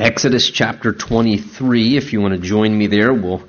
Exodus 0.00 0.48
chapter 0.50 0.94
23. 0.94 1.98
If 1.98 2.14
you 2.14 2.22
want 2.22 2.32
to 2.32 2.40
join 2.40 2.76
me 2.76 2.86
there, 2.86 3.12
we'll 3.12 3.46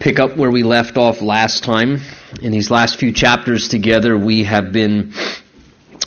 pick 0.00 0.18
up 0.18 0.36
where 0.36 0.50
we 0.50 0.64
left 0.64 0.96
off 0.96 1.22
last 1.22 1.62
time. 1.62 2.00
In 2.42 2.50
these 2.50 2.72
last 2.72 2.98
few 2.98 3.12
chapters 3.12 3.68
together, 3.68 4.18
we 4.18 4.42
have 4.42 4.72
been 4.72 5.12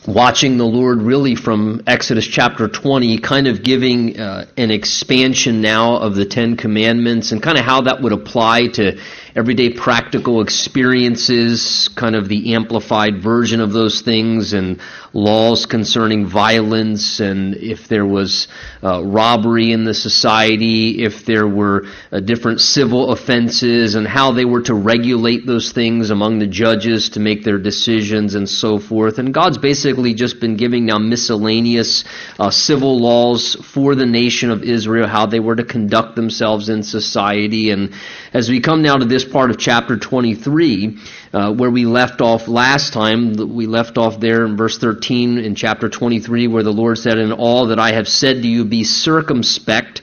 watching 0.05 0.57
the 0.57 0.65
Lord 0.65 1.01
really 1.01 1.35
from 1.35 1.81
Exodus 1.87 2.27
chapter 2.27 2.67
20, 2.67 3.19
kind 3.19 3.47
of 3.47 3.63
giving 3.63 4.19
uh, 4.19 4.47
an 4.57 4.69
expansion 4.69 5.61
now 5.61 5.95
of 5.95 6.15
the 6.15 6.25
Ten 6.25 6.57
Commandments 6.57 7.31
and 7.31 7.41
kind 7.41 7.57
of 7.57 7.63
how 7.63 7.81
that 7.83 8.01
would 8.01 8.11
apply 8.11 8.67
to 8.73 8.99
everyday 9.37 9.69
practical 9.69 10.41
experiences, 10.41 11.89
kind 11.95 12.15
of 12.15 12.27
the 12.27 12.55
amplified 12.55 13.21
version 13.21 13.61
of 13.61 13.71
those 13.71 14.01
things, 14.01 14.53
and 14.53 14.81
laws 15.13 15.67
concerning 15.67 16.25
violence, 16.25 17.19
and 17.19 17.55
if 17.55 17.87
there 17.87 18.05
was 18.05 18.47
uh, 18.83 19.03
robbery 19.03 19.71
in 19.71 19.83
the 19.83 19.93
society, 19.93 21.03
if 21.03 21.25
there 21.25 21.47
were 21.47 21.85
uh, 22.11 22.19
different 22.19 22.59
civil 22.59 23.11
offenses, 23.11 23.93
and 23.93 24.07
how 24.07 24.31
they 24.31 24.43
were 24.43 24.61
to 24.61 24.73
regulate 24.73 25.45
those 25.45 25.71
things 25.71 26.09
among 26.09 26.39
the 26.39 26.47
judges 26.47 27.09
to 27.09 27.19
make 27.19 27.43
their 27.43 27.59
decisions 27.59 28.33
and 28.33 28.49
so 28.49 28.79
forth. 28.79 29.19
And 29.19 29.31
God's 29.31 29.59
basically 29.59 30.15
just 30.15 30.39
been 30.39 30.57
giving 30.57 30.87
now 30.87 30.97
miscellaneous 30.97 32.05
uh, 32.39 32.49
civil 32.49 32.99
laws 32.99 33.55
for 33.55 33.93
the 33.93 34.05
nation 34.07 34.49
of 34.49 34.63
Israel, 34.63 35.07
how 35.07 35.27
they 35.27 35.39
were 35.39 35.55
to 35.55 35.63
conduct 35.63 36.15
themselves 36.15 36.69
in 36.69 36.81
society. 36.81 37.69
And 37.69 37.93
as 38.33 38.49
we 38.49 38.61
come 38.61 38.81
now 38.81 38.95
to 38.95 39.05
this 39.05 39.26
part 39.31 39.51
of 39.51 39.57
chapter 39.57 39.97
23, 39.97 40.97
uh, 41.33 41.53
where 41.53 41.69
we 41.69 41.85
left 41.85 42.21
off 42.21 42.47
last 42.47 42.93
time. 42.93 43.33
We 43.33 43.67
left 43.67 43.97
off 43.97 44.19
there 44.19 44.45
in 44.45 44.57
verse 44.57 44.77
13 44.77 45.37
in 45.37 45.55
chapter 45.55 45.89
23, 45.89 46.47
where 46.47 46.63
the 46.63 46.73
Lord 46.73 46.97
said, 46.97 47.17
In 47.17 47.31
all 47.31 47.67
that 47.67 47.79
I 47.79 47.91
have 47.91 48.07
said 48.07 48.41
to 48.41 48.47
you, 48.47 48.65
be 48.65 48.83
circumspect, 48.83 50.01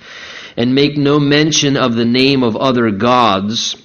and 0.56 0.74
make 0.74 0.96
no 0.96 1.18
mention 1.18 1.76
of 1.76 1.94
the 1.94 2.04
name 2.04 2.42
of 2.42 2.56
other 2.56 2.90
gods. 2.90 3.76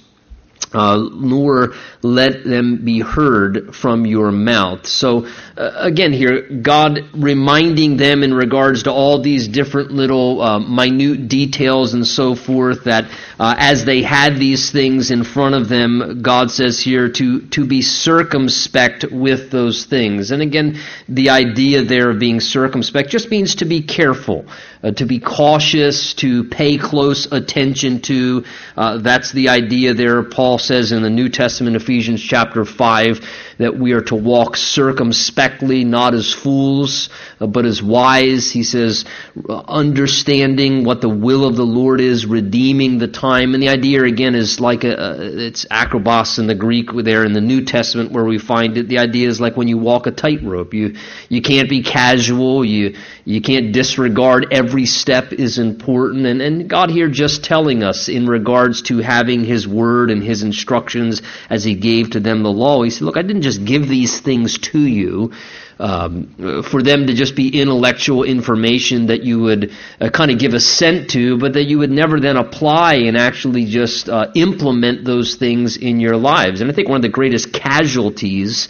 Uh, 0.72 1.08
nor 1.12 1.74
let 2.02 2.44
them 2.44 2.84
be 2.84 3.00
heard 3.00 3.74
from 3.74 4.06
your 4.06 4.30
mouth. 4.30 4.86
So, 4.86 5.26
uh, 5.56 5.72
again, 5.74 6.12
here, 6.12 6.42
God 6.42 7.00
reminding 7.12 7.96
them 7.96 8.22
in 8.22 8.32
regards 8.32 8.84
to 8.84 8.92
all 8.92 9.20
these 9.20 9.48
different 9.48 9.90
little 9.90 10.40
uh, 10.40 10.60
minute 10.60 11.26
details 11.26 11.94
and 11.94 12.06
so 12.06 12.36
forth 12.36 12.84
that 12.84 13.06
uh, 13.40 13.56
as 13.58 13.84
they 13.84 14.02
had 14.02 14.36
these 14.36 14.70
things 14.70 15.10
in 15.10 15.24
front 15.24 15.56
of 15.56 15.68
them, 15.68 16.22
God 16.22 16.52
says 16.52 16.78
here 16.78 17.08
to, 17.08 17.40
to 17.48 17.66
be 17.66 17.82
circumspect 17.82 19.04
with 19.10 19.50
those 19.50 19.86
things. 19.86 20.30
And 20.30 20.40
again, 20.40 20.78
the 21.08 21.30
idea 21.30 21.82
there 21.82 22.10
of 22.10 22.20
being 22.20 22.38
circumspect 22.38 23.10
just 23.10 23.28
means 23.30 23.56
to 23.56 23.64
be 23.64 23.82
careful, 23.82 24.46
uh, 24.82 24.90
to 24.92 25.06
be 25.06 25.20
cautious, 25.20 26.14
to 26.14 26.44
pay 26.44 26.78
close 26.78 27.30
attention 27.30 28.00
to. 28.02 28.44
Uh, 28.76 28.98
that's 28.98 29.32
the 29.32 29.48
idea 29.48 29.94
there. 29.94 30.22
Paul 30.22 30.58
says 30.58 30.92
in 30.92 31.02
the 31.02 31.10
New 31.10 31.28
Testament, 31.28 31.76
Ephesians 31.76 32.22
chapter 32.22 32.64
5, 32.64 33.20
that 33.60 33.78
we 33.78 33.92
are 33.92 34.00
to 34.00 34.14
walk 34.14 34.56
circumspectly, 34.56 35.84
not 35.84 36.14
as 36.14 36.32
fools, 36.32 37.10
uh, 37.40 37.46
but 37.46 37.66
as 37.66 37.82
wise. 37.82 38.50
He 38.50 38.62
says, 38.62 39.04
understanding 39.48 40.84
what 40.84 41.02
the 41.02 41.10
will 41.10 41.44
of 41.44 41.56
the 41.56 41.66
Lord 41.66 42.00
is, 42.00 42.24
redeeming 42.24 42.96
the 42.96 43.06
time. 43.06 43.52
And 43.52 43.62
the 43.62 43.68
idea 43.68 44.04
again 44.04 44.34
is 44.34 44.60
like 44.60 44.84
a, 44.84 45.46
it's 45.46 45.66
akribos 45.66 46.38
in 46.38 46.46
the 46.46 46.54
Greek 46.54 46.88
there 47.04 47.22
in 47.26 47.34
the 47.34 47.42
New 47.42 47.62
Testament 47.62 48.12
where 48.12 48.24
we 48.24 48.38
find 48.38 48.78
it. 48.78 48.88
The 48.88 48.96
idea 48.98 49.28
is 49.28 49.42
like 49.42 49.58
when 49.58 49.68
you 49.68 49.76
walk 49.76 50.06
a 50.06 50.10
tightrope. 50.10 50.72
You, 50.72 50.96
you 51.28 51.42
can't 51.42 51.68
be 51.68 51.82
casual. 51.82 52.64
You, 52.64 52.96
you 53.26 53.42
can't 53.42 53.72
disregard 53.74 54.46
every 54.52 54.86
step 54.86 55.34
is 55.34 55.58
important. 55.58 56.24
And, 56.24 56.40
and 56.40 56.66
God 56.66 56.88
here 56.88 57.10
just 57.10 57.44
telling 57.44 57.82
us 57.82 58.08
in 58.08 58.26
regards 58.26 58.80
to 58.82 58.98
having 58.98 59.44
His 59.44 59.68
Word 59.68 60.10
and 60.10 60.22
His 60.22 60.42
instructions 60.42 61.20
as 61.50 61.62
He 61.62 61.74
gave 61.74 62.12
to 62.12 62.20
them 62.20 62.42
the 62.42 62.50
law. 62.50 62.82
He 62.82 62.88
said, 62.88 63.02
look, 63.02 63.18
I 63.18 63.22
didn't 63.22 63.42
just 63.42 63.49
give 63.58 63.88
these 63.88 64.20
things 64.20 64.58
to 64.58 64.78
you 64.78 65.32
um, 65.78 66.62
for 66.62 66.82
them 66.82 67.06
to 67.06 67.14
just 67.14 67.34
be 67.34 67.60
intellectual 67.60 68.22
information 68.22 69.06
that 69.06 69.22
you 69.22 69.40
would 69.40 69.72
uh, 70.00 70.10
kind 70.10 70.30
of 70.30 70.38
give 70.38 70.52
assent 70.52 71.10
to, 71.10 71.38
but 71.38 71.54
that 71.54 71.64
you 71.64 71.78
would 71.78 71.90
never 71.90 72.20
then 72.20 72.36
apply 72.36 72.94
and 72.94 73.16
actually 73.16 73.64
just 73.64 74.08
uh, 74.08 74.30
implement 74.34 75.04
those 75.04 75.36
things 75.36 75.78
in 75.78 75.98
your 75.98 76.16
lives. 76.16 76.60
And 76.60 76.70
I 76.70 76.74
think 76.74 76.88
one 76.88 76.96
of 76.96 77.02
the 77.02 77.08
greatest 77.08 77.52
casualties 77.52 78.68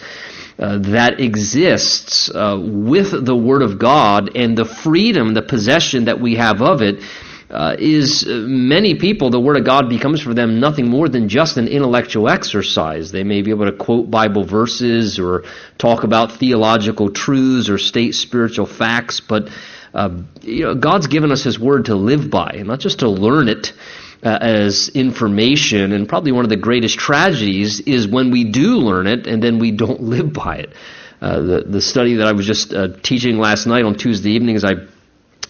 uh, 0.59 0.79
that 0.79 1.21
exists 1.21 2.31
uh, 2.31 2.59
with 2.61 3.25
the 3.25 3.35
Word 3.35 3.63
of 3.63 3.79
God 3.79 4.37
and 4.37 4.57
the 4.57 4.65
freedom, 4.65 5.35
the 5.35 5.43
possession 5.43 6.05
that 6.05 6.21
we 6.21 6.37
have 6.37 6.63
of 6.63 6.81
it 6.83 7.03
uh, 7.50 7.77
is 7.78 8.25
uh, 8.25 8.44
many 8.47 8.94
people, 8.94 9.31
the 9.31 9.41
Word 9.41 9.56
of 9.56 9.65
God 9.65 9.88
becomes 9.88 10.21
for 10.21 10.34
them 10.34 10.61
nothing 10.61 10.88
more 10.88 11.09
than 11.09 11.28
just 11.28 11.56
an 11.56 11.66
intellectual 11.66 12.28
exercise. 12.28 13.11
They 13.11 13.25
may 13.25 13.43
be 13.43 13.50
able 13.50 13.66
to 13.66 13.72
quote 13.72 14.11
Bible 14.11 14.44
verses 14.44 15.19
or 15.19 15.44
talk 15.77 16.05
about 16.05 16.33
theological 16.33 17.10
truths 17.10 17.69
or 17.69 17.78
state 17.78 18.15
spiritual 18.15 18.66
facts, 18.66 19.21
but 19.21 19.49
uh, 19.93 20.10
you 20.43 20.65
know, 20.65 20.75
God's 20.77 21.09
given 21.09 21.33
us 21.33 21.43
His 21.43 21.59
Word 21.59 21.87
to 21.87 21.97
live 21.97 22.31
by, 22.31 22.50
and 22.59 22.69
not 22.69 22.81
just 22.81 23.00
to 23.00 23.09
learn 23.09 23.49
it. 23.49 23.72
Uh, 24.22 24.37
as 24.39 24.91
information, 24.91 25.93
and 25.93 26.06
probably 26.06 26.31
one 26.31 26.44
of 26.44 26.50
the 26.50 26.56
greatest 26.59 26.99
tragedies 26.99 27.81
is 27.81 28.06
when 28.06 28.31
we 28.31 28.44
do 28.44 28.77
learn 28.77 29.06
it 29.06 29.27
and 29.27 29.43
then 29.43 29.59
we 29.59 29.71
don't 29.71 30.03
live 30.15 30.31
by 30.31 30.56
it. 30.56 30.75
Uh, 31.22 31.41
the 31.41 31.60
the 31.66 31.81
study 31.81 32.16
that 32.16 32.27
I 32.27 32.33
was 32.33 32.47
just 32.47 32.75
uh, 32.75 32.89
teaching 33.03 33.39
last 33.39 33.65
night 33.65 33.83
on 33.83 33.94
Tuesday 33.94 34.33
evenings, 34.33 34.62
I 34.62 34.72
I 34.72 34.77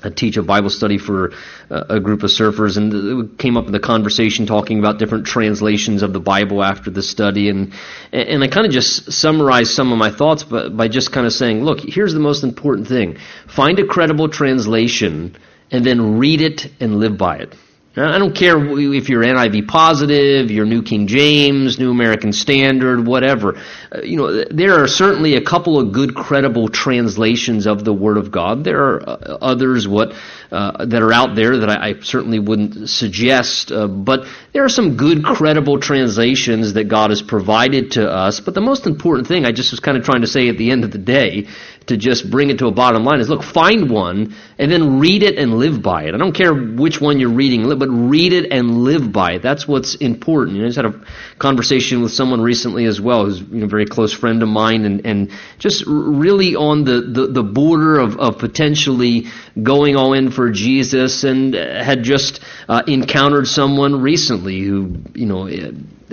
teach 0.09 0.39
a 0.39 0.43
Bible 0.43 0.71
study 0.71 0.97
for 0.97 1.33
uh, 1.71 1.85
a 1.91 2.01
group 2.01 2.23
of 2.23 2.31
surfers, 2.31 2.79
and 2.79 3.37
came 3.39 3.59
up 3.59 3.67
in 3.67 3.73
the 3.73 3.81
conversation 3.81 4.47
talking 4.47 4.79
about 4.79 4.99
different 4.99 5.27
translations 5.27 6.03
of 6.03 6.15
the 6.15 6.21
Bible 6.21 6.65
after 6.65 6.91
the 6.91 7.03
study, 7.03 7.51
and 7.51 7.75
and 8.13 8.43
I 8.43 8.49
kind 8.49 8.67
of 8.67 8.73
just 8.73 9.13
summarized 9.13 9.73
some 9.73 9.93
of 9.93 9.99
my 9.99 10.11
thoughts, 10.11 10.45
but 10.45 10.75
by 10.75 10.89
just 10.89 11.13
kind 11.13 11.27
of 11.27 11.33
saying, 11.35 11.63
look, 11.63 11.81
here's 11.81 12.15
the 12.15 12.21
most 12.21 12.45
important 12.45 12.89
thing: 12.89 13.19
find 13.47 13.79
a 13.79 13.85
credible 13.85 14.29
translation, 14.29 15.37
and 15.71 15.85
then 15.85 16.19
read 16.19 16.41
it 16.41 16.71
and 16.81 16.99
live 16.99 17.19
by 17.19 17.37
it. 17.37 17.55
I 17.97 18.19
don't 18.19 18.37
care 18.37 18.57
if 18.57 19.09
you're 19.09 19.25
NIV 19.25 19.67
positive, 19.67 20.49
you're 20.49 20.65
New 20.65 20.83
King 20.83 21.09
James, 21.09 21.81
New 21.81 21.91
American 21.91 22.33
Standard, 22.33 23.05
whatever. 23.05 23.61
Uh, 23.91 24.03
you 24.03 24.17
know, 24.17 24.45
there 24.45 24.81
are 24.81 24.87
certainly 24.87 25.35
a 25.35 25.41
couple 25.41 25.77
of 25.77 25.91
good, 25.91 26.15
credible 26.15 26.69
translations 26.69 27.67
of 27.67 27.85
the 27.85 27.93
Word 27.93 28.17
of 28.17 28.31
God. 28.31 28.63
There 28.63 28.81
are 28.81 29.09
uh, 29.09 29.39
others 29.43 29.89
what 29.89 30.15
uh, 30.51 30.85
that 30.87 31.03
are 31.03 31.13
out 31.13 31.35
there 31.35 31.59
that 31.59 31.71
I, 31.71 31.91
I 31.91 32.01
certainly 32.01 32.39
wouldn't 32.39 32.89
suggest, 32.89 33.71
uh, 33.71 33.87
but 33.87 34.27
there 34.53 34.65
are 34.65 34.69
some 34.69 34.97
good, 34.97 35.25
credible 35.25 35.79
translations 35.79 36.75
that 36.75 36.85
God 36.85 37.11
has 37.11 37.23
provided 37.23 37.93
to 37.93 38.11
us. 38.11 38.41
But 38.41 38.55
the 38.55 38.61
most 38.61 38.87
important 38.87 39.29
thing, 39.29 39.45
I 39.45 39.53
just 39.53 39.71
was 39.71 39.81
kind 39.81 39.97
of 39.97 40.05
trying 40.05 40.23
to 40.23 40.27
say 40.27 40.49
at 40.49 40.59
the 40.59 40.71
end 40.71 40.85
of 40.85 40.91
the 40.91 40.99
day, 40.99 41.47
to 41.91 41.97
just 41.97 42.31
bring 42.31 42.51
it 42.51 42.59
to 42.59 42.67
a 42.67 42.71
bottom 42.71 43.05
line 43.05 43.21
is 43.21 43.29
look, 43.29 43.43
find 43.43 43.91
one 43.91 44.35
and 44.59 44.71
then 44.71 45.01
read 45.01 45.23
it 45.23 45.37
and 45.39 45.55
live 45.55 45.83
by 45.83 46.05
it. 46.05 46.15
I 46.15 46.19
don't 46.19 46.35
care 46.35 46.55
which 46.55 47.01
one 47.01 47.19
you're 47.19 47.33
reading, 47.33 47.69
but 47.79 47.89
read 47.89 48.33
it 48.33 48.53
and 48.53 48.85
live 48.85 49.13
by 49.13 49.33
it. 49.33 49.43
That's 49.43 49.67
what's 49.67 49.97
important. 49.97 50.57
You 50.57 50.63
know, 50.63 50.67
I 50.67 50.69
just 50.69 50.77
had 50.77 50.87
a 50.87 51.05
conversation 51.39 52.03
with 52.03 52.13
someone 52.13 52.41
recently 52.41 52.85
as 52.85 53.01
well, 53.01 53.25
who's 53.25 53.41
you 53.41 53.59
know, 53.61 53.65
a 53.65 53.69
very 53.69 53.87
close 53.87 54.13
friend 54.13 54.43
of 54.43 54.49
mine, 54.49 54.85
and, 54.85 55.05
and 55.05 55.33
just 55.59 55.85
really 55.87 56.55
on 56.55 56.85
the, 56.85 57.01
the, 57.01 57.27
the 57.29 57.43
border 57.43 57.99
of, 57.99 58.19
of 58.19 58.39
potentially 58.39 59.27
going 59.61 59.97
all 59.97 60.13
in 60.13 60.31
for 60.31 60.40
Jesus, 60.49 61.25
and 61.25 61.53
had 61.53 62.03
just 62.03 62.41
uh, 62.69 62.83
encountered 62.87 63.47
someone 63.47 64.01
recently 64.01 64.61
who, 64.61 64.97
you 65.15 65.27
know, 65.27 65.47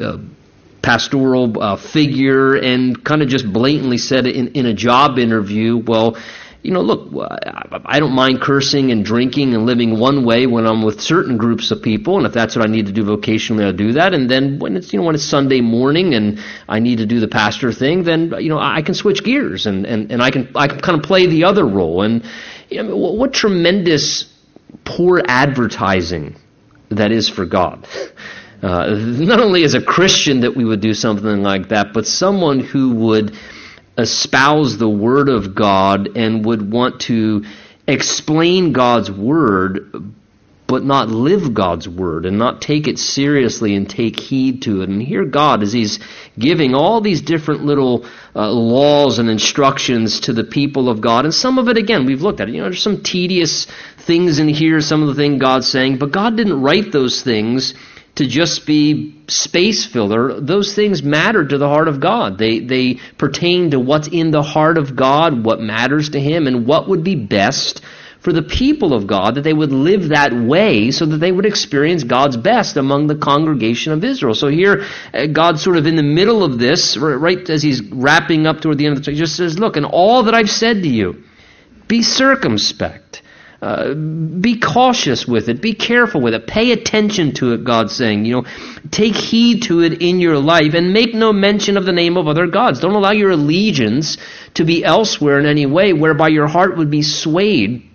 uh, 0.03 0.17
pastoral 0.81 1.61
uh, 1.61 1.75
figure 1.75 2.55
and 2.55 3.03
kind 3.03 3.21
of 3.21 3.29
just 3.29 3.51
blatantly 3.51 3.97
said 3.97 4.27
in, 4.27 4.49
in 4.49 4.65
a 4.65 4.73
job 4.73 5.17
interview, 5.19 5.77
well, 5.77 6.17
you 6.63 6.73
know, 6.73 6.81
look, 6.81 7.29
I 7.85 7.99
don't 7.99 8.11
mind 8.11 8.41
cursing 8.41 8.91
and 8.91 9.05
drinking 9.05 9.53
and 9.53 9.65
living 9.65 9.99
one 9.99 10.25
way 10.25 10.47
when 10.47 10.65
I'm 10.65 10.83
with 10.83 11.00
certain 11.00 11.38
groups 11.38 11.71
of 11.71 11.81
people, 11.81 12.18
and 12.18 12.25
if 12.25 12.33
that's 12.33 12.57
what 12.57 12.68
I 12.68 12.69
need 12.69 12.88
to 12.88 12.91
do 12.91 13.06
vocationally, 13.06 13.63
I'll 13.63 13.71
do 13.71 13.94
that. 13.94 14.13
And 14.13 14.29
then 14.29 14.59
when 14.59 14.75
it's, 14.75 14.91
you 14.91 15.00
know, 15.00 15.06
when 15.06 15.15
it's 15.15 15.24
Sunday 15.24 15.62
morning 15.62 16.13
and 16.13 16.39
I 16.68 16.79
need 16.79 16.97
to 16.97 17.06
do 17.06 17.21
the 17.21 17.27
pastor 17.27 17.71
thing, 17.71 18.03
then, 18.03 18.33
you 18.39 18.50
know, 18.50 18.59
I 18.59 18.81
can 18.81 18.95
switch 18.95 19.24
gears 19.24 19.65
and, 19.65 19.85
and, 19.85 20.12
and 20.12 20.21
I 20.21 20.29
can, 20.29 20.50
I 20.56 20.68
can 20.68 20.79
kind 20.79 20.97
of 20.97 21.03
play 21.03 21.27
the 21.27 21.45
other 21.45 21.65
role. 21.65 22.01
And, 22.01 22.24
you 22.69 22.83
know, 22.83 22.95
what 22.95 23.33
tremendous 23.33 24.25
poor 24.83 25.21
advertising 25.25 26.35
that 26.89 27.11
is 27.11 27.29
for 27.29 27.45
God. 27.45 27.87
Uh, 28.61 28.87
not 28.89 29.39
only 29.39 29.63
as 29.63 29.75
a 29.75 29.81
Christian 29.81 30.41
that 30.41 30.55
we 30.55 30.65
would 30.65 30.81
do 30.81 30.93
something 30.93 31.43
like 31.43 31.69
that, 31.69 31.93
but 31.93 32.07
someone 32.07 32.59
who 32.59 32.95
would 32.95 33.37
espouse 33.97 34.77
the 34.77 34.89
Word 34.89 35.29
of 35.29 35.53
God 35.53 36.17
and 36.17 36.45
would 36.45 36.71
want 36.71 37.01
to 37.01 37.45
explain 37.87 38.73
God's 38.73 39.11
Word 39.11 40.13
but 40.67 40.83
not 40.83 41.09
live 41.09 41.53
God's 41.53 41.87
word 41.87 42.25
and 42.25 42.37
not 42.37 42.61
take 42.61 42.87
it 42.87 42.99
seriously 42.99 43.75
and 43.75 43.89
take 43.89 44.19
heed 44.19 44.63
to 44.63 44.81
it. 44.81 44.89
And 44.89 45.01
here 45.01 45.25
God, 45.25 45.63
as 45.63 45.71
He's 45.71 45.99
giving 46.37 46.75
all 46.75 46.99
these 46.99 47.21
different 47.21 47.63
little 47.63 48.05
uh, 48.35 48.51
laws 48.51 49.17
and 49.17 49.29
instructions 49.29 50.19
to 50.21 50.33
the 50.33 50.43
people 50.43 50.89
of 50.89 50.99
God, 50.99 51.25
and 51.25 51.33
some 51.33 51.57
of 51.57 51.69
it, 51.69 51.77
again, 51.77 52.05
we've 52.05 52.21
looked 52.21 52.41
at 52.41 52.49
it. 52.49 52.53
You 52.53 52.61
know, 52.61 52.65
there's 52.65 52.83
some 52.83 53.01
tedious 53.01 53.65
things 53.97 54.39
in 54.39 54.49
here, 54.49 54.81
some 54.81 55.01
of 55.01 55.07
the 55.07 55.15
things 55.15 55.41
God's 55.41 55.69
saying, 55.69 55.97
but 55.97 56.11
God 56.11 56.35
didn't 56.35 56.61
write 56.61 56.91
those 56.91 57.21
things 57.21 57.73
to 58.15 58.27
just 58.27 58.65
be 58.65 59.15
space 59.27 59.85
filler. 59.85 60.41
Those 60.41 60.73
things 60.73 61.03
matter 61.03 61.45
to 61.45 61.57
the 61.57 61.67
heart 61.67 61.87
of 61.87 61.99
God. 61.99 62.37
They, 62.37 62.59
they 62.59 62.95
pertain 63.17 63.71
to 63.71 63.79
what's 63.79 64.07
in 64.07 64.31
the 64.31 64.41
heart 64.41 64.77
of 64.77 64.95
God, 64.95 65.45
what 65.45 65.61
matters 65.61 66.09
to 66.09 66.19
Him, 66.19 66.47
and 66.47 66.65
what 66.65 66.89
would 66.89 67.03
be 67.03 67.15
best 67.15 67.81
for 68.19 68.33
the 68.33 68.41
people 68.41 68.93
of 68.93 69.07
God, 69.07 69.35
that 69.35 69.41
they 69.41 69.53
would 69.53 69.71
live 69.71 70.09
that 70.09 70.33
way 70.33 70.91
so 70.91 71.05
that 71.05 71.17
they 71.17 71.31
would 71.31 71.45
experience 71.45 72.03
God's 72.03 72.37
best 72.37 72.77
among 72.77 73.07
the 73.07 73.15
congregation 73.15 73.93
of 73.93 74.03
Israel. 74.03 74.33
So 74.33 74.47
here, 74.47 74.85
uh, 75.13 75.27
God's 75.27 75.61
sort 75.61 75.77
of 75.77 75.85
in 75.85 75.95
the 75.95 76.03
middle 76.03 76.43
of 76.43 76.57
this, 76.57 76.97
right 76.97 77.49
as 77.49 77.61
He's 77.61 77.81
wrapping 77.81 78.47
up 78.47 78.61
toward 78.61 78.77
the 78.77 78.85
end 78.85 78.97
of 78.97 79.03
the, 79.03 79.11
He 79.11 79.17
just 79.17 79.35
says, 79.35 79.59
look, 79.59 79.77
and 79.77 79.85
all 79.85 80.23
that 80.23 80.33
I've 80.33 80.49
said 80.49 80.83
to 80.83 80.89
you, 80.89 81.23
be 81.87 82.01
circumspect. 82.01 83.21
Uh, 83.59 83.95
be 83.95 84.59
cautious 84.59 85.25
with 85.25 85.49
it. 85.49 85.63
Be 85.63 85.73
careful 85.73 86.21
with 86.21 86.35
it. 86.35 86.45
Pay 86.45 86.71
attention 86.73 87.33
to 87.35 87.53
it, 87.53 87.63
God's 87.63 87.95
saying. 87.95 88.25
You 88.25 88.35
know, 88.35 88.45
take 88.91 89.15
heed 89.15 89.63
to 89.63 89.81
it 89.81 89.99
in 90.01 90.19
your 90.19 90.37
life 90.37 90.75
and 90.75 90.93
make 90.93 91.15
no 91.15 91.33
mention 91.33 91.75
of 91.75 91.83
the 91.85 91.91
name 91.91 92.17
of 92.17 92.27
other 92.27 92.45
gods. 92.45 92.79
Don't 92.79 92.93
allow 92.93 93.11
your 93.11 93.31
allegiance 93.31 94.17
to 94.55 94.63
be 94.63 94.83
elsewhere 94.83 95.39
in 95.39 95.47
any 95.47 95.65
way 95.65 95.91
whereby 95.93 96.27
your 96.27 96.45
heart 96.45 96.77
would 96.77 96.91
be 96.91 97.01
swayed 97.01 97.87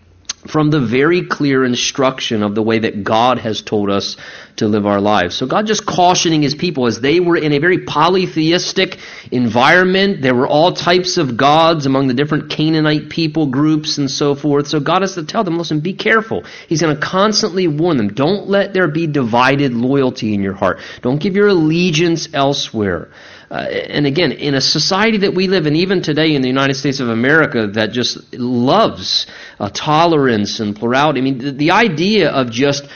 from 0.47 0.71
the 0.71 0.81
very 0.81 1.27
clear 1.27 1.65
instruction 1.65 2.43
of 2.43 2.55
the 2.55 2.62
way 2.62 2.81
that 2.81 3.05
God 3.05 3.39
has 3.39 3.62
told 3.62 3.91
us 3.91 4.17
to 4.56 4.67
live 4.67 4.87
our 4.87 5.00
lives. 5.00 5.37
So 5.37 5.47
God 5.47 5.67
just 5.67 5.87
cautioning 5.87 6.43
his 6.43 6.55
people 6.55 6.87
as 6.87 7.00
they 7.00 7.21
were 7.21 7.37
in 7.37 7.53
a 7.53 7.59
very 7.59 7.85
polytheistic 7.85 8.99
environment. 9.31 10.21
There 10.21 10.35
were 10.35 10.49
all 10.49 10.73
types 10.73 11.17
of 11.17 11.37
gods 11.37 11.87
among 11.87 12.09
the 12.09 12.15
different 12.15 12.50
Canaanite 12.50 13.09
people 13.09 13.47
groups 13.47 13.99
and 13.99 14.11
so 14.11 14.35
forth. 14.35 14.67
So 14.67 14.81
God 14.81 15.03
has 15.03 15.15
to 15.15 15.25
tell 15.25 15.44
them, 15.44 15.59
listen, 15.59 15.81
be 15.81 15.94
careful. 15.94 16.44
He's 16.69 16.83
going 16.83 16.94
to 16.94 17.00
constantly 17.00 17.69
warn 17.69 17.97
them. 17.97 18.09
Don't 18.09 18.49
let 18.49 18.75
there 18.75 18.89
be 18.89 19.06
divided 19.06 19.73
loyalty 19.73 20.35
in 20.35 20.43
your 20.43 20.55
heart. 20.55 20.81
Don't 21.03 21.21
give 21.21 21.37
your 21.37 21.49
allegiance 21.49 22.29
elsewhere. 22.35 23.11
Uh, 23.52 23.69
and 23.96 24.06
again, 24.06 24.32
in 24.32 24.54
a 24.54 24.62
society 24.62 25.19
that 25.19 25.34
we 25.34 25.46
live 25.46 25.66
in, 25.66 25.76
even 25.76 26.00
today 26.00 26.34
in 26.34 26.40
the 26.40 26.49
United 26.49 26.72
States 26.72 27.00
of 27.00 27.10
America, 27.10 27.66
that 27.66 27.93
just 27.93 28.32
loves 28.32 29.26
uh, 29.60 29.69
tolerance 29.69 30.58
and 30.58 30.75
plurality. 30.75 31.20
I 31.20 31.22
mean, 31.22 31.37
the, 31.37 31.52
the 31.52 31.70
idea 31.72 32.31
of 32.31 32.50
just 32.50 32.88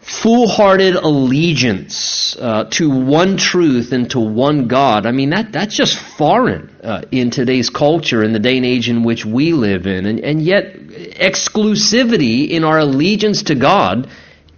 full-hearted 0.00 0.96
allegiance 0.96 2.36
uh, 2.40 2.64
to 2.64 2.90
one 2.90 3.36
truth 3.36 3.92
and 3.92 4.10
to 4.10 4.18
one 4.18 4.66
God. 4.66 5.06
I 5.06 5.12
mean, 5.12 5.30
that 5.30 5.52
that's 5.52 5.76
just 5.76 5.96
foreign 5.96 6.70
uh, 6.82 7.02
in 7.12 7.30
today's 7.30 7.70
culture, 7.70 8.24
in 8.24 8.32
the 8.32 8.40
day 8.40 8.56
and 8.56 8.66
age 8.66 8.88
in 8.88 9.04
which 9.04 9.24
we 9.24 9.52
live 9.52 9.86
in, 9.86 10.06
and 10.06 10.18
and 10.18 10.42
yet 10.42 10.74
exclusivity 10.74 12.50
in 12.50 12.64
our 12.64 12.80
allegiance 12.80 13.44
to 13.44 13.54
God 13.54 14.08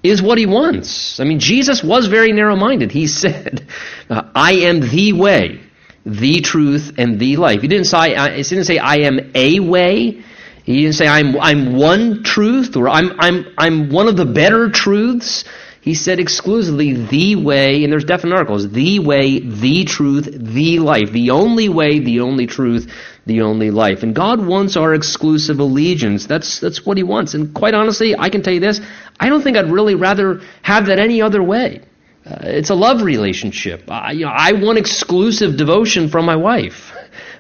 is 0.03 0.23
what 0.23 0.39
he 0.39 0.47
wants. 0.47 1.21
I 1.21 1.25
mean, 1.25 1.41
Jesus 1.41 1.83
was 1.83 2.07
very 2.07 2.33
narrow 2.33 2.57
minded. 2.57 2.91
He 2.91 3.07
said, 3.07 3.67
uh, 4.11 4.23
I 4.35 4.53
am 4.53 4.81
the 4.81 5.13
way, 5.13 5.61
the 6.05 6.41
truth, 6.41 6.95
and 6.99 7.19
the 7.19 7.37
life. 7.37 7.61
He 7.61 7.69
didn't 7.69 7.87
say, 7.87 8.15
uh, 8.15 8.31
he 8.31 8.43
didn't 8.43 8.65
say 8.65 8.79
I 8.79 8.97
am 8.97 9.33
a 9.35 9.61
way. 9.61 10.23
He 10.65 10.83
didn't 10.83 10.95
say 10.95 11.07
I'm, 11.07 11.39
I'm 11.39 11.77
one 11.77 12.23
truth 12.23 12.77
or 12.77 12.89
I'm, 12.89 13.19
I'm, 13.19 13.47
I'm 13.59 13.91
one 13.91 14.09
of 14.09 14.17
the 14.17 14.27
better 14.27 14.71
truths. 14.71 15.45
He 15.81 15.95
said 15.95 16.21
exclusively 16.21 16.93
the 16.93 17.37
way, 17.37 17.85
and 17.85 17.93
there's 17.93 18.05
definite 18.05 18.35
articles, 18.35 18.71
the 18.71 18.99
way, 18.99 19.41
the 19.41 19.85
truth, 19.85 20.29
the 20.31 20.79
life. 20.79 21.11
The 21.11 21.31
only 21.31 21.71
way, 21.71 22.01
the 22.01 22.21
only 22.21 22.47
truth, 22.47 22.93
the 23.31 23.43
only 23.43 23.71
life. 23.71 24.03
And 24.03 24.15
God 24.15 24.45
wants 24.45 24.77
our 24.77 24.93
exclusive 24.93 25.61
allegiance. 25.61 26.27
That's, 26.27 26.59
that's 26.59 26.85
what 26.85 26.97
He 26.97 27.05
wants. 27.05 27.35
And 27.35 27.55
quite 27.55 27.75
honestly, 27.75 28.17
I 28.19 28.29
can 28.29 28.43
tell 28.43 28.53
you 28.53 28.61
this, 28.61 28.81
I 29.19 29.29
don't 29.29 29.43
think 29.43 29.57
I'd 29.57 29.71
really 29.71 29.95
rather 29.95 30.41
have 30.63 30.87
that 30.87 30.99
any 30.99 31.23
other 31.23 31.43
way. 31.43 31.81
Uh, 32.27 32.39
it's 32.43 32.71
a 32.71 32.75
love 32.75 33.03
relationship. 33.03 33.85
I, 33.89 34.13
you 34.13 34.27
know, 34.27 34.33
I 34.35 34.53
want 34.53 34.79
exclusive 34.79 35.57
devotion 35.57 36.09
from 36.09 36.27
my 36.27 36.37
wife. 36.37 36.93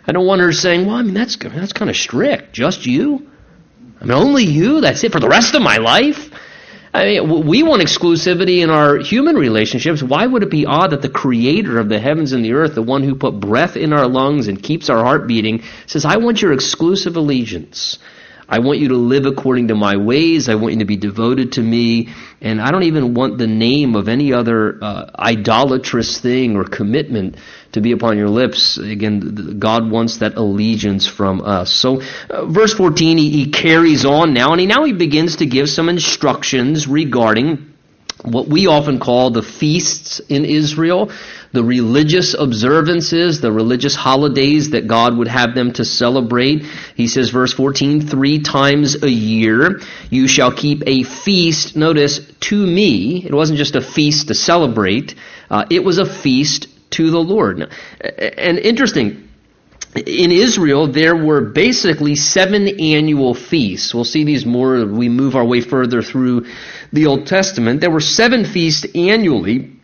I 0.07 0.13
don't 0.13 0.27
want 0.27 0.41
her 0.41 0.53
saying, 0.53 0.87
well, 0.87 0.97
I 0.97 1.03
mean, 1.03 1.15
that's, 1.15 1.37
that's 1.37 1.73
kind 1.73 1.91
of 1.91 1.97
strict. 1.97 2.53
Just 2.53 2.87
you? 2.87 3.29
I 4.01 4.05
mean, 4.05 4.13
only 4.13 4.45
you? 4.45 4.81
That's 4.81 5.03
it 5.05 5.13
for 5.13 5.21
the 5.21 5.29
rest 5.29 5.55
of 5.55 5.63
my 5.63 5.77
life? 5.77 6.30
I 6.93 7.05
mean, 7.05 7.47
we 7.47 7.63
want 7.63 7.83
exclusivity 7.83 8.59
in 8.59 8.71
our 8.71 8.99
human 8.99 9.37
relationships. 9.37 10.03
Why 10.03 10.27
would 10.27 10.43
it 10.43 10.51
be 10.51 10.67
odd 10.67 10.91
that 10.91 11.03
the 11.03 11.09
creator 11.09 11.79
of 11.79 11.89
the 11.89 12.01
heavens 12.01 12.33
and 12.33 12.45
the 12.45 12.55
earth, 12.55 12.75
the 12.75 12.83
one 12.83 13.05
who 13.05 13.15
put 13.15 13.39
breath 13.39 13.77
in 13.77 13.93
our 13.93 14.09
lungs 14.09 14.49
and 14.49 14.61
keeps 14.61 14.91
our 14.91 15.05
heart 15.05 15.29
beating, 15.29 15.63
says, 15.87 16.05
I 16.05 16.17
want 16.17 16.43
your 16.43 16.53
exclusive 16.53 17.17
allegiance. 17.17 17.99
I 18.50 18.58
want 18.58 18.81
you 18.81 18.88
to 18.88 18.97
live 18.97 19.26
according 19.26 19.69
to 19.69 19.76
my 19.76 19.97
ways. 19.97 20.49
I 20.49 20.56
want 20.56 20.75
you 20.75 20.81
to 20.81 20.85
be 20.85 20.97
devoted 20.97 21.52
to 21.52 21.62
me. 21.62 22.08
And 22.41 22.61
I 22.61 22.73
don't 22.73 22.82
even 22.82 23.14
want 23.14 23.38
the 23.38 23.47
name 23.47 23.94
of 23.94 24.08
any 24.08 24.32
other 24.32 24.76
uh, 24.82 25.11
idolatrous 25.17 26.20
thing 26.20 26.56
or 26.56 26.64
commitment 26.64 27.37
to 27.73 27.81
be 27.81 27.93
upon 27.93 28.19
your 28.19 28.29
lips. 28.29 28.76
Again, 28.76 29.58
God 29.61 29.88
wants 29.88 30.19
that 30.19 30.35
allegiance 30.35 31.06
from 31.06 31.43
us. 31.43 31.73
So, 31.73 32.02
uh, 32.29 32.47
verse 32.47 32.75
14, 32.75 33.19
he, 33.19 33.31
he 33.31 33.50
carries 33.52 34.05
on 34.05 34.35
now, 34.35 34.50
and 34.50 34.61
he 34.61 34.67
now 34.67 34.82
he 34.82 34.93
begins 34.93 35.37
to 35.37 35.47
give 35.47 35.69
some 35.69 35.88
instructions 35.88 36.88
regarding 36.88 37.70
what 38.25 38.49
we 38.49 38.67
often 38.67 38.99
call 38.99 39.31
the 39.31 39.43
feasts 39.43 40.21
in 40.29 40.45
Israel, 40.45 41.11
the 41.53 41.65
religious 41.65 42.35
observances, 42.35 43.41
the 43.41 43.53
religious 43.53 43.95
holidays 43.95 44.71
that 44.71 44.87
God 44.87 45.17
would 45.17 45.29
have 45.29 45.55
them 45.55 45.73
to 45.75 45.85
celebrate. 45.85 46.65
He 46.95 47.09
says, 47.09 47.31
verse 47.31 47.53
14, 47.53 48.03
three 48.03 48.41
times 48.41 49.03
a 49.03 49.11
year 49.11 49.81
you 50.11 50.29
shall 50.29 50.53
keep 50.53 50.83
a 50.87 51.03
feast, 51.03 51.77
notice, 51.77 52.21
to 52.41 52.67
me. 52.67 53.25
It 53.25 53.35
wasn't 53.35 53.59
just 53.59 53.77
a 53.77 53.81
feast 53.81 54.29
to 54.29 54.35
celebrate, 54.35 55.15
uh, 55.51 55.65
it 55.71 55.83
was 55.83 55.99
a 55.99 56.07
feast 56.07 56.69
to 56.91 57.11
the 57.11 57.19
Lord. 57.19 57.71
And 58.03 58.59
interesting, 58.59 59.30
in 59.95 60.31
Israel, 60.31 60.87
there 60.87 61.17
were 61.17 61.41
basically 61.41 62.15
seven 62.15 62.69
annual 62.81 63.35
feasts. 63.35 63.93
We'll 63.93 64.05
see 64.05 64.25
these 64.25 64.47
more 64.47 64.77
as 64.77 64.85
we 64.85 65.09
move 65.09 65.35
our 65.35 65.45
way 65.45 65.61
further 65.61 66.01
through 66.01 66.47
the 66.93 67.07
Old 67.07 67.27
Testament. 67.27 67.81
There 67.81 67.91
were 67.91 68.01
seven 68.01 68.45
feasts 68.45 68.87
annually 68.95 69.80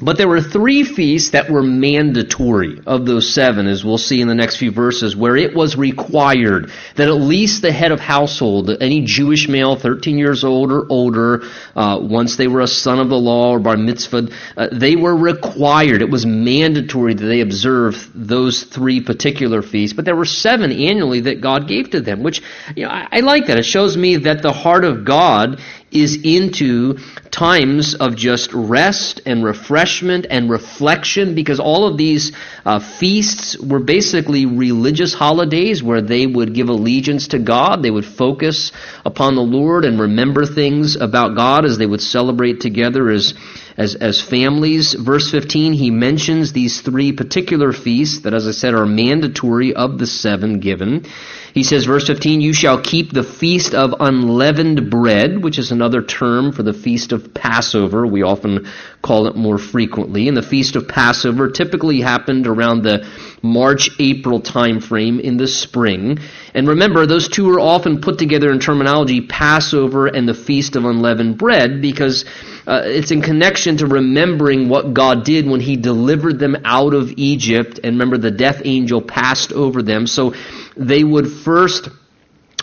but 0.00 0.18
there 0.18 0.26
were 0.26 0.40
three 0.40 0.82
feasts 0.82 1.30
that 1.30 1.48
were 1.48 1.62
mandatory 1.62 2.80
of 2.86 3.06
those 3.06 3.32
seven, 3.32 3.66
as 3.68 3.84
we'll 3.84 3.98
see 3.98 4.20
in 4.20 4.26
the 4.26 4.34
next 4.34 4.56
few 4.56 4.72
verses, 4.72 5.14
where 5.14 5.36
it 5.36 5.54
was 5.54 5.76
required 5.76 6.72
that 6.96 7.08
at 7.08 7.14
least 7.14 7.62
the 7.62 7.70
head 7.70 7.92
of 7.92 8.00
household, 8.00 8.70
any 8.80 9.02
Jewish 9.02 9.48
male 9.48 9.76
13 9.76 10.18
years 10.18 10.42
old 10.42 10.72
or 10.72 10.86
older, 10.90 11.44
uh, 11.76 11.98
once 12.02 12.36
they 12.36 12.48
were 12.48 12.60
a 12.60 12.66
son 12.66 12.98
of 12.98 13.08
the 13.08 13.18
law 13.18 13.50
or 13.50 13.60
bar 13.60 13.76
mitzvah, 13.76 14.28
uh, 14.56 14.68
they 14.72 14.96
were 14.96 15.16
required. 15.16 16.02
It 16.02 16.10
was 16.10 16.26
mandatory 16.26 17.14
that 17.14 17.24
they 17.24 17.40
observe 17.40 18.10
those 18.14 18.64
three 18.64 19.00
particular 19.00 19.62
feasts. 19.62 19.94
But 19.94 20.04
there 20.06 20.16
were 20.16 20.24
seven 20.24 20.72
annually 20.72 21.20
that 21.20 21.40
God 21.40 21.68
gave 21.68 21.90
to 21.90 22.00
them, 22.00 22.22
which 22.22 22.42
you 22.74 22.84
know, 22.84 22.90
I, 22.90 23.08
I 23.12 23.20
like 23.20 23.46
that. 23.46 23.58
It 23.58 23.64
shows 23.64 23.96
me 23.96 24.16
that 24.16 24.42
the 24.42 24.52
heart 24.52 24.84
of 24.84 25.04
God 25.04 25.60
is 25.94 26.18
into 26.24 26.98
times 27.30 27.94
of 27.94 28.16
just 28.16 28.52
rest 28.52 29.22
and 29.24 29.44
refreshment 29.44 30.26
and 30.28 30.50
reflection 30.50 31.34
because 31.34 31.60
all 31.60 31.86
of 31.86 31.96
these 31.96 32.32
uh, 32.64 32.80
feasts 32.80 33.56
were 33.58 33.80
basically 33.80 34.44
religious 34.44 35.14
holidays 35.14 35.82
where 35.82 36.02
they 36.02 36.26
would 36.26 36.54
give 36.54 36.68
allegiance 36.68 37.28
to 37.28 37.38
God. 37.38 37.82
They 37.82 37.90
would 37.90 38.04
focus 38.04 38.72
upon 39.04 39.36
the 39.36 39.42
Lord 39.42 39.84
and 39.84 40.00
remember 40.00 40.44
things 40.46 40.96
about 40.96 41.36
God 41.36 41.64
as 41.64 41.78
they 41.78 41.86
would 41.86 42.02
celebrate 42.02 42.60
together 42.60 43.10
as 43.10 43.34
as, 43.76 43.94
as 43.94 44.20
families. 44.20 44.94
Verse 44.94 45.30
15, 45.30 45.72
he 45.72 45.90
mentions 45.90 46.52
these 46.52 46.80
three 46.80 47.12
particular 47.12 47.72
feasts 47.72 48.22
that, 48.22 48.34
as 48.34 48.46
I 48.46 48.52
said, 48.52 48.74
are 48.74 48.86
mandatory 48.86 49.74
of 49.74 49.98
the 49.98 50.06
seven 50.06 50.60
given. 50.60 51.06
He 51.52 51.62
says, 51.62 51.84
verse 51.84 52.06
15, 52.06 52.40
you 52.40 52.52
shall 52.52 52.82
keep 52.82 53.12
the 53.12 53.22
feast 53.22 53.74
of 53.74 53.94
unleavened 54.00 54.90
bread, 54.90 55.42
which 55.42 55.58
is 55.58 55.70
another 55.70 56.02
term 56.02 56.52
for 56.52 56.62
the 56.64 56.72
feast 56.72 57.12
of 57.12 57.32
Passover. 57.32 58.06
We 58.06 58.22
often 58.22 58.66
call 59.02 59.28
it 59.28 59.36
more 59.36 59.58
frequently. 59.58 60.26
And 60.26 60.36
the 60.36 60.42
feast 60.42 60.74
of 60.74 60.88
Passover 60.88 61.48
typically 61.48 62.00
happened 62.00 62.46
around 62.46 62.82
the 62.82 63.08
March, 63.44 63.90
April 64.00 64.40
time 64.40 64.80
frame 64.80 65.20
in 65.20 65.36
the 65.36 65.46
spring. 65.46 66.18
And 66.54 66.66
remember, 66.66 67.04
those 67.04 67.28
two 67.28 67.50
are 67.50 67.60
often 67.60 68.00
put 68.00 68.18
together 68.18 68.50
in 68.50 68.58
terminology, 68.58 69.20
Passover 69.20 70.06
and 70.06 70.26
the 70.26 70.34
Feast 70.34 70.76
of 70.76 70.86
Unleavened 70.86 71.36
Bread, 71.36 71.82
because 71.82 72.24
uh, 72.66 72.82
it's 72.86 73.10
in 73.10 73.20
connection 73.20 73.76
to 73.76 73.86
remembering 73.86 74.70
what 74.70 74.94
God 74.94 75.24
did 75.24 75.46
when 75.46 75.60
He 75.60 75.76
delivered 75.76 76.38
them 76.38 76.56
out 76.64 76.94
of 76.94 77.12
Egypt. 77.18 77.78
And 77.84 77.96
remember, 77.96 78.16
the 78.16 78.30
death 78.30 78.62
angel 78.64 79.02
passed 79.02 79.52
over 79.52 79.82
them. 79.82 80.06
So 80.06 80.34
they 80.76 81.04
would 81.04 81.30
first 81.30 81.90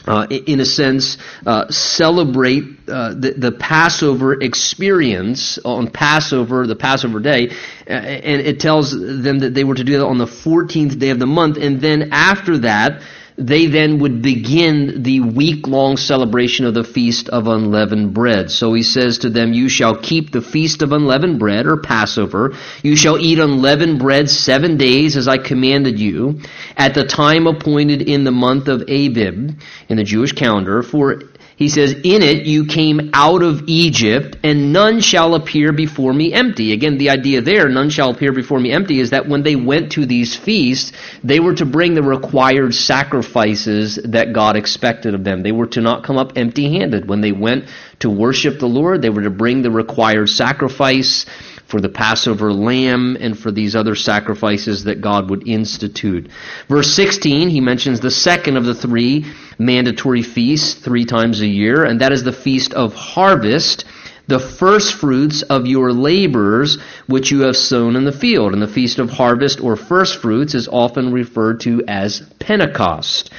uh, 0.05 0.27
in 0.29 0.59
a 0.59 0.65
sense, 0.65 1.17
uh, 1.45 1.69
celebrate 1.69 2.63
uh, 2.87 3.13
the, 3.13 3.33
the, 3.37 3.51
Passover 3.51 4.41
experience 4.41 5.59
on 5.59 5.89
Passover, 5.89 6.65
the 6.65 6.75
Passover 6.75 7.19
day, 7.19 7.49
and 7.85 8.41
it 8.41 8.59
tells 8.59 8.91
them 8.91 9.39
that 9.39 9.53
they 9.53 9.63
were 9.63 9.75
to 9.75 9.83
do 9.83 9.99
that 9.99 10.05
on 10.05 10.17
the 10.17 10.25
14th 10.25 10.97
day 10.97 11.09
of 11.09 11.19
the 11.19 11.27
month, 11.27 11.57
and 11.57 11.79
then 11.79 12.09
after 12.11 12.59
that, 12.59 13.01
they 13.41 13.65
then 13.65 13.97
would 13.99 14.21
begin 14.21 15.01
the 15.01 15.19
week 15.21 15.67
long 15.67 15.97
celebration 15.97 16.65
of 16.65 16.75
the 16.75 16.83
Feast 16.83 17.27
of 17.29 17.47
Unleavened 17.47 18.13
Bread. 18.13 18.51
So 18.51 18.73
he 18.73 18.83
says 18.83 19.19
to 19.19 19.29
them, 19.29 19.51
You 19.51 19.67
shall 19.67 19.95
keep 19.95 20.31
the 20.31 20.41
Feast 20.41 20.83
of 20.83 20.91
Unleavened 20.91 21.39
Bread, 21.39 21.65
or 21.65 21.77
Passover. 21.77 22.53
You 22.83 22.95
shall 22.95 23.17
eat 23.17 23.39
unleavened 23.39 23.99
bread 23.99 24.29
seven 24.29 24.77
days 24.77 25.17
as 25.17 25.27
I 25.27 25.39
commanded 25.39 25.99
you, 25.99 26.41
at 26.77 26.93
the 26.93 27.03
time 27.03 27.47
appointed 27.47 28.03
in 28.03 28.25
the 28.25 28.31
month 28.31 28.67
of 28.67 28.81
Abib, 28.81 29.59
in 29.89 29.97
the 29.97 30.03
Jewish 30.03 30.33
calendar, 30.33 30.83
for 30.83 31.23
he 31.61 31.69
says, 31.69 31.91
In 31.91 32.23
it 32.23 32.47
you 32.47 32.65
came 32.65 33.11
out 33.13 33.43
of 33.43 33.65
Egypt, 33.67 34.35
and 34.41 34.73
none 34.73 34.99
shall 34.99 35.35
appear 35.35 35.71
before 35.71 36.11
me 36.11 36.33
empty. 36.33 36.73
Again, 36.73 36.97
the 36.97 37.11
idea 37.11 37.41
there, 37.41 37.69
none 37.69 37.91
shall 37.91 38.09
appear 38.09 38.31
before 38.33 38.59
me 38.59 38.71
empty, 38.71 38.99
is 38.99 39.11
that 39.11 39.29
when 39.29 39.43
they 39.43 39.55
went 39.55 39.91
to 39.91 40.07
these 40.07 40.35
feasts, 40.35 40.91
they 41.23 41.39
were 41.39 41.53
to 41.53 41.65
bring 41.67 41.93
the 41.93 42.01
required 42.01 42.73
sacrifices 42.73 43.99
that 44.05 44.33
God 44.33 44.55
expected 44.55 45.13
of 45.13 45.23
them. 45.23 45.43
They 45.43 45.51
were 45.51 45.67
to 45.67 45.81
not 45.81 46.03
come 46.03 46.17
up 46.17 46.31
empty 46.35 46.79
handed. 46.79 47.07
When 47.07 47.21
they 47.21 47.31
went 47.31 47.65
to 47.99 48.09
worship 48.09 48.57
the 48.57 48.65
Lord, 48.65 49.03
they 49.03 49.11
were 49.11 49.21
to 49.21 49.29
bring 49.29 49.61
the 49.61 49.69
required 49.69 50.29
sacrifice 50.29 51.27
for 51.71 51.79
the 51.79 51.89
Passover 51.89 52.51
lamb 52.51 53.17
and 53.19 53.39
for 53.39 53.49
these 53.49 53.77
other 53.77 53.95
sacrifices 53.95 54.83
that 54.83 54.99
God 54.99 55.29
would 55.29 55.47
institute. 55.47 56.29
Verse 56.67 56.93
16, 56.93 57.49
he 57.49 57.61
mentions 57.61 58.01
the 58.01 58.11
second 58.11 58.57
of 58.57 58.65
the 58.65 58.75
three 58.75 59.25
mandatory 59.57 60.21
feasts 60.21 60.73
three 60.73 61.05
times 61.05 61.39
a 61.39 61.47
year, 61.47 61.85
and 61.85 62.01
that 62.01 62.11
is 62.11 62.25
the 62.25 62.33
feast 62.33 62.73
of 62.73 62.93
harvest, 62.93 63.85
the 64.27 64.37
first 64.37 64.95
fruits 64.95 65.43
of 65.43 65.65
your 65.65 65.93
labors 65.93 66.77
which 67.07 67.31
you 67.31 67.43
have 67.43 67.55
sown 67.55 67.95
in 67.95 68.03
the 68.03 68.11
field. 68.11 68.51
And 68.51 68.61
the 68.61 68.67
feast 68.67 68.99
of 68.99 69.09
harvest 69.09 69.61
or 69.61 69.77
first 69.77 70.21
fruits 70.21 70.53
is 70.53 70.67
often 70.67 71.13
referred 71.13 71.61
to 71.61 71.83
as 71.87 72.21
Pentecost. 72.39 73.31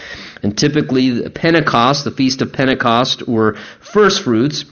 And 0.43 0.57
typically, 0.57 1.29
Pentecost, 1.29 2.05
the 2.05 2.11
feast 2.11 2.41
of 2.41 2.53
Pentecost 2.53 3.29
or 3.29 3.57
first 3.81 4.23
fruits, 4.23 4.65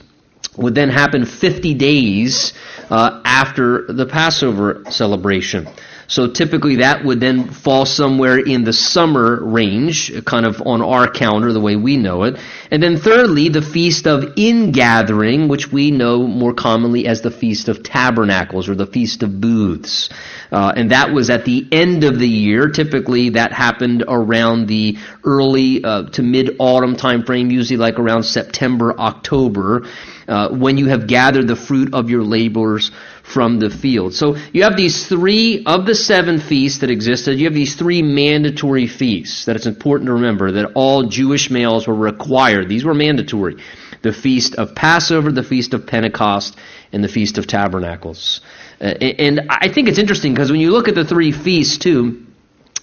would 0.57 0.75
then 0.75 0.89
happen 0.89 1.25
50 1.25 1.73
days 1.75 2.53
uh, 2.89 3.21
after 3.23 3.85
the 3.87 4.05
Passover 4.05 4.83
celebration. 4.89 5.67
So 6.11 6.27
typically 6.27 6.75
that 6.75 7.05
would 7.05 7.21
then 7.21 7.49
fall 7.49 7.85
somewhere 7.85 8.37
in 8.37 8.65
the 8.65 8.73
summer 8.73 9.41
range, 9.41 10.11
kind 10.25 10.45
of 10.45 10.61
on 10.65 10.81
our 10.81 11.09
calendar, 11.09 11.53
the 11.53 11.61
way 11.61 11.77
we 11.77 11.95
know 11.95 12.23
it. 12.23 12.37
And 12.69 12.83
then 12.83 12.97
thirdly, 12.97 13.47
the 13.47 13.61
Feast 13.61 14.07
of 14.07 14.33
Ingathering, 14.35 15.47
which 15.47 15.71
we 15.71 15.89
know 15.89 16.27
more 16.27 16.53
commonly 16.53 17.07
as 17.07 17.21
the 17.21 17.31
Feast 17.31 17.69
of 17.69 17.81
Tabernacles 17.81 18.67
or 18.67 18.75
the 18.75 18.85
Feast 18.85 19.23
of 19.23 19.39
Booths. 19.39 20.09
Uh, 20.51 20.73
and 20.75 20.91
that 20.91 21.13
was 21.13 21.29
at 21.29 21.45
the 21.45 21.65
end 21.71 22.03
of 22.03 22.19
the 22.19 22.27
year. 22.27 22.67
Typically 22.67 23.29
that 23.29 23.53
happened 23.53 24.03
around 24.05 24.67
the 24.67 24.97
early 25.23 25.81
uh, 25.81 26.09
to 26.09 26.23
mid-autumn 26.23 26.97
time 26.97 27.23
frame, 27.23 27.49
usually 27.49 27.77
like 27.77 27.97
around 27.99 28.23
September, 28.23 28.99
October 28.99 29.87
uh, 30.27 30.49
when 30.49 30.77
you 30.77 30.87
have 30.87 31.07
gathered 31.07 31.47
the 31.47 31.55
fruit 31.55 31.93
of 31.93 32.09
your 32.09 32.23
labors 32.23 32.91
from 33.23 33.59
the 33.59 33.69
field. 33.69 34.13
So 34.13 34.35
you 34.51 34.63
have 34.63 34.75
these 34.75 35.07
three 35.07 35.63
of 35.65 35.85
the 35.85 35.95
seven 35.95 36.39
feasts 36.39 36.79
that 36.79 36.89
existed. 36.89 37.39
You 37.39 37.45
have 37.45 37.53
these 37.53 37.75
three 37.75 38.01
mandatory 38.01 38.87
feasts 38.87 39.45
that 39.45 39.55
it's 39.55 39.67
important 39.67 40.07
to 40.07 40.13
remember 40.13 40.51
that 40.53 40.71
all 40.75 41.03
Jewish 41.03 41.49
males 41.49 41.87
were 41.87 41.95
required. 41.95 42.67
These 42.67 42.85
were 42.85 42.93
mandatory. 42.93 43.57
The 44.01 44.13
feast 44.13 44.55
of 44.55 44.75
Passover, 44.75 45.31
the 45.31 45.43
feast 45.43 45.73
of 45.73 45.85
Pentecost, 45.85 46.57
and 46.91 47.03
the 47.03 47.07
feast 47.07 47.37
of 47.37 47.47
Tabernacles. 47.47 48.41
Uh, 48.79 48.85
and 48.85 49.41
I 49.49 49.69
think 49.71 49.87
it's 49.87 49.99
interesting 49.99 50.33
because 50.33 50.51
when 50.51 50.59
you 50.59 50.71
look 50.71 50.87
at 50.87 50.95
the 50.95 51.05
three 51.05 51.31
feasts 51.31 51.77
too, 51.77 52.25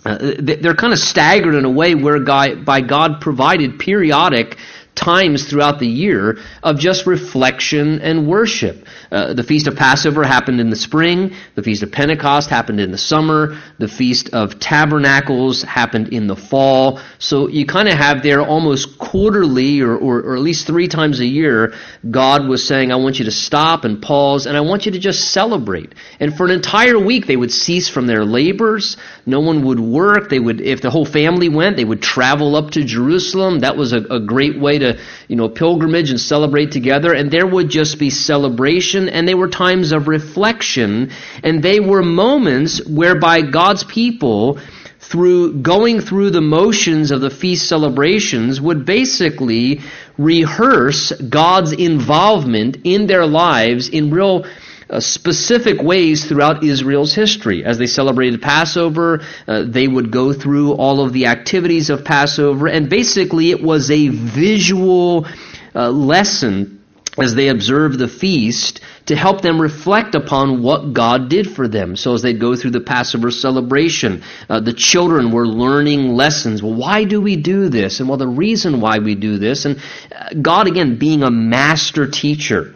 uh, 0.05 0.35
they're 0.39 0.77
kind 0.77 0.93
of 0.93 0.99
staggered 0.99 1.55
in 1.55 1.65
a 1.65 1.71
way 1.71 1.95
where 1.95 2.21
God, 2.21 2.65
by 2.65 2.81
God 2.81 3.21
provided 3.21 3.79
periodic 3.79 4.57
times 4.99 5.49
throughout 5.49 5.79
the 5.79 5.87
year 5.87 6.39
of 6.63 6.79
just 6.79 7.07
reflection 7.07 8.01
and 8.01 8.27
worship. 8.27 8.87
Uh, 9.11 9.33
the 9.33 9.43
Feast 9.45 9.67
of 9.69 9.77
Passover 9.77 10.25
happened 10.25 10.61
in 10.61 10.71
the 10.71 10.77
spring. 10.77 11.35
The 11.55 11.63
Feast 11.63 11.83
of 11.83 11.93
Pentecost 11.93 12.51
happened 12.51 12.81
in 12.81 12.91
the 12.91 12.99
summer. 12.99 13.59
The 13.79 13.89
Feast 13.89 14.31
of 14.35 14.59
Tabernacles 14.59 15.63
happened 15.63 16.09
in 16.09 16.27
the 16.27 16.37
fall. 16.37 17.01
So 17.19 17.49
you 17.49 17.65
kind 17.65 17.89
of 17.89 17.97
have 17.97 18.23
there 18.23 18.41
almost 18.43 18.99
quarterly 18.99 19.81
or, 19.81 19.97
or, 19.97 20.21
or 20.21 20.37
at 20.37 20.43
least 20.43 20.67
three 20.67 20.89
times 20.89 21.21
a 21.21 21.27
year, 21.27 21.75
God 22.11 22.49
was 22.49 22.67
saying, 22.67 22.91
I 22.93 22.97
want 22.97 23.19
you 23.19 23.27
to 23.27 23.31
stop 23.31 23.85
and 23.85 24.03
pause 24.03 24.47
and 24.47 24.57
I 24.57 24.61
want 24.61 24.87
you 24.87 24.93
to 24.93 24.99
just 24.99 25.33
celebrate. 25.33 25.95
And 26.21 26.37
for 26.37 26.45
an 26.45 26.51
entire 26.51 26.99
week, 26.99 27.27
they 27.27 27.37
would 27.37 27.53
cease 27.53 27.89
from 27.89 28.07
their 28.07 28.25
labors. 28.25 28.97
No 29.25 29.41
one 29.41 29.65
would 29.65 29.81
work. 29.81 30.29
They 30.29 30.39
would, 30.39 30.61
if 30.61 30.83
the 30.83 30.91
whole 30.91 31.07
family 31.07 31.49
went, 31.49 31.77
they 31.77 31.85
would 31.85 32.03
travel 32.03 32.57
up 32.57 32.73
to 32.73 32.85
Jerusalem. 32.85 33.61
That 33.61 33.77
was 33.77 33.93
a, 33.93 34.03
a 34.11 34.21
great 34.21 34.59
way 34.59 34.79
to, 34.79 34.88
you 35.29 35.37
know, 35.37 35.49
pilgrimage 35.49 36.11
and 36.11 36.21
celebrate 36.21 36.71
together. 36.73 37.13
And 37.13 37.31
there 37.31 37.47
would 37.47 37.69
just 37.69 37.99
be 37.99 38.11
celebration 38.11 39.09
and 39.09 39.27
they 39.27 39.35
were 39.35 39.49
times 39.49 39.93
of 39.93 40.09
reflection 40.09 41.11
and 41.43 41.63
they 41.63 41.81
were 41.81 42.03
moments 42.03 42.85
whereby 42.87 43.43
God's 43.43 43.85
people 43.85 44.59
through 45.01 45.55
going 45.63 46.01
through 46.01 46.31
the 46.31 46.41
motions 46.41 47.11
of 47.11 47.21
the 47.21 47.31
feast 47.31 47.69
celebrations 47.69 48.61
would 48.61 48.85
basically 48.85 49.81
rehearse 50.19 51.13
God's 51.13 51.73
involvement 51.73 52.79
in 52.85 53.07
their 53.07 53.27
lives 53.27 53.89
in 53.89 54.11
real 54.11 54.45
uh, 54.91 55.01
specific 55.01 55.83
ways 55.83 56.27
throughout 56.27 56.65
Israel's 56.65 57.15
history. 57.15 57.65
As 57.65 57.79
they 57.79 57.87
celebrated 57.87 58.41
Passover, 58.41 59.21
uh, 59.47 59.65
they 59.67 59.87
would 59.87 60.11
go 60.11 60.33
through 60.33 60.73
all 60.75 61.05
of 61.05 61.13
the 61.13 61.27
activities 61.27 61.91
of 61.91 62.05
Passover, 62.05 62.69
and 62.69 62.89
basically 62.89 63.51
it 63.51 63.63
was 63.63 63.91
a 63.91 64.09
visual 64.09 65.27
uh, 65.75 65.91
lesson 65.91 66.79
as 67.19 67.35
they 67.35 67.49
observed 67.49 67.99
the 67.99 68.09
feast 68.09 68.81
to 69.07 69.17
help 69.17 69.41
them 69.41 69.61
reflect 69.61 70.15
upon 70.15 70.63
what 70.63 70.93
God 70.93 71.29
did 71.29 71.51
for 71.51 71.67
them. 71.67 71.97
So 71.97 72.15
as 72.15 72.23
they 72.23 72.33
go 72.33 72.55
through 72.55 72.73
the 72.73 72.81
Passover 72.81 73.31
celebration, 73.31 74.23
uh, 74.49 74.61
the 74.61 74.73
children 74.73 75.33
were 75.33 75.47
learning 75.47 76.15
lessons. 76.15 76.63
Well, 76.63 76.75
why 76.75 77.05
do 77.05 77.21
we 77.21 77.37
do 77.37 77.69
this? 77.69 78.01
And 78.01 78.09
well, 78.09 78.19
the 78.19 78.29
reason 78.29 78.81
why 78.81 78.99
we 78.99 79.15
do 79.15 79.39
this, 79.39 79.65
and 79.65 79.81
uh, 80.15 80.35
God 80.41 80.69
again 80.69 80.99
being 80.99 81.23
a 81.23 81.31
master 81.31 82.07
teacher. 82.07 82.75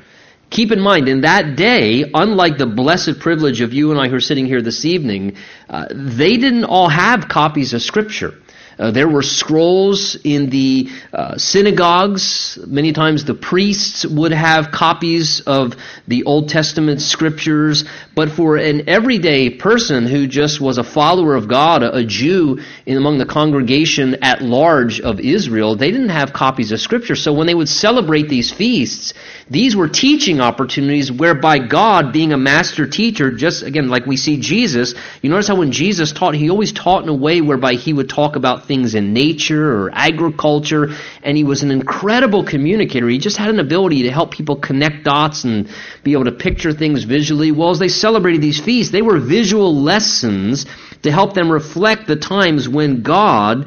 Keep 0.52 0.70
in 0.70 0.82
mind, 0.82 1.08
in 1.08 1.22
that 1.22 1.56
day, 1.56 2.04
unlike 2.12 2.58
the 2.58 2.66
blessed 2.66 3.18
privilege 3.20 3.62
of 3.62 3.72
you 3.72 3.90
and 3.90 3.98
I 3.98 4.08
who 4.08 4.16
are 4.16 4.20
sitting 4.20 4.44
here 4.44 4.60
this 4.60 4.84
evening, 4.84 5.36
uh, 5.70 5.86
they 5.90 6.36
didn't 6.36 6.64
all 6.64 6.90
have 6.90 7.26
copies 7.26 7.72
of 7.72 7.80
Scripture. 7.80 8.34
Uh, 8.82 8.90
there 8.90 9.08
were 9.08 9.22
scrolls 9.22 10.16
in 10.24 10.50
the 10.50 10.90
uh, 11.12 11.38
synagogues. 11.38 12.58
Many 12.66 12.92
times 12.92 13.24
the 13.24 13.34
priests 13.34 14.04
would 14.04 14.32
have 14.32 14.72
copies 14.72 15.40
of 15.46 15.76
the 16.08 16.24
Old 16.24 16.48
Testament 16.48 17.00
scriptures. 17.00 17.84
But 18.16 18.32
for 18.32 18.56
an 18.56 18.88
everyday 18.88 19.50
person 19.50 20.04
who 20.04 20.26
just 20.26 20.60
was 20.60 20.78
a 20.78 20.84
follower 20.84 21.36
of 21.36 21.46
God, 21.46 21.84
a, 21.84 22.02
Jew 22.02 22.58
in 22.84 22.96
among 22.96 23.18
the 23.18 23.24
congregation 23.24 24.16
at 24.24 24.42
large 24.42 25.00
of 25.00 25.20
Israel, 25.20 25.76
they 25.76 25.92
didn't 25.92 26.08
have 26.08 26.32
copies 26.32 26.72
of 26.72 26.80
scripture. 26.80 27.14
So 27.14 27.32
when 27.32 27.46
they 27.46 27.54
would 27.54 27.68
celebrate 27.68 28.28
these 28.28 28.50
feasts, 28.50 29.14
these 29.48 29.76
were 29.76 29.88
teaching 29.88 30.40
opportunities 30.40 31.12
whereby 31.12 31.60
God, 31.60 32.12
being 32.12 32.32
a 32.32 32.36
master 32.36 32.88
teacher, 32.88 33.30
just 33.30 33.62
again, 33.62 33.88
like 33.88 34.06
we 34.06 34.16
see 34.16 34.40
Jesus, 34.40 34.96
you 35.22 35.30
notice 35.30 35.46
how 35.46 35.54
when 35.54 35.70
Jesus 35.70 36.10
taught, 36.10 36.34
he 36.34 36.50
always 36.50 36.72
taught 36.72 37.04
in 37.04 37.08
a 37.08 37.14
way 37.14 37.40
whereby 37.40 37.74
he 37.74 37.92
would 37.92 38.08
talk 38.08 38.34
about 38.34 38.64
things 38.64 38.71
in 38.72 39.12
nature 39.12 39.72
or 39.72 39.90
agriculture, 39.92 40.94
and 41.22 41.36
he 41.36 41.44
was 41.44 41.62
an 41.62 41.70
incredible 41.70 42.42
communicator. 42.44 43.08
He 43.08 43.18
just 43.18 43.36
had 43.36 43.50
an 43.50 43.60
ability 43.60 44.04
to 44.04 44.10
help 44.10 44.30
people 44.30 44.56
connect 44.56 45.04
dots 45.04 45.44
and 45.44 45.68
be 46.02 46.12
able 46.12 46.24
to 46.24 46.32
picture 46.32 46.72
things 46.72 47.04
visually. 47.04 47.52
Well, 47.52 47.70
as 47.70 47.78
they 47.78 47.88
celebrated 47.88 48.40
these 48.40 48.60
feasts, 48.60 48.90
they 48.90 49.02
were 49.02 49.18
visual 49.18 49.74
lessons 49.74 50.64
to 51.02 51.12
help 51.12 51.34
them 51.34 51.50
reflect 51.50 52.06
the 52.06 52.16
times 52.16 52.68
when 52.68 53.02
God 53.02 53.66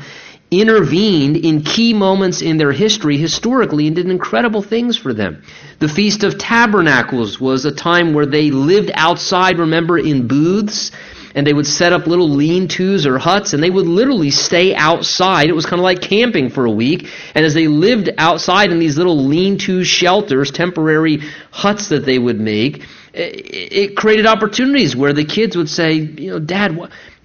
intervened 0.51 1.37
in 1.37 1.63
key 1.63 1.93
moments 1.93 2.41
in 2.41 2.57
their 2.57 2.71
history 2.71 3.17
historically 3.17 3.87
and 3.87 3.95
did 3.95 4.09
incredible 4.09 4.61
things 4.61 4.97
for 4.97 5.13
them. 5.13 5.43
The 5.79 5.89
Feast 5.89 6.23
of 6.23 6.37
Tabernacles 6.37 7.39
was 7.39 7.65
a 7.65 7.71
time 7.71 8.13
where 8.13 8.25
they 8.25 8.51
lived 8.51 8.91
outside, 8.93 9.59
remember, 9.59 9.97
in 9.97 10.27
booths 10.27 10.91
and 11.35 11.45
they 11.45 11.53
would 11.53 11.67
set 11.67 11.93
up 11.93 12.07
little 12.07 12.29
lean-tos 12.29 13.05
or 13.05 13.19
huts 13.19 13.53
and 13.53 13.61
they 13.61 13.69
would 13.69 13.85
literally 13.85 14.31
stay 14.31 14.73
outside. 14.73 15.49
It 15.49 15.55
was 15.55 15.65
kind 15.65 15.79
of 15.79 15.83
like 15.83 16.01
camping 16.01 16.49
for 16.49 16.65
a 16.65 16.71
week. 16.71 17.09
And 17.35 17.45
as 17.45 17.53
they 17.53 17.67
lived 17.67 18.09
outside 18.17 18.71
in 18.71 18.79
these 18.79 18.97
little 18.97 19.17
lean-to 19.17 19.83
shelters, 19.83 20.49
temporary 20.49 21.19
huts 21.51 21.89
that 21.89 22.05
they 22.05 22.17
would 22.17 22.39
make, 22.39 22.83
it 23.13 23.95
created 23.95 24.25
opportunities 24.25 24.95
where 24.95 25.13
the 25.13 25.25
kids 25.25 25.55
would 25.55 25.69
say, 25.69 25.93
you 25.93 26.31
know, 26.31 26.39
Dad, 26.39 26.77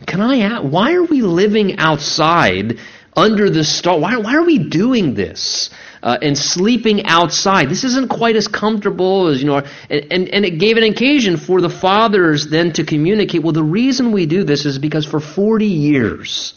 can 0.06 0.20
I, 0.20 0.60
why 0.60 0.94
are 0.94 1.04
we 1.04 1.22
living 1.22 1.78
outside 1.78 2.78
under 3.16 3.50
the 3.50 3.64
star. 3.64 3.98
Why, 3.98 4.16
why 4.16 4.36
are 4.36 4.44
we 4.44 4.58
doing 4.58 5.14
this? 5.14 5.70
Uh, 6.02 6.16
and 6.22 6.36
sleeping 6.36 7.04
outside. 7.04 7.68
This 7.68 7.84
isn't 7.84 8.08
quite 8.08 8.34
as 8.36 8.48
comfortable 8.48 9.26
as, 9.26 9.42
you 9.42 9.48
know, 9.48 9.62
and, 9.90 10.06
and, 10.10 10.28
and 10.28 10.44
it 10.46 10.58
gave 10.58 10.78
an 10.78 10.84
occasion 10.84 11.36
for 11.36 11.60
the 11.60 11.68
fathers 11.68 12.48
then 12.48 12.72
to 12.72 12.84
communicate, 12.84 13.42
well, 13.42 13.52
the 13.52 13.62
reason 13.62 14.12
we 14.12 14.24
do 14.24 14.42
this 14.44 14.64
is 14.64 14.78
because 14.78 15.04
for 15.04 15.20
40 15.20 15.66
years, 15.66 16.54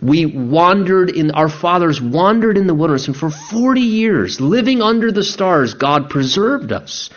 we 0.00 0.26
wandered 0.26 1.10
in, 1.10 1.32
our 1.32 1.48
fathers 1.48 2.00
wandered 2.00 2.56
in 2.56 2.68
the 2.68 2.74
wilderness, 2.74 3.08
and 3.08 3.16
for 3.16 3.30
40 3.30 3.80
years, 3.80 4.40
living 4.40 4.80
under 4.80 5.10
the 5.10 5.24
stars, 5.24 5.74
God 5.74 6.08
preserved 6.08 6.72
us 6.72 7.10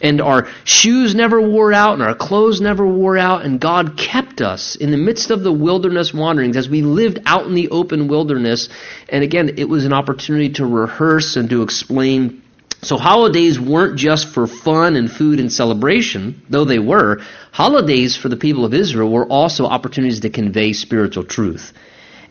and 0.00 0.20
our 0.20 0.48
shoes 0.64 1.14
never 1.14 1.40
wore 1.40 1.72
out, 1.72 1.94
and 1.94 2.02
our 2.02 2.14
clothes 2.14 2.60
never 2.60 2.86
wore 2.86 3.18
out, 3.18 3.44
and 3.44 3.60
God 3.60 3.96
kept 3.96 4.40
us 4.40 4.76
in 4.76 4.90
the 4.90 4.96
midst 4.96 5.30
of 5.30 5.42
the 5.42 5.52
wilderness 5.52 6.14
wanderings 6.14 6.56
as 6.56 6.68
we 6.68 6.82
lived 6.82 7.20
out 7.26 7.46
in 7.46 7.54
the 7.54 7.68
open 7.70 8.08
wilderness. 8.08 8.68
And 9.08 9.22
again, 9.22 9.54
it 9.58 9.68
was 9.68 9.84
an 9.84 9.92
opportunity 9.92 10.50
to 10.54 10.66
rehearse 10.66 11.36
and 11.36 11.50
to 11.50 11.62
explain. 11.62 12.42
So 12.82 12.96
holidays 12.96 13.60
weren't 13.60 13.96
just 13.96 14.28
for 14.28 14.46
fun 14.46 14.96
and 14.96 15.10
food 15.10 15.38
and 15.38 15.52
celebration, 15.52 16.42
though 16.48 16.64
they 16.64 16.80
were. 16.80 17.20
Holidays 17.52 18.16
for 18.16 18.28
the 18.28 18.36
people 18.36 18.64
of 18.64 18.74
Israel 18.74 19.10
were 19.10 19.26
also 19.26 19.66
opportunities 19.66 20.20
to 20.20 20.30
convey 20.30 20.72
spiritual 20.72 21.24
truth. 21.24 21.72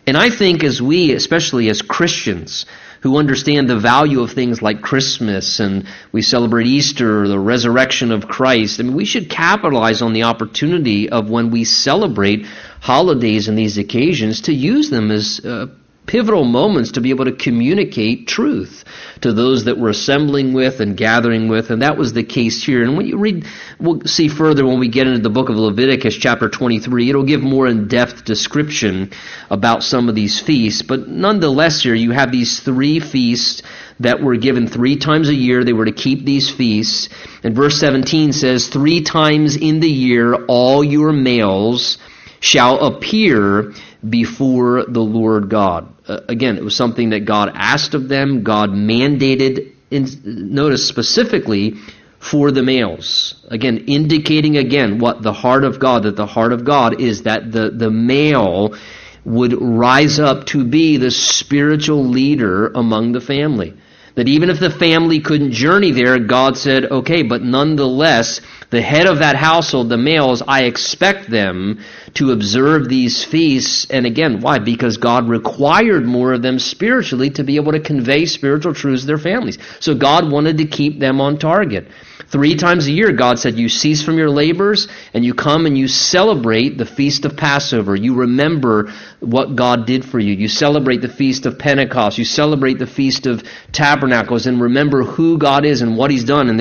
And 0.08 0.18
I 0.18 0.30
think 0.30 0.64
as 0.64 0.82
we, 0.82 1.14
especially 1.14 1.70
as 1.70 1.82
Christians, 1.82 2.66
who 3.02 3.18
understand 3.18 3.70
the 3.70 3.80
value 3.80 4.22
of 4.22 4.32
things 4.32 4.62
like 4.62 4.82
Christmas 4.82 5.60
and 5.60 5.88
we 6.12 6.22
celebrate 6.22 6.68
Easter 6.68 7.28
the 7.28 7.40
resurrection 7.40 8.12
of 8.12 8.28
Christ. 8.28 8.80
I 8.80 8.84
mean, 8.84 8.96
we 8.96 9.06
should 9.06 9.30
capitalize 9.30 10.02
on 10.02 10.14
the 10.14 10.24
opportunity 10.24 11.10
of 11.10 11.30
when 11.30 11.50
we 11.52 11.66
celebrate 11.66 12.46
holidays 12.80 13.48
and 13.48 13.58
these 13.58 13.78
occasions 13.78 14.42
to 14.42 14.54
use 14.54 14.90
them 14.90 15.12
as 15.12 15.42
uh, 15.44 15.68
pivotal 16.06 16.44
moments 16.44 16.94
to 16.94 17.02
be 17.02 17.12
able 17.12 17.26
to 17.26 17.32
communicate 17.32 18.28
truth 18.28 18.84
to 19.22 19.32
those 19.32 19.66
that 19.66 19.78
we're 19.78 19.90
assembling 19.90 20.54
with 20.54 20.80
and 20.80 20.98
gathering 20.98 21.48
with, 21.48 21.70
and 21.70 21.82
that 21.84 21.98
was 21.98 22.14
the 22.14 22.24
case 22.24 22.64
here. 22.64 22.84
And 22.84 22.98
when 22.98 23.06
you 23.06 23.18
read, 23.18 23.46
we'll 23.80 24.02
see 24.02 24.28
further 24.28 24.66
when 24.66 24.80
we 24.80 24.88
get 24.88 25.08
into 25.08 25.20
the 25.20 25.30
book 25.30 25.50
of 25.50 25.56
Leviticus, 25.56 26.16
chapter 26.16 26.50
23, 26.50 27.10
it'll 27.10 27.24
give 27.24 27.42
more 27.42 27.68
in 27.68 27.88
depth 27.88 28.26
description 28.26 29.12
about 29.50 29.84
some 29.84 30.10
of 30.10 30.16
these 30.16 30.40
feasts. 30.40 30.82
But 30.82 31.08
nonetheless, 31.08 31.82
here 31.82 31.96
you 31.96 32.12
have 32.12 32.32
these 32.32 32.60
three 32.60 33.00
feasts 33.00 33.62
that 34.00 34.22
were 34.22 34.36
given 34.36 34.68
three 34.68 34.98
times 34.98 35.30
a 35.30 35.36
year. 35.36 35.64
They 35.64 35.74
were 35.74 35.86
to 35.86 35.92
keep 35.92 36.26
these 36.26 36.50
feasts. 36.50 37.10
And 37.44 37.56
verse 37.56 37.80
17 37.80 38.34
says, 38.34 38.68
Three 38.68 39.04
times 39.04 39.56
in 39.56 39.80
the 39.80 39.90
year 39.90 40.34
all 40.46 40.84
your 40.84 41.12
males 41.14 42.00
shall 42.40 42.80
appear 42.80 43.72
before 44.08 44.86
the 44.86 45.02
Lord 45.02 45.50
God. 45.50 45.94
Uh, 46.08 46.22
again, 46.28 46.58
it 46.58 46.64
was 46.64 46.76
something 46.76 47.12
that 47.12 47.22
God 47.22 47.52
asked 47.54 47.94
of 47.94 48.10
them, 48.10 48.44
God 48.44 48.72
mandated, 48.72 49.74
in, 49.92 50.08
notice 50.24 50.88
specifically, 50.88 51.76
for 52.20 52.52
the 52.52 52.64
males. 52.64 53.36
Again, 53.50 53.86
indicating 53.88 54.58
again 54.58 55.00
what 55.00 55.22
the 55.22 55.34
heart 55.34 55.64
of 55.64 55.80
God, 55.80 56.04
that 56.04 56.16
the 56.16 56.26
heart 56.26 56.54
of 56.54 56.66
God 56.66 57.02
is 57.02 57.24
that 57.24 57.52
the, 57.52 57.72
the 57.72 57.90
male 57.90 58.76
would 59.24 59.54
rise 59.60 60.20
up 60.20 60.46
to 60.48 60.64
be 60.64 60.98
the 60.98 61.12
spiritual 61.12 62.06
leader 62.06 62.68
among 62.70 63.12
the 63.12 63.22
family. 63.22 63.74
That 64.16 64.28
even 64.28 64.50
if 64.50 64.60
the 64.60 64.70
family 64.70 65.22
couldn't 65.22 65.54
journey 65.54 65.92
there, 65.92 66.20
God 66.20 66.58
said, 66.58 66.86
okay, 66.86 67.24
but 67.24 67.42
nonetheless, 67.42 68.42
the 68.70 68.82
head 68.82 69.08
of 69.08 69.20
that 69.20 69.36
household, 69.36 69.90
the 69.90 69.98
males, 69.98 70.42
I 70.46 70.64
expect 70.64 71.30
them 71.30 71.80
to 72.16 72.32
observe 72.32 72.90
these 72.90 73.24
feasts. 73.24 73.88
And 73.90 74.06
again, 74.06 74.42
why? 74.42 74.60
Because 74.60 74.98
God 74.98 75.30
required 75.30 76.06
more 76.06 76.34
of 76.34 76.42
them 76.42 76.60
spiritually 76.60 77.30
to 77.32 77.44
be 77.44 77.56
able 77.56 77.72
to 77.72 77.80
convey 77.80 78.26
spiritual 78.26 78.74
truths 78.74 79.04
to 79.04 79.08
their 79.08 79.18
families. 79.18 79.58
So 79.80 79.96
God 79.96 80.32
wanted 80.32 80.58
to 80.58 80.66
keep 80.66 81.00
them 81.00 81.22
on 81.22 81.38
target. 81.38 81.88
Three 82.32 82.56
times 82.56 82.88
a 82.88 82.94
year, 82.94 83.12
God 83.12 83.40
said, 83.40 83.60
You 83.60 83.68
cease 83.68 84.02
from 84.02 84.18
your 84.18 84.30
labors 84.30 84.88
and 85.14 85.26
you 85.26 85.34
come 85.34 85.66
and 85.66 85.78
you 85.78 85.90
celebrate 85.90 86.78
the 86.78 86.86
feast 86.86 87.26
of 87.26 87.36
Passover. 87.36 87.94
You 87.94 88.16
remember 88.16 88.94
what 89.20 89.58
God 89.58 89.86
did 89.86 90.06
for 90.06 90.18
you. 90.18 90.34
You 90.34 90.48
celebrate 90.48 91.02
the 91.02 91.10
feast 91.10 91.46
of 91.46 91.60
Pentecost. 91.60 92.18
You 92.18 92.24
celebrate 92.24 92.80
the 92.80 92.88
feast 92.88 93.26
of 93.28 93.44
tabernacles 93.74 94.48
and 94.48 94.62
remember 94.62 95.04
who 95.04 95.38
God 95.38 95.66
is 95.66 95.82
and 95.82 95.98
what 95.98 96.10
He's 96.10 96.24
done. 96.24 96.48
And 96.48 96.58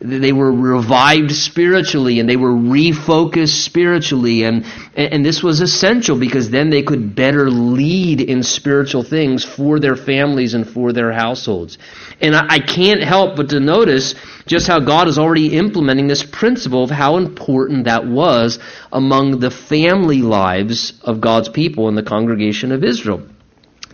they 0.00 0.32
were 0.32 0.50
revived 0.50 1.32
spiritually 1.32 2.18
and 2.18 2.26
they 2.26 2.36
were 2.36 2.54
refocused 2.54 3.62
spiritually. 3.62 4.44
And, 4.44 4.64
and 4.96 5.22
this 5.22 5.42
was 5.42 5.60
essential 5.60 6.18
because 6.18 6.48
then 6.48 6.70
they 6.70 6.82
could 6.82 7.14
better 7.14 7.50
lead 7.50 8.22
in 8.22 8.42
spiritual 8.42 9.02
things 9.02 9.44
for 9.44 9.80
their 9.80 9.96
families 9.96 10.54
and 10.54 10.66
for 10.66 10.94
their 10.94 11.12
households. 11.12 11.76
And 12.22 12.34
I, 12.34 12.46
I 12.48 12.58
can't 12.60 13.02
help 13.02 13.36
but 13.36 13.50
to 13.50 13.60
notice 13.60 14.14
just 14.50 14.66
how 14.66 14.80
God 14.80 15.06
is 15.06 15.16
already 15.16 15.56
implementing 15.56 16.08
this 16.08 16.24
principle 16.24 16.82
of 16.82 16.90
how 16.90 17.18
important 17.18 17.84
that 17.84 18.04
was 18.04 18.58
among 18.92 19.38
the 19.38 19.50
family 19.50 20.22
lives 20.22 20.92
of 21.02 21.20
God's 21.20 21.48
people 21.48 21.88
in 21.88 21.94
the 21.94 22.02
congregation 22.02 22.72
of 22.72 22.82
Israel. 22.82 23.22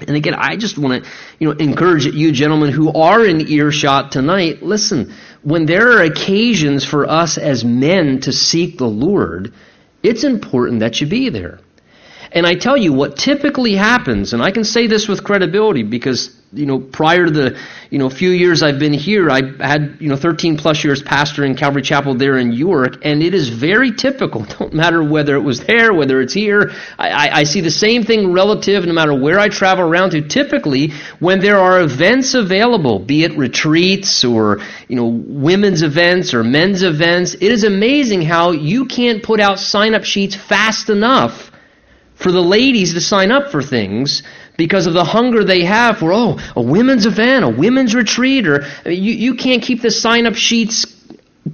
And 0.01 0.16
again, 0.16 0.33
I 0.33 0.57
just 0.57 0.79
want 0.79 1.05
to, 1.05 1.11
you 1.38 1.49
know, 1.49 1.59
encourage 1.59 2.07
you 2.07 2.33
gentlemen 2.33 2.73
who 2.73 2.90
are 2.90 3.23
in 3.23 3.47
earshot 3.47 4.12
tonight, 4.12 4.62
listen, 4.62 5.12
when 5.42 5.66
there 5.66 5.92
are 5.92 6.03
occasions 6.03 6.87
for 6.87 7.07
us 7.07 7.37
as 7.37 7.62
men 7.62 8.21
to 8.21 8.33
seek 8.33 8.79
the 8.79 8.88
Lord, 8.88 9.53
it's 10.03 10.25
important 10.25 10.81
that 10.81 11.03
you 11.03 11.07
be 11.07 11.29
there. 11.29 11.59
And 12.37 12.46
I 12.46 12.55
tell 12.55 12.77
you 12.77 12.92
what 12.92 13.16
typically 13.16 13.75
happens, 13.75 14.35
and 14.35 14.42
I 14.42 14.51
can 14.51 14.62
say 14.62 14.88
this 14.88 15.09
with 15.09 15.25
credibility 15.25 15.83
because 15.83 16.37
you 16.53 16.66
know, 16.66 16.79
prior 16.79 17.25
to 17.25 17.31
the, 17.31 17.59
you 17.90 17.99
know, 17.99 18.11
few 18.11 18.31
years 18.31 18.62
I've 18.62 18.79
been 18.79 18.92
here, 18.92 19.31
I 19.31 19.40
had, 19.59 19.96
you 20.01 20.11
know, 20.11 20.16
13 20.16 20.59
plus 20.59 20.85
years 20.85 21.03
pastoring 21.03 21.57
Calvary 21.57 21.81
Chapel 21.81 22.14
there 22.14 22.37
in 22.37 22.53
York, 22.53 22.99
and 23.03 23.22
it 23.22 23.33
is 23.33 23.49
very 23.49 23.92
typical. 23.92 24.44
Don't 24.59 24.75
matter 24.75 25.03
whether 25.03 25.35
it 25.35 25.40
was 25.40 25.64
there, 25.64 25.94
whether 25.94 26.20
it's 26.20 26.35
here. 26.35 26.72
I, 26.99 27.09
I, 27.09 27.37
I 27.38 27.44
see 27.44 27.62
the 27.62 27.70
same 27.70 28.03
thing 28.03 28.35
relative 28.35 28.85
no 28.85 28.92
matter 28.92 29.18
where 29.18 29.38
I 29.38 29.49
travel 29.49 29.85
around 29.85 30.11
to. 30.11 30.29
Typically, 30.29 30.92
when 31.20 31.40
there 31.40 31.59
are 31.59 31.81
events 31.81 32.35
available, 32.35 32.99
be 32.99 33.25
it 33.25 33.37
retreats 33.37 34.25
or, 34.25 34.61
you 34.88 34.96
know, 34.96 35.07
women's 35.07 35.83
events 35.83 36.35
or 36.35 36.44
men's 36.44 36.83
events, 36.83 37.33
it 37.35 37.51
is 37.51 37.64
amazing 37.64 38.20
how 38.20 38.51
you 38.51 38.85
can't 38.85 39.22
put 39.22 39.40
out 39.40 39.59
sign 39.59 39.94
up 39.94 40.05
sheets 40.05 40.37
fast 40.37 40.90
enough 40.90 41.51
for 42.16 42.33
the 42.33 42.42
ladies 42.42 42.94
to 42.94 43.00
sign 43.00 43.31
up 43.31 43.50
for 43.50 43.62
things 43.62 44.22
because 44.57 44.87
of 44.87 44.94
the 44.94 45.05
hunger 45.05 45.44
they 45.44 45.64
have 45.64 45.98
for, 45.98 46.12
oh, 46.12 46.38
a 46.57 46.62
women's 46.62 47.07
event, 47.07 47.44
a 47.44 47.48
women's 47.48 47.94
retreat, 47.94 48.48
or 48.48 48.66
you, 48.87 49.12
you 49.12 49.35
can't 49.35 49.62
keep 49.62 49.83
the 49.83 49.90
sign 49.90 50.26
up 50.26 50.35
sheets 50.35 50.87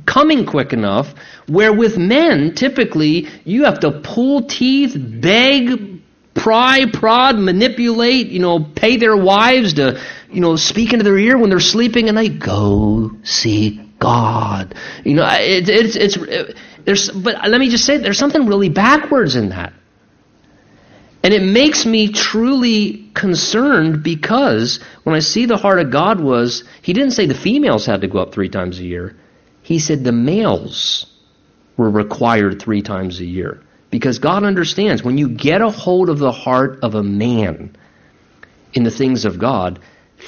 coming 0.07 0.47
quick 0.47 0.73
enough. 0.73 1.15
Where 1.49 1.73
with 1.73 1.99
men, 1.99 2.55
typically, 2.55 3.29
you 3.45 3.65
have 3.65 3.81
to 3.81 3.91
pull 3.91 4.45
teeth, 4.45 4.97
beg, 4.97 6.01
pry, 6.35 6.87
prod, 6.93 7.39
manipulate, 7.39 8.29
you 8.29 8.39
know, 8.39 8.61
pay 8.61 8.97
their 8.97 9.17
wives 9.17 9.75
to, 9.75 10.01
you 10.31 10.41
know, 10.41 10.57
speak 10.57 10.93
into 10.93 11.05
their 11.05 11.19
ear 11.19 11.37
when 11.37 11.51
they're 11.51 11.61
sleeping 11.61 12.09
and 12.09 12.17
they 12.17 12.29
go 12.29 13.11
see 13.25 13.85
God. 13.99 14.75
You 15.05 15.15
know, 15.15 15.27
it, 15.29 15.69
it's, 15.69 15.97
it's, 15.97 16.17
it, 16.17 16.57
there's, 16.85 17.11
but 17.11 17.49
let 17.49 17.61
me 17.61 17.69
just 17.69 17.85
say, 17.85 17.99
there's 17.99 18.19
something 18.19 18.47
really 18.47 18.69
backwards 18.69 19.35
in 19.35 19.51
that. 19.51 19.73
And 21.23 21.33
it 21.33 21.43
makes 21.43 21.87
me 21.87 22.09
truly 22.09 23.09
concerned 23.15 24.03
because 24.03 24.81
when 25.05 25.15
I 25.15 25.21
see 25.21 25.47
the 25.47 25.57
heart 25.57 25.79
of 25.79 25.91
God 25.91 26.21
was, 26.21 26.65
He 26.83 26.93
didn't 26.93 27.13
say 27.13 27.27
the 27.27 27.35
females 27.35 27.87
had 27.87 28.01
to 28.01 28.09
go 28.09 28.19
up 28.19 28.33
three 28.33 28.49
times 28.49 28.81
a 28.81 28.85
year. 28.85 29.17
He 29.63 29.79
said 29.79 30.03
the 30.03 30.13
males 30.13 31.07
were 31.77 31.91
required 31.91 32.61
three 32.61 32.83
times 32.83 33.21
a 33.21 33.25
year. 33.25 33.63
Because 33.91 34.19
God 34.19 34.43
understands 34.43 35.05
when 35.05 35.19
you 35.19 35.29
get 35.29 35.61
a 35.61 35.71
hold 35.71 36.09
of 36.09 36.19
the 36.19 36.33
heart 36.33 36.81
of 36.83 36.95
a 36.95 37.03
man 37.03 37.77
in 38.73 38.85
the 38.85 38.91
things 38.91 39.25
of 39.25 39.39
God, 39.39 39.79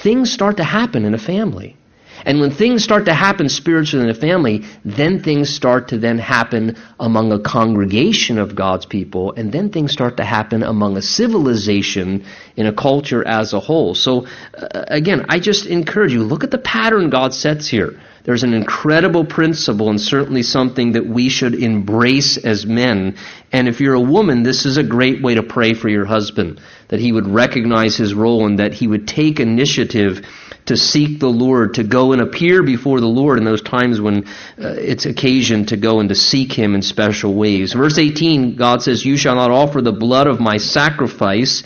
things 0.03 0.33
start 0.33 0.59
to 0.59 0.65
happen 0.65 1.05
in 1.05 1.15
a 1.15 1.19
family. 1.19 1.77
And 2.25 2.41
when 2.41 2.51
things 2.51 2.85
start 2.85 3.07
to 3.07 3.15
happen 3.15 3.49
spiritually 3.49 4.05
in 4.05 4.11
a 4.11 4.19
family, 4.19 4.65
then 4.85 5.23
things 5.23 5.51
start 5.51 5.89
to 5.89 5.99
then 5.99 6.19
happen 6.19 6.77
among 6.99 7.33
a 7.33 7.41
congregation 7.41 8.39
of 8.39 8.55
God's 8.55 8.87
people, 8.87 9.33
and 9.33 9.53
then 9.53 9.71
things 9.71 9.93
start 9.93 10.17
to 10.19 10.25
happen 10.25 10.63
among 10.63 10.97
a 10.97 11.03
civilization 11.03 12.25
in 12.57 12.67
a 12.67 12.73
culture 12.73 13.27
as 13.27 13.53
a 13.53 13.61
whole. 13.61 13.95
So, 13.95 14.27
uh, 14.57 14.85
again, 14.89 15.27
I 15.29 15.39
just 15.39 15.67
encourage 15.67 16.13
you, 16.13 16.23
look 16.23 16.45
at 16.45 16.51
the 16.51 16.59
pattern 16.59 17.11
God 17.11 17.35
sets 17.35 17.69
here. 17.69 18.01
There's 18.25 18.43
an 18.43 18.55
incredible 18.55 19.27
principle 19.27 19.91
and 19.91 20.01
certainly 20.01 20.43
something 20.43 20.93
that 20.93 21.07
we 21.07 21.29
should 21.29 21.55
embrace 21.55 22.39
as 22.39 22.65
men. 22.65 23.17
And 23.53 23.69
if 23.69 23.81
you're 23.81 23.95
a 23.95 24.01
woman, 24.01 24.43
this 24.43 24.65
is 24.65 24.79
a 24.79 24.83
great 24.83 25.23
way 25.23 25.35
to 25.35 25.43
pray 25.43 25.75
for 25.75 25.91
your 25.91 26.07
husband, 26.07 26.59
that 26.89 27.01
he 27.01 27.13
would 27.13 27.27
recognize 27.27 27.97
his 27.97 28.15
role 28.15 28.47
and 28.47 28.59
that 28.61 28.73
he 28.73 28.87
would 28.87 29.07
take 29.07 29.41
initiative 29.41 30.27
to 30.67 30.77
seek 30.77 31.21
the 31.21 31.29
Lord, 31.29 31.75
to 31.75 31.85
go 31.85 32.13
and 32.13 32.23
appear 32.23 32.63
before 32.63 33.01
the 33.01 33.07
Lord 33.07 33.39
in 33.39 33.45
those 33.45 33.63
times 33.63 34.01
when 34.01 34.27
uh, 34.27 34.75
it's 34.79 35.05
occasion 35.05 35.67
to 35.67 35.77
go 35.77 36.01
and 36.01 36.09
to 36.09 36.15
seek 36.15 36.53
Him 36.53 36.75
in 36.75 36.83
special 36.83 37.35
ways. 37.35 37.73
Verse 37.75 37.99
18, 37.99 38.57
God 38.57 38.83
says, 38.83 39.05
You 39.05 39.17
shall 39.17 39.35
not 39.35 39.51
offer 39.51 39.83
the 39.83 39.93
blood 39.93 40.27
of 40.27 40.41
my 40.41 40.57
sacrifice 40.57 41.63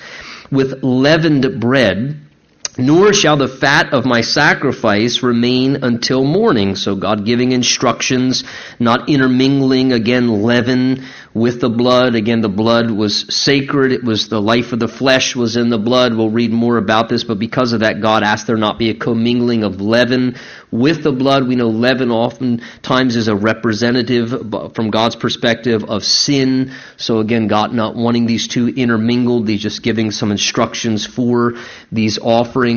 with 0.50 0.82
leavened 0.82 1.60
bread, 1.60 2.20
nor 2.78 3.12
shall 3.12 3.36
the 3.36 3.48
fat 3.48 3.92
of 3.92 4.06
my 4.06 4.20
sacrifice 4.20 5.22
remain 5.22 5.82
until 5.82 6.24
morning. 6.24 6.76
So 6.76 6.94
God 6.94 7.24
giving 7.24 7.50
instructions, 7.50 8.44
not 8.78 9.08
intermingling 9.08 9.92
again 9.92 10.42
leaven 10.42 11.04
with 11.34 11.60
the 11.60 11.68
blood. 11.68 12.14
Again, 12.14 12.40
the 12.40 12.48
blood 12.48 12.90
was 12.90 13.34
sacred. 13.34 13.92
It 13.92 14.04
was 14.04 14.28
the 14.28 14.40
life 14.40 14.72
of 14.72 14.78
the 14.78 14.88
flesh 14.88 15.34
was 15.34 15.56
in 15.56 15.70
the 15.70 15.78
blood. 15.78 16.14
We'll 16.14 16.30
read 16.30 16.52
more 16.52 16.78
about 16.78 17.08
this, 17.08 17.24
but 17.24 17.38
because 17.38 17.72
of 17.72 17.80
that, 17.80 18.00
God 18.00 18.22
asked 18.22 18.46
there 18.46 18.56
not 18.56 18.78
be 18.78 18.90
a 18.90 18.94
commingling 18.94 19.64
of 19.64 19.80
leaven 19.80 20.36
with 20.70 21.02
the 21.02 21.12
blood. 21.12 21.48
We 21.48 21.56
know 21.56 21.68
leaven 21.68 22.10
oftentimes 22.10 23.16
is 23.16 23.28
a 23.28 23.36
representative 23.36 24.30
from 24.74 24.90
God's 24.90 25.16
perspective 25.16 25.84
of 25.84 26.04
sin. 26.04 26.72
So 26.96 27.18
again, 27.18 27.48
God 27.48 27.72
not 27.72 27.96
wanting 27.96 28.26
these 28.26 28.48
two 28.48 28.68
intermingled, 28.68 29.48
He's 29.48 29.62
just 29.62 29.82
giving 29.82 30.10
some 30.10 30.30
instructions 30.30 31.06
for 31.06 31.54
these 31.90 32.18
offerings. 32.18 32.67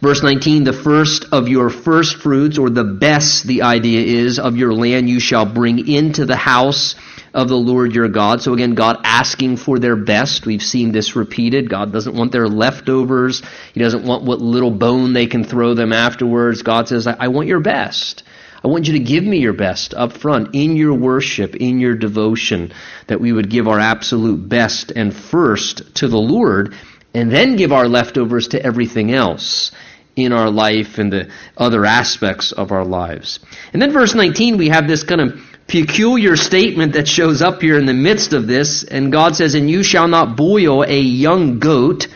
Verse 0.00 0.22
19, 0.22 0.64
the 0.64 0.72
first 0.72 1.26
of 1.32 1.48
your 1.48 1.70
first 1.70 2.16
fruits, 2.16 2.58
or 2.58 2.70
the 2.70 2.84
best, 2.84 3.46
the 3.46 3.62
idea 3.62 4.00
is, 4.00 4.38
of 4.38 4.56
your 4.56 4.72
land 4.72 5.08
you 5.08 5.20
shall 5.20 5.46
bring 5.46 5.88
into 5.88 6.26
the 6.26 6.36
house 6.36 6.94
of 7.34 7.48
the 7.48 7.56
Lord 7.56 7.94
your 7.94 8.08
God. 8.08 8.42
So 8.42 8.54
again, 8.54 8.74
God 8.74 9.00
asking 9.04 9.58
for 9.58 9.78
their 9.78 9.96
best. 9.96 10.46
We've 10.46 10.62
seen 10.62 10.92
this 10.92 11.14
repeated. 11.14 11.70
God 11.70 11.92
doesn't 11.92 12.14
want 12.14 12.32
their 12.32 12.48
leftovers. 12.48 13.42
He 13.74 13.80
doesn't 13.80 14.04
want 14.04 14.24
what 14.24 14.40
little 14.40 14.70
bone 14.70 15.12
they 15.12 15.26
can 15.26 15.44
throw 15.44 15.74
them 15.74 15.92
afterwards. 15.92 16.62
God 16.62 16.88
says, 16.88 17.06
I, 17.06 17.28
want 17.28 17.48
your 17.48 17.60
best. 17.60 18.22
I 18.62 18.68
want 18.68 18.88
you 18.88 18.94
to 18.94 18.98
give 18.98 19.24
me 19.24 19.38
your 19.38 19.52
best 19.52 19.94
up 19.94 20.12
front 20.12 20.54
in 20.54 20.76
your 20.76 20.94
worship, 20.94 21.54
in 21.54 21.78
your 21.78 21.94
devotion, 21.94 22.72
that 23.06 23.20
we 23.20 23.32
would 23.32 23.50
give 23.50 23.68
our 23.68 23.78
absolute 23.78 24.48
best 24.48 24.90
and 24.90 25.14
first 25.14 25.94
to 25.96 26.08
the 26.08 26.18
Lord, 26.18 26.74
and 27.18 27.32
then 27.32 27.56
give 27.56 27.72
our 27.72 27.88
leftovers 27.88 28.48
to 28.48 28.62
everything 28.62 29.12
else 29.12 29.72
in 30.14 30.32
our 30.32 30.50
life 30.50 30.98
and 30.98 31.12
the 31.12 31.28
other 31.56 31.84
aspects 31.84 32.52
of 32.52 32.70
our 32.70 32.84
lives. 32.84 33.40
And 33.72 33.82
then 33.82 33.92
verse 33.92 34.14
19, 34.14 34.56
we 34.56 34.68
have 34.68 34.86
this 34.86 35.02
kind 35.02 35.20
of 35.20 35.40
peculiar 35.66 36.36
statement 36.36 36.92
that 36.92 37.08
shows 37.08 37.42
up 37.42 37.60
here 37.60 37.76
in 37.76 37.86
the 37.86 37.92
midst 37.92 38.32
of 38.32 38.46
this. 38.46 38.84
And 38.84 39.10
God 39.10 39.34
says, 39.34 39.54
And 39.54 39.68
you 39.68 39.82
shall 39.82 40.06
not 40.06 40.36
boil 40.36 40.84
a 40.84 41.00
young 41.00 41.58
goat 41.58 42.06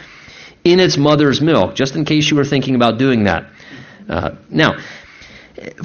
in 0.63 0.79
its 0.79 0.97
mother's 0.97 1.41
milk, 1.41 1.75
just 1.75 1.97
in 1.97 2.05
case 2.05 2.31
you 2.31 2.37
were 2.37 2.45
thinking 2.45 2.77
about 2.77 2.99
doing 2.99 3.25
that. 3.25 3.51
Uh, 4.09 4.31
now, 4.51 4.79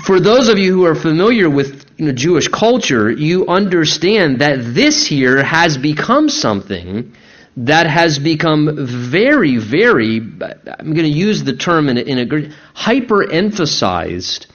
for 0.05 0.19
those 0.19 0.47
of 0.47 0.59
you 0.59 0.73
who 0.73 0.85
are 0.85 0.95
familiar 0.95 1.49
with 1.49 1.85
you 1.97 2.05
know, 2.05 2.11
Jewish 2.11 2.47
culture, 2.49 3.09
you 3.09 3.47
understand 3.47 4.41
that 4.41 4.57
this 4.75 5.07
here 5.07 5.43
has 5.43 5.75
become 5.75 6.29
something 6.29 7.13
that 7.57 7.87
has 7.87 8.19
become 8.19 8.85
very, 8.85 9.57
very, 9.57 10.17
I'm 10.17 10.93
going 10.93 11.03
to 11.03 11.07
use 11.07 11.43
the 11.43 11.55
term 11.55 11.89
in 11.89 11.97
a, 11.97 12.01
in 12.01 12.19
a 12.19 12.49
hyper 12.75 13.29
emphasized 13.29 14.45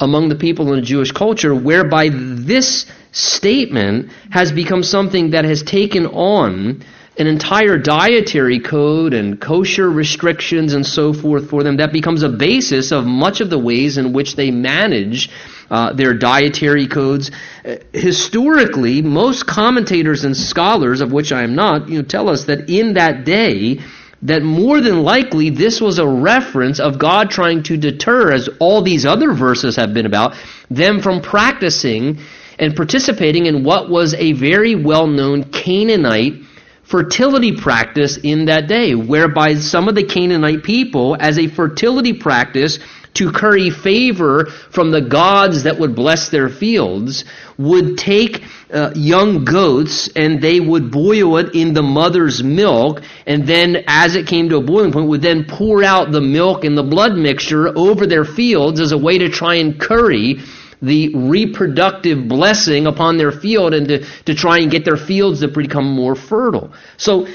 among 0.00 0.30
the 0.30 0.36
people 0.36 0.72
in 0.72 0.80
the 0.80 0.86
Jewish 0.86 1.12
culture, 1.12 1.54
whereby 1.54 2.08
this 2.10 2.86
statement 3.12 4.10
has 4.30 4.52
become 4.52 4.82
something 4.82 5.30
that 5.30 5.44
has 5.44 5.62
taken 5.62 6.06
on 6.06 6.82
an 7.18 7.26
entire 7.26 7.78
dietary 7.78 8.60
code 8.60 9.14
and 9.14 9.40
kosher 9.40 9.90
restrictions 9.90 10.74
and 10.74 10.84
so 10.84 11.12
forth 11.12 11.48
for 11.48 11.62
them. 11.62 11.78
That 11.78 11.92
becomes 11.92 12.22
a 12.22 12.28
basis 12.28 12.92
of 12.92 13.06
much 13.06 13.40
of 13.40 13.48
the 13.48 13.58
ways 13.58 13.96
in 13.96 14.12
which 14.12 14.36
they 14.36 14.50
manage 14.50 15.30
uh, 15.70 15.94
their 15.94 16.12
dietary 16.14 16.86
codes. 16.86 17.30
Uh, 17.64 17.76
historically, 17.92 19.00
most 19.00 19.46
commentators 19.46 20.24
and 20.24 20.36
scholars, 20.36 21.00
of 21.00 21.10
which 21.10 21.32
I 21.32 21.42
am 21.42 21.54
not, 21.54 21.88
you 21.88 22.02
know, 22.02 22.04
tell 22.04 22.28
us 22.28 22.44
that 22.44 22.68
in 22.68 22.94
that 22.94 23.24
day, 23.24 23.80
that 24.22 24.42
more 24.42 24.80
than 24.80 25.02
likely 25.02 25.50
this 25.50 25.80
was 25.80 25.98
a 25.98 26.06
reference 26.06 26.80
of 26.80 26.98
God 26.98 27.30
trying 27.30 27.62
to 27.64 27.76
deter, 27.76 28.32
as 28.32 28.48
all 28.60 28.82
these 28.82 29.06
other 29.06 29.32
verses 29.32 29.76
have 29.76 29.94
been 29.94 30.06
about, 30.06 30.34
them 30.70 31.00
from 31.00 31.20
practicing 31.20 32.18
and 32.58 32.74
participating 32.74 33.46
in 33.46 33.64
what 33.64 33.88
was 33.90 34.14
a 34.14 34.32
very 34.32 34.74
well 34.74 35.06
known 35.06 35.44
Canaanite 35.44 36.42
fertility 36.86 37.56
practice 37.56 38.16
in 38.16 38.46
that 38.46 38.68
day, 38.68 38.94
whereby 38.94 39.54
some 39.54 39.88
of 39.88 39.94
the 39.94 40.04
Canaanite 40.04 40.62
people, 40.62 41.16
as 41.18 41.38
a 41.38 41.48
fertility 41.48 42.12
practice, 42.12 42.78
to 43.14 43.32
curry 43.32 43.70
favor 43.70 44.44
from 44.70 44.90
the 44.90 45.00
gods 45.00 45.62
that 45.62 45.78
would 45.78 45.96
bless 45.96 46.28
their 46.28 46.50
fields, 46.50 47.24
would 47.56 47.96
take 47.96 48.44
uh, 48.72 48.92
young 48.94 49.44
goats 49.44 50.08
and 50.16 50.42
they 50.42 50.60
would 50.60 50.90
boil 50.90 51.38
it 51.38 51.54
in 51.54 51.72
the 51.72 51.82
mother's 51.82 52.42
milk, 52.42 53.00
and 53.26 53.46
then, 53.46 53.84
as 53.86 54.16
it 54.16 54.26
came 54.26 54.48
to 54.50 54.56
a 54.56 54.62
boiling 54.62 54.92
point, 54.92 55.08
would 55.08 55.22
then 55.22 55.44
pour 55.44 55.82
out 55.82 56.12
the 56.12 56.20
milk 56.20 56.64
and 56.64 56.76
the 56.76 56.82
blood 56.82 57.16
mixture 57.16 57.76
over 57.76 58.06
their 58.06 58.24
fields 58.24 58.80
as 58.80 58.92
a 58.92 58.98
way 58.98 59.18
to 59.18 59.28
try 59.28 59.54
and 59.54 59.80
curry 59.80 60.38
the 60.82 61.14
reproductive 61.14 62.28
blessing 62.28 62.86
upon 62.86 63.16
their 63.16 63.32
field 63.32 63.74
and 63.74 63.88
to, 63.88 64.06
to 64.24 64.34
try 64.34 64.58
and 64.58 64.70
get 64.70 64.84
their 64.84 64.96
fields 64.96 65.40
to 65.40 65.48
become 65.48 65.86
more 65.86 66.14
fertile. 66.14 66.72
So, 66.96 67.26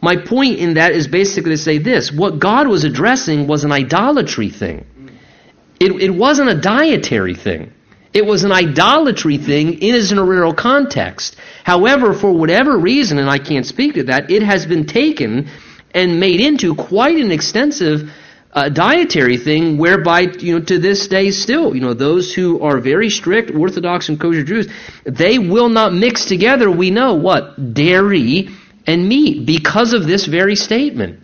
my 0.00 0.16
point 0.16 0.58
in 0.58 0.74
that 0.74 0.92
is 0.92 1.08
basically 1.08 1.52
to 1.52 1.58
say 1.58 1.78
this 1.78 2.12
what 2.12 2.38
God 2.38 2.68
was 2.68 2.84
addressing 2.84 3.46
was 3.46 3.64
an 3.64 3.72
idolatry 3.72 4.50
thing. 4.50 4.86
It, 5.80 5.92
it 6.00 6.10
wasn't 6.10 6.50
a 6.50 6.60
dietary 6.60 7.34
thing. 7.34 7.72
It 8.12 8.24
was 8.24 8.44
an 8.44 8.52
idolatry 8.52 9.38
thing 9.38 9.82
in 9.82 9.94
its 9.94 10.12
original 10.12 10.54
context. 10.54 11.36
However, 11.64 12.14
for 12.14 12.32
whatever 12.32 12.78
reason, 12.78 13.18
and 13.18 13.28
I 13.28 13.38
can't 13.38 13.66
speak 13.66 13.94
to 13.94 14.04
that, 14.04 14.30
it 14.30 14.42
has 14.42 14.66
been 14.66 14.86
taken 14.86 15.48
and 15.92 16.20
made 16.20 16.40
into 16.40 16.76
quite 16.76 17.16
an 17.16 17.32
extensive 17.32 18.10
uh, 18.54 18.68
dietary 18.68 19.36
thing 19.36 19.78
whereby, 19.78 20.20
you 20.20 20.58
know, 20.58 20.64
to 20.64 20.78
this 20.78 21.08
day 21.08 21.30
still, 21.30 21.74
you 21.74 21.80
know, 21.80 21.92
those 21.92 22.32
who 22.32 22.60
are 22.60 22.78
very 22.78 23.10
strict 23.10 23.50
Orthodox 23.50 24.08
and 24.08 24.20
kosher 24.20 24.44
Jews, 24.44 24.68
they 25.04 25.38
will 25.38 25.68
not 25.68 25.92
mix 25.92 26.24
together, 26.26 26.70
we 26.70 26.90
know 26.90 27.14
what, 27.14 27.74
dairy 27.74 28.48
and 28.86 29.08
meat 29.08 29.44
because 29.44 29.92
of 29.92 30.06
this 30.06 30.26
very 30.26 30.54
statement. 30.54 31.20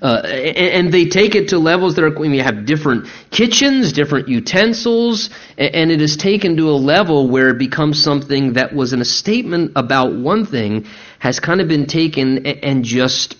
Uh, 0.00 0.22
and, 0.24 0.56
and, 0.56 0.94
they 0.94 1.06
take 1.06 1.34
it 1.34 1.48
to 1.48 1.58
levels 1.58 1.96
that 1.96 2.04
are, 2.04 2.16
I 2.16 2.28
mean, 2.28 2.38
have 2.38 2.64
different 2.64 3.08
kitchens, 3.32 3.92
different 3.92 4.28
utensils, 4.28 5.28
and, 5.56 5.74
and 5.74 5.90
it 5.90 6.00
is 6.00 6.16
taken 6.16 6.56
to 6.56 6.70
a 6.70 6.78
level 6.78 7.28
where 7.28 7.48
it 7.48 7.58
becomes 7.58 8.00
something 8.00 8.52
that 8.52 8.72
was 8.72 8.92
in 8.92 9.00
a 9.00 9.04
statement 9.04 9.72
about 9.74 10.14
one 10.14 10.46
thing 10.46 10.86
has 11.18 11.40
kind 11.40 11.60
of 11.60 11.66
been 11.66 11.86
taken 11.86 12.46
and, 12.46 12.64
and 12.64 12.84
just, 12.84 13.36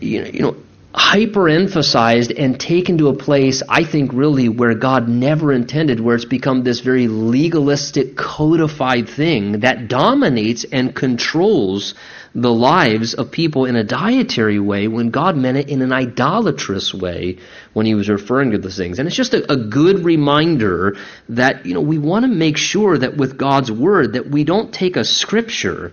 you 0.00 0.22
know, 0.22 0.28
you 0.28 0.40
know 0.42 0.56
hyper 0.98 1.48
emphasized 1.48 2.32
and 2.32 2.58
taken 2.58 2.98
to 2.98 3.08
a 3.08 3.14
place, 3.14 3.62
I 3.68 3.84
think, 3.84 4.12
really 4.12 4.48
where 4.48 4.74
God 4.74 5.08
never 5.08 5.52
intended, 5.52 6.00
where 6.00 6.16
it's 6.16 6.24
become 6.24 6.64
this 6.64 6.80
very 6.80 7.06
legalistic, 7.06 8.16
codified 8.16 9.08
thing 9.08 9.60
that 9.60 9.86
dominates 9.86 10.64
and 10.64 10.94
controls 10.94 11.94
the 12.34 12.52
lives 12.52 13.14
of 13.14 13.30
people 13.30 13.64
in 13.64 13.76
a 13.76 13.84
dietary 13.84 14.58
way 14.58 14.88
when 14.88 15.10
God 15.10 15.36
meant 15.36 15.56
it 15.56 15.68
in 15.68 15.82
an 15.82 15.92
idolatrous 15.92 16.92
way 16.92 17.38
when 17.74 17.86
he 17.86 17.94
was 17.94 18.08
referring 18.08 18.50
to 18.50 18.58
those 18.58 18.76
things. 18.76 18.98
And 18.98 19.06
it's 19.06 19.16
just 19.16 19.34
a, 19.34 19.52
a 19.52 19.56
good 19.56 20.04
reminder 20.04 20.96
that, 21.28 21.64
you 21.64 21.74
know, 21.74 21.80
we 21.80 21.98
want 21.98 22.24
to 22.24 22.28
make 22.28 22.56
sure 22.56 22.98
that 22.98 23.16
with 23.16 23.38
God's 23.38 23.70
word 23.70 24.14
that 24.14 24.28
we 24.28 24.42
don't 24.42 24.74
take 24.74 24.96
a 24.96 25.04
scripture 25.04 25.92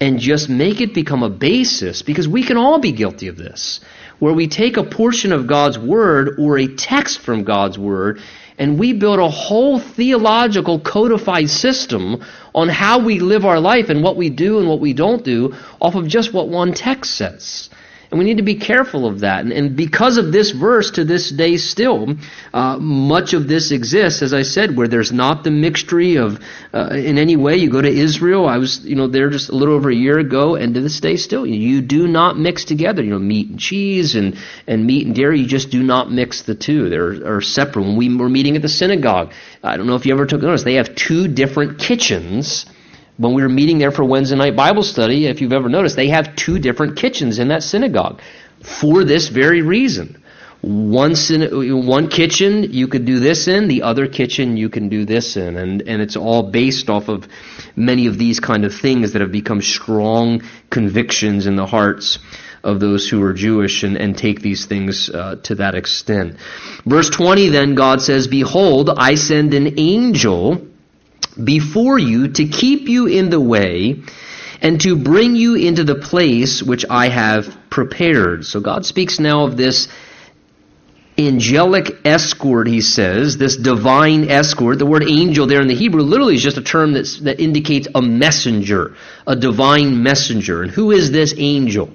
and 0.00 0.18
just 0.20 0.48
make 0.48 0.80
it 0.80 0.94
become 0.94 1.22
a 1.22 1.30
basis 1.30 2.02
because 2.02 2.28
we 2.28 2.44
can 2.44 2.56
all 2.56 2.78
be 2.78 2.92
guilty 2.92 3.28
of 3.28 3.36
this 3.36 3.80
where 4.18 4.34
we 4.34 4.48
take 4.48 4.76
a 4.76 4.84
portion 4.84 5.32
of 5.32 5.46
God's 5.46 5.78
Word 5.78 6.36
or 6.38 6.58
a 6.58 6.74
text 6.74 7.20
from 7.20 7.44
God's 7.44 7.78
Word 7.78 8.20
and 8.58 8.78
we 8.78 8.92
build 8.92 9.20
a 9.20 9.28
whole 9.28 9.78
theological 9.78 10.80
codified 10.80 11.48
system 11.48 12.24
on 12.54 12.68
how 12.68 13.04
we 13.04 13.20
live 13.20 13.44
our 13.44 13.60
life 13.60 13.88
and 13.88 14.02
what 14.02 14.16
we 14.16 14.30
do 14.30 14.58
and 14.58 14.68
what 14.68 14.80
we 14.80 14.92
don't 14.92 15.24
do 15.24 15.54
off 15.80 15.94
of 15.94 16.08
just 16.08 16.34
what 16.34 16.48
one 16.48 16.72
text 16.74 17.14
says. 17.14 17.70
And 18.10 18.18
we 18.18 18.24
need 18.24 18.38
to 18.38 18.42
be 18.42 18.54
careful 18.54 19.06
of 19.06 19.20
that. 19.20 19.40
And, 19.40 19.52
and 19.52 19.76
because 19.76 20.16
of 20.16 20.32
this 20.32 20.50
verse 20.50 20.92
to 20.92 21.04
this 21.04 21.28
day 21.28 21.58
still, 21.58 22.16
uh, 22.54 22.78
much 22.78 23.34
of 23.34 23.48
this 23.48 23.70
exists, 23.70 24.22
as 24.22 24.32
I 24.32 24.42
said, 24.42 24.76
where 24.76 24.88
there's 24.88 25.12
not 25.12 25.44
the 25.44 25.50
mixture 25.50 26.22
of, 26.22 26.38
uh, 26.72 26.88
in 26.92 27.18
any 27.18 27.36
way. 27.36 27.56
You 27.56 27.70
go 27.70 27.82
to 27.82 27.88
Israel, 27.88 28.48
I 28.48 28.58
was, 28.58 28.84
you 28.84 28.94
know, 28.94 29.08
there 29.08 29.28
just 29.30 29.48
a 29.50 29.54
little 29.54 29.74
over 29.74 29.90
a 29.90 29.94
year 29.94 30.18
ago, 30.18 30.54
and 30.54 30.74
to 30.74 30.80
this 30.80 31.00
day 31.00 31.16
still, 31.16 31.46
you 31.46 31.80
do 31.80 32.06
not 32.06 32.38
mix 32.38 32.64
together, 32.64 33.02
you 33.02 33.10
know, 33.10 33.18
meat 33.18 33.48
and 33.48 33.58
cheese 33.58 34.14
and, 34.14 34.36
and 34.66 34.86
meat 34.86 35.06
and 35.06 35.14
dairy, 35.14 35.40
you 35.40 35.46
just 35.46 35.70
do 35.70 35.82
not 35.82 36.10
mix 36.10 36.42
the 36.42 36.54
two. 36.54 36.88
They're 36.88 37.36
are 37.36 37.40
separate. 37.40 37.82
When 37.82 37.96
we 37.96 38.14
were 38.14 38.28
meeting 38.28 38.56
at 38.56 38.62
the 38.62 38.68
synagogue, 38.68 39.32
I 39.62 39.76
don't 39.76 39.86
know 39.86 39.96
if 39.96 40.06
you 40.06 40.12
ever 40.12 40.26
took 40.26 40.42
notice, 40.42 40.62
they 40.62 40.74
have 40.74 40.94
two 40.94 41.28
different 41.28 41.78
kitchens 41.78 42.66
when 43.18 43.34
we 43.34 43.42
were 43.42 43.48
meeting 43.48 43.78
there 43.78 43.90
for 43.90 44.04
Wednesday 44.04 44.36
night 44.36 44.56
Bible 44.56 44.82
study, 44.82 45.26
if 45.26 45.40
you've 45.40 45.52
ever 45.52 45.68
noticed, 45.68 45.96
they 45.96 46.08
have 46.08 46.34
two 46.36 46.58
different 46.58 46.96
kitchens 46.96 47.38
in 47.38 47.48
that 47.48 47.62
synagogue 47.62 48.20
for 48.62 49.04
this 49.04 49.28
very 49.28 49.62
reason. 49.62 50.22
once 50.60 51.30
in 51.30 51.86
one 51.86 52.08
kitchen 52.08 52.72
you 52.72 52.88
could 52.88 53.04
do 53.04 53.20
this 53.20 53.46
in, 53.46 53.68
the 53.68 53.82
other 53.82 54.08
kitchen 54.08 54.56
you 54.56 54.68
can 54.68 54.88
do 54.88 55.04
this 55.04 55.36
in, 55.36 55.56
and 55.56 55.82
and 55.82 56.02
it's 56.02 56.16
all 56.16 56.50
based 56.50 56.90
off 56.90 57.08
of 57.08 57.28
many 57.76 58.06
of 58.08 58.18
these 58.18 58.40
kind 58.40 58.64
of 58.64 58.74
things 58.74 59.12
that 59.12 59.20
have 59.20 59.30
become 59.30 59.62
strong 59.62 60.42
convictions 60.70 61.46
in 61.46 61.54
the 61.54 61.66
hearts 61.66 62.18
of 62.64 62.80
those 62.80 63.08
who 63.08 63.22
are 63.22 63.32
Jewish 63.32 63.84
and, 63.84 63.96
and 63.96 64.18
take 64.18 64.42
these 64.42 64.66
things 64.66 65.08
uh, 65.10 65.36
to 65.44 65.54
that 65.56 65.74
extent. 65.74 66.36
Verse 66.84 67.08
20 67.08 67.50
then 67.50 67.74
God 67.74 68.02
says, 68.02 68.26
Behold, 68.26 68.90
I 68.90 69.14
send 69.14 69.54
an 69.54 69.78
angel 69.78 70.67
before 71.42 71.98
you 71.98 72.28
to 72.28 72.46
keep 72.46 72.88
you 72.88 73.06
in 73.06 73.30
the 73.30 73.40
way 73.40 74.02
and 74.60 74.80
to 74.80 74.96
bring 74.96 75.36
you 75.36 75.54
into 75.54 75.84
the 75.84 75.94
place 75.94 76.62
which 76.62 76.84
I 76.88 77.08
have 77.08 77.56
prepared. 77.70 78.44
So 78.44 78.60
God 78.60 78.84
speaks 78.84 79.20
now 79.20 79.44
of 79.44 79.56
this 79.56 79.88
angelic 81.18 82.06
escort, 82.06 82.68
he 82.68 82.80
says, 82.80 83.36
this 83.36 83.56
divine 83.56 84.30
escort. 84.30 84.78
The 84.78 84.86
word 84.86 85.02
angel 85.02 85.46
there 85.46 85.60
in 85.60 85.68
the 85.68 85.74
Hebrew 85.74 86.02
literally 86.02 86.36
is 86.36 86.42
just 86.42 86.58
a 86.58 86.62
term 86.62 86.92
that's, 86.92 87.20
that 87.20 87.40
indicates 87.40 87.88
a 87.94 88.00
messenger, 88.00 88.96
a 89.26 89.34
divine 89.34 90.02
messenger. 90.02 90.62
And 90.62 90.70
who 90.70 90.92
is 90.92 91.10
this 91.10 91.34
angel? 91.36 91.90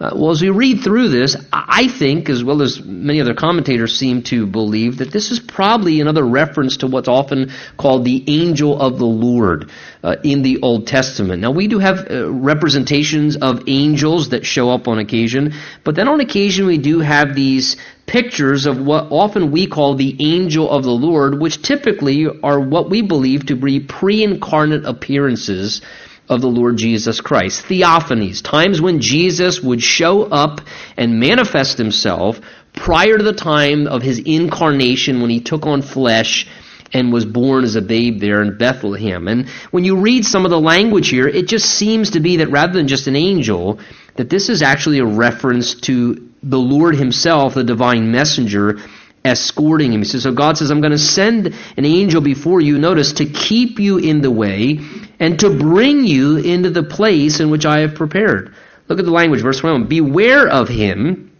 Uh, 0.00 0.10
well, 0.14 0.30
as 0.30 0.40
we 0.40 0.48
read 0.48 0.80
through 0.84 1.08
this, 1.08 1.36
I 1.52 1.88
think, 1.88 2.28
as 2.28 2.44
well 2.44 2.62
as 2.62 2.80
many 2.84 3.20
other 3.20 3.34
commentators 3.34 3.98
seem 3.98 4.22
to 4.24 4.46
believe, 4.46 4.98
that 4.98 5.10
this 5.10 5.32
is 5.32 5.40
probably 5.40 6.00
another 6.00 6.24
reference 6.24 6.76
to 6.78 6.86
what's 6.86 7.08
often 7.08 7.50
called 7.76 8.04
the 8.04 8.22
angel 8.28 8.80
of 8.80 8.98
the 8.98 9.06
Lord 9.06 9.70
uh, 10.04 10.14
in 10.22 10.42
the 10.42 10.60
Old 10.62 10.86
Testament. 10.86 11.42
Now, 11.42 11.50
we 11.50 11.66
do 11.66 11.80
have 11.80 12.08
uh, 12.08 12.30
representations 12.30 13.36
of 13.36 13.64
angels 13.66 14.28
that 14.28 14.46
show 14.46 14.70
up 14.70 14.86
on 14.86 15.00
occasion, 15.00 15.54
but 15.82 15.96
then 15.96 16.06
on 16.06 16.20
occasion 16.20 16.66
we 16.66 16.78
do 16.78 17.00
have 17.00 17.34
these 17.34 17.76
pictures 18.06 18.66
of 18.66 18.80
what 18.80 19.08
often 19.10 19.50
we 19.50 19.66
call 19.66 19.96
the 19.96 20.16
angel 20.20 20.70
of 20.70 20.84
the 20.84 20.90
Lord, 20.90 21.40
which 21.40 21.60
typically 21.60 22.26
are 22.44 22.60
what 22.60 22.88
we 22.88 23.02
believe 23.02 23.46
to 23.46 23.56
be 23.56 23.80
pre 23.80 24.22
incarnate 24.22 24.84
appearances 24.84 25.82
of 26.28 26.40
the 26.40 26.48
Lord 26.48 26.76
Jesus 26.76 27.20
Christ. 27.20 27.64
Theophanies, 27.64 28.42
times 28.42 28.80
when 28.80 29.00
Jesus 29.00 29.60
would 29.60 29.82
show 29.82 30.24
up 30.24 30.60
and 30.96 31.20
manifest 31.20 31.78
himself 31.78 32.40
prior 32.74 33.16
to 33.16 33.24
the 33.24 33.32
time 33.32 33.86
of 33.86 34.02
his 34.02 34.18
incarnation 34.18 35.20
when 35.20 35.30
he 35.30 35.40
took 35.40 35.66
on 35.66 35.82
flesh 35.82 36.46
and 36.92 37.12
was 37.12 37.24
born 37.24 37.64
as 37.64 37.76
a 37.76 37.82
babe 37.82 38.20
there 38.20 38.42
in 38.42 38.56
Bethlehem. 38.56 39.28
And 39.28 39.48
when 39.70 39.84
you 39.84 39.96
read 39.96 40.24
some 40.24 40.44
of 40.44 40.50
the 40.50 40.60
language 40.60 41.08
here, 41.08 41.28
it 41.28 41.46
just 41.46 41.66
seems 41.66 42.10
to 42.10 42.20
be 42.20 42.36
that 42.38 42.50
rather 42.50 42.72
than 42.72 42.88
just 42.88 43.06
an 43.06 43.16
angel, 43.16 43.78
that 44.16 44.30
this 44.30 44.48
is 44.48 44.62
actually 44.62 44.98
a 44.98 45.04
reference 45.04 45.74
to 45.82 46.30
the 46.42 46.58
Lord 46.58 46.96
himself, 46.96 47.54
the 47.54 47.64
divine 47.64 48.10
messenger, 48.10 48.78
escorting 49.24 49.92
him. 49.92 50.00
He 50.00 50.04
says, 50.04 50.22
so 50.22 50.32
God 50.32 50.56
says, 50.56 50.70
I'm 50.70 50.80
going 50.80 50.92
to 50.92 50.98
send 50.98 51.54
an 51.76 51.84
angel 51.84 52.20
before 52.20 52.60
you, 52.60 52.78
notice, 52.78 53.14
to 53.14 53.26
keep 53.26 53.78
you 53.78 53.98
in 53.98 54.22
the 54.22 54.30
way 54.30 54.80
and 55.20 55.38
to 55.40 55.50
bring 55.50 56.04
you 56.04 56.36
into 56.36 56.70
the 56.70 56.82
place 56.82 57.40
in 57.40 57.50
which 57.50 57.66
I 57.66 57.80
have 57.80 57.94
prepared. 57.94 58.54
Look 58.88 58.98
at 58.98 59.04
the 59.04 59.10
language, 59.10 59.42
verse 59.42 59.58
21. 59.58 59.88
Beware 59.88 60.48
of 60.48 60.68
him 60.68 61.32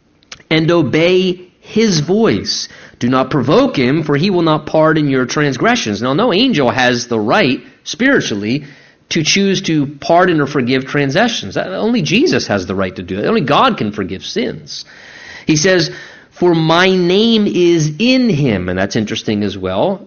and 0.50 0.70
obey 0.70 1.50
his 1.60 2.00
voice. 2.00 2.68
Do 2.98 3.08
not 3.08 3.30
provoke 3.30 3.76
him, 3.76 4.02
for 4.02 4.16
he 4.16 4.30
will 4.30 4.42
not 4.42 4.66
pardon 4.66 5.08
your 5.08 5.26
transgressions. 5.26 6.02
Now, 6.02 6.14
no 6.14 6.32
angel 6.32 6.70
has 6.70 7.08
the 7.08 7.20
right, 7.20 7.60
spiritually, 7.84 8.64
to 9.10 9.22
choose 9.22 9.62
to 9.62 9.86
pardon 9.86 10.40
or 10.40 10.46
forgive 10.46 10.84
transgressions. 10.84 11.56
Only 11.56 12.02
Jesus 12.02 12.46
has 12.48 12.66
the 12.66 12.74
right 12.74 12.94
to 12.96 13.02
do 13.02 13.16
that. 13.16 13.26
Only 13.26 13.42
God 13.42 13.78
can 13.78 13.92
forgive 13.92 14.24
sins. 14.24 14.84
He 15.46 15.56
says, 15.56 15.90
for 16.30 16.54
my 16.54 16.94
name 16.94 17.46
is 17.46 17.94
in 17.98 18.28
him. 18.28 18.68
And 18.68 18.78
that's 18.78 18.96
interesting 18.96 19.42
as 19.42 19.56
well. 19.56 20.06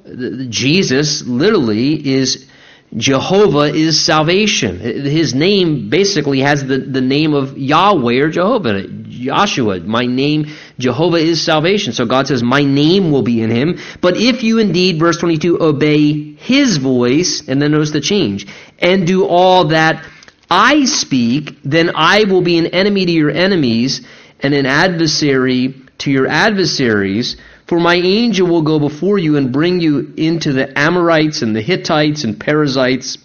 Jesus 0.49 1.23
literally 1.23 2.07
is 2.13 2.47
Jehovah 2.95 3.73
is 3.73 4.03
salvation. 4.03 4.79
His 4.79 5.33
name 5.33 5.89
basically 5.89 6.41
has 6.41 6.65
the, 6.65 6.77
the 6.77 7.01
name 7.01 7.33
of 7.33 7.57
Yahweh 7.57 8.15
or 8.15 8.29
Jehovah. 8.29 8.85
Joshua, 8.87 9.79
my 9.79 10.05
name, 10.05 10.47
Jehovah 10.77 11.17
is 11.17 11.43
salvation. 11.43 11.93
So 11.93 12.05
God 12.05 12.27
says, 12.27 12.43
my 12.43 12.63
name 12.63 13.11
will 13.11 13.21
be 13.21 13.41
in 13.41 13.49
him. 13.49 13.79
But 14.01 14.17
if 14.17 14.43
you 14.43 14.59
indeed, 14.59 14.99
verse 14.99 15.17
22, 15.17 15.61
obey 15.61 16.33
his 16.33 16.77
voice, 16.77 17.47
and 17.47 17.61
then 17.61 17.71
notice 17.71 17.91
the 17.91 18.01
change, 18.01 18.47
and 18.79 19.07
do 19.07 19.25
all 19.25 19.69
that 19.69 20.05
I 20.49 20.83
speak, 20.83 21.59
then 21.63 21.91
I 21.95 22.25
will 22.25 22.41
be 22.41 22.57
an 22.57 22.67
enemy 22.67 23.05
to 23.05 23.11
your 23.11 23.31
enemies 23.31 24.05
and 24.41 24.53
an 24.53 24.65
adversary 24.65 25.75
to 25.99 26.11
your 26.11 26.27
adversaries. 26.27 27.37
For 27.71 27.79
my 27.79 27.95
angel 27.95 28.49
will 28.49 28.63
go 28.63 28.79
before 28.79 29.17
you 29.17 29.37
and 29.37 29.53
bring 29.53 29.79
you 29.79 30.13
into 30.17 30.51
the 30.51 30.77
Amorites 30.77 31.41
and 31.41 31.55
the 31.55 31.61
Hittites 31.61 32.25
and 32.25 32.37
Perizzites 32.37 33.17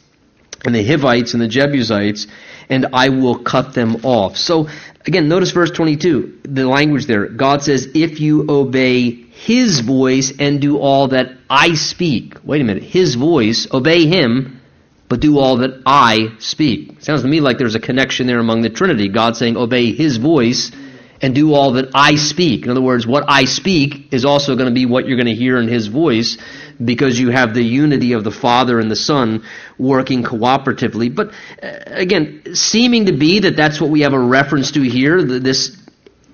and 0.65 0.73
the 0.73 0.87
Hivites 0.87 1.35
and 1.35 1.43
the 1.43 1.49
Jebusites, 1.49 2.29
and 2.69 2.87
I 2.93 3.09
will 3.09 3.41
cut 3.41 3.75
them 3.75 4.05
off. 4.05 4.37
So, 4.37 4.69
again, 5.05 5.29
notice 5.29 5.51
verse 5.51 5.73
22, 5.73 6.43
the 6.45 6.65
language 6.69 7.07
there. 7.07 7.27
God 7.27 7.65
says, 7.65 7.89
if 7.93 8.21
you 8.21 8.47
obey 8.49 9.11
his 9.11 9.81
voice 9.81 10.33
and 10.39 10.61
do 10.61 10.79
all 10.79 11.09
that 11.09 11.33
I 11.51 11.75
speak. 11.75 12.37
Wait 12.45 12.61
a 12.61 12.65
minute. 12.65 12.85
His 12.85 13.17
voice, 13.17 13.67
obey 13.73 14.07
him, 14.07 14.61
but 15.09 15.19
do 15.19 15.41
all 15.41 15.57
that 15.57 15.83
I 15.85 16.37
speak. 16.39 17.03
Sounds 17.03 17.23
to 17.23 17.29
me 17.29 17.41
like 17.41 17.59
there's 17.59 17.75
a 17.75 17.81
connection 17.81 18.29
there 18.29 18.39
among 18.39 18.63
the 18.63 18.71
Trinity. 18.71 19.09
God 19.09 19.37
saying, 19.37 19.57
obey 19.57 19.93
his 19.93 20.19
voice 20.19 20.71
and 21.23 21.35
do 21.35 21.55
all 21.55 21.73
that 21.73 21.91
I 21.95 22.17
speak. 22.17 22.65
In 22.65 22.71
other 22.71 22.83
words, 22.83 23.07
what 23.07 23.25
I 23.29 23.45
speak 23.45 24.13
is 24.13 24.25
also 24.25 24.55
going 24.57 24.69
to 24.69 24.75
be 24.75 24.87
what 24.87 25.07
you're 25.07 25.17
going 25.17 25.27
to 25.27 25.35
hear 25.35 25.59
in 25.59 25.69
his 25.69 25.87
voice 25.87 26.39
because 26.85 27.19
you 27.19 27.31
have 27.31 27.55
the 27.55 27.63
unity 27.63 28.13
of 28.13 28.25
the 28.25 28.31
Father 28.31 28.79
and 28.79 28.91
the 28.91 28.97
Son 28.97 29.45
working 29.79 30.23
cooperatively. 30.23 31.15
But 31.15 31.33
uh, 31.63 31.79
again, 31.87 32.55
seeming 32.55 33.07
to 33.07 33.13
be 33.13 33.41
that 33.41 33.57
that's 33.57 33.81
what 33.81 33.91
we 33.91 34.03
have 34.03 34.13
a 34.13 34.19
reference 34.19 34.73
to 34.73 34.83
here, 34.83 35.23
this 35.23 35.77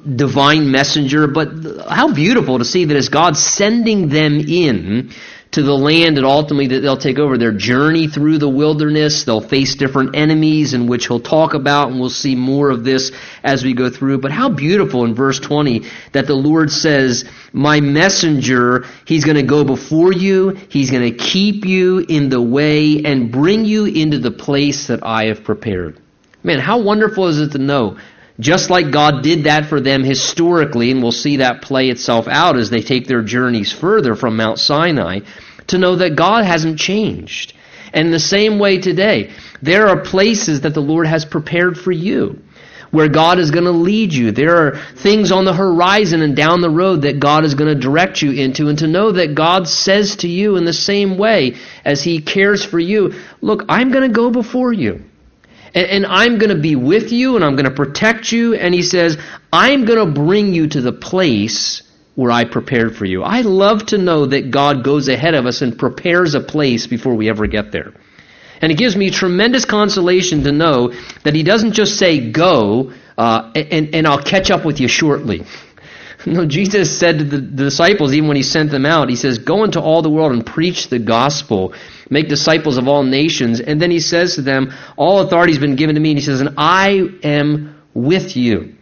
divine 0.05 0.71
messenger. 0.71 1.27
But 1.29 1.49
how 1.88 2.12
beautiful 2.12 2.59
to 2.59 2.64
see 2.64 2.85
that 2.87 2.97
as 2.97 3.09
God 3.09 3.37
sending 3.37 4.09
them 4.09 4.40
in 4.40 5.12
to 5.53 5.62
the 5.62 5.77
land 5.77 6.17
and 6.17 6.27
ultimately 6.27 6.69
that 6.69 6.81
they'll 6.81 6.97
take 6.97 7.19
over 7.19 7.37
their 7.37 7.53
journey 7.53 8.09
through 8.09 8.38
the 8.38 8.49
wilderness. 8.49 9.25
They'll 9.25 9.43
face 9.43 9.75
different 9.77 10.17
enemies 10.17 10.73
in 10.73 10.87
which 10.87 11.07
he'll 11.07 11.21
talk 11.21 11.53
about, 11.53 11.91
and 11.91 12.01
we'll 12.01 12.09
see 12.11 12.35
more 12.35 12.71
of 12.71 12.85
this 12.85 13.12
as 13.43 13.62
we 13.62 13.75
go 13.75 13.91
through. 13.91 14.19
But 14.19 14.33
how 14.33 14.49
beautiful 14.49 15.05
in 15.05 15.15
verse 15.15 15.38
20 15.38 15.85
that 16.12 16.27
the 16.27 16.35
Lord 16.35 16.71
says, 16.71 17.27
My 17.53 17.81
messenger, 17.81 18.87
he's 19.05 19.25
going 19.25 19.37
to 19.37 19.43
go 19.43 19.62
before 19.62 20.12
you, 20.12 20.51
he's 20.71 20.91
going 20.91 21.12
to 21.12 21.17
keep 21.17 21.67
you 21.67 21.99
in 21.99 22.31
the 22.31 22.41
way 22.41 23.03
and 23.05 23.31
bring 23.31 23.67
you 23.67 23.85
into 23.85 24.19
the 24.19 24.31
place 24.31 24.87
that 24.87 25.05
I 25.05 25.27
have 25.27 25.45
prepared. 25.45 26.01
Man, 26.43 26.59
how 26.59 26.81
wonderful 26.81 27.29
is 27.29 27.38
it 27.38 27.53
to 27.53 27.59
know 27.59 27.99
just 28.42 28.70
like 28.70 28.90
God 28.90 29.22
did 29.22 29.44
that 29.44 29.66
for 29.66 29.81
them 29.81 30.02
historically, 30.02 30.90
and 30.90 31.02
we'll 31.02 31.12
see 31.12 31.38
that 31.38 31.62
play 31.62 31.88
itself 31.88 32.28
out 32.28 32.57
as 32.57 32.70
they 32.70 32.83
take 32.83 33.07
their 33.07 33.22
journeys 33.22 33.72
further 33.72 34.14
from 34.14 34.37
Mount 34.37 34.59
Sinai, 34.59 35.20
to 35.68 35.78
know 35.78 35.96
that 35.96 36.16
God 36.16 36.44
hasn't 36.44 36.78
changed. 36.78 37.55
And 37.92 38.07
in 38.07 38.12
the 38.12 38.18
same 38.18 38.59
way 38.59 38.78
today, 38.78 39.31
there 39.61 39.88
are 39.88 40.00
places 40.00 40.62
that 40.62 40.74
the 40.74 40.81
Lord 40.81 41.07
has 41.07 41.24
prepared 41.24 41.78
for 41.78 41.92
you 41.92 42.42
where 42.90 43.09
God 43.09 43.38
is 43.38 43.50
going 43.50 43.64
to 43.64 43.70
lead 43.70 44.12
you. 44.12 44.33
There 44.33 44.66
are 44.66 44.76
things 44.76 45.33
on 45.33 45.46
the 45.46 45.55
horizon 45.55 46.20
and 46.20 46.37
down 46.37 46.61
the 46.61 46.70
road 46.70 47.02
that 47.02 47.20
God 47.20 47.44
is 47.44 47.55
going 47.55 47.74
to 47.74 47.81
direct 47.81 48.20
you 48.20 48.33
into. 48.33 48.68
And 48.68 48.78
to 48.81 48.87
know 48.87 49.12
that 49.12 49.35
God 49.35 49.66
says 49.66 50.16
to 50.16 50.28
you 50.28 50.57
in 50.57 50.66
the 50.66 50.74
same 50.74 51.16
way 51.16 51.57
as 51.87 52.02
He 52.02 52.20
cares 52.20 52.64
for 52.64 52.78
you, 52.78 53.14
look, 53.40 53.64
I'm 53.68 53.92
going 53.92 54.07
to 54.07 54.14
go 54.14 54.31
before 54.31 54.74
you 54.74 55.05
and, 55.74 55.87
and 55.87 56.06
I'm 56.06 56.38
going 56.38 56.54
to 56.54 56.61
be 56.61 56.76
with 56.76 57.12
you 57.12 57.37
and 57.37 57.44
I'm 57.44 57.56
going 57.56 57.68
to 57.68 57.74
protect 57.74 58.32
you. 58.32 58.54
And 58.54 58.74
he 58.74 58.82
says, 58.82 59.18
I'm 59.52 59.85
going 59.85 60.06
to 60.06 60.12
bring 60.12 60.54
you 60.54 60.68
to 60.68 60.80
the 60.80 60.92
place 60.92 61.82
where 62.14 62.30
I 62.30 62.44
prepared 62.44 62.96
for 62.96 63.04
you. 63.04 63.22
I 63.22 63.40
love 63.40 63.87
to 63.87 63.98
know 63.98 64.26
that 64.26 64.50
God 64.50 64.85
goes 64.85 65.08
ahead 65.08 65.35
of 65.35 65.46
us 65.46 65.62
and 65.62 65.78
prepares 65.78 66.35
a 66.35 66.40
place 66.40 66.87
before 66.87 67.14
we 67.14 67.30
ever 67.30 67.46
get 67.46 67.72
there. 67.72 67.94
And 68.61 68.70
it 68.70 68.76
gives 68.76 68.96
me 68.96 69.11
tremendous 69.11 69.64
consolation 69.64 70.44
to 70.44 70.52
know 70.52 70.92
that 71.24 71.35
He 71.35 71.42
doesn't 71.42 71.72
just 71.72 71.98
say, 71.98 72.30
go, 72.30 72.92
uh, 73.16 73.50
and, 73.54 73.94
and 73.94 74.06
I'll 74.06 74.22
catch 74.22 74.50
up 74.50 74.64
with 74.64 74.78
you 74.78 74.88
shortly. 74.88 75.44
No, 76.24 76.46
Jesus 76.46 76.98
said 76.98 77.18
to 77.18 77.24
the 77.24 77.40
disciples, 77.40 78.12
even 78.12 78.28
when 78.28 78.37
He 78.37 78.42
sent 78.42 78.70
them 78.70 78.87
out, 78.87 79.08
He 79.08 79.16
says, 79.16 79.38
Go 79.38 79.64
into 79.64 79.80
all 79.80 80.02
the 80.02 80.11
world 80.11 80.32
and 80.32 80.44
preach 80.44 80.88
the 80.88 80.98
gospel 80.98 81.74
make 82.12 82.28
disciples 82.28 82.76
of 82.76 82.87
all 82.87 83.02
nations. 83.02 83.61
And 83.61 83.80
then 83.80 83.90
he 83.90 84.00
says 84.00 84.37
to 84.37 84.42
them, 84.42 84.72
All 84.96 85.20
authority 85.20 85.52
has 85.52 85.61
been 85.61 85.76
given 85.76 85.94
to 85.94 86.00
me. 86.00 86.11
And 86.11 86.18
he 86.18 86.24
says, 86.24 86.40
And 86.40 86.54
I 86.58 87.08
am 87.24 87.82
with 87.94 88.37
you. 88.37 88.76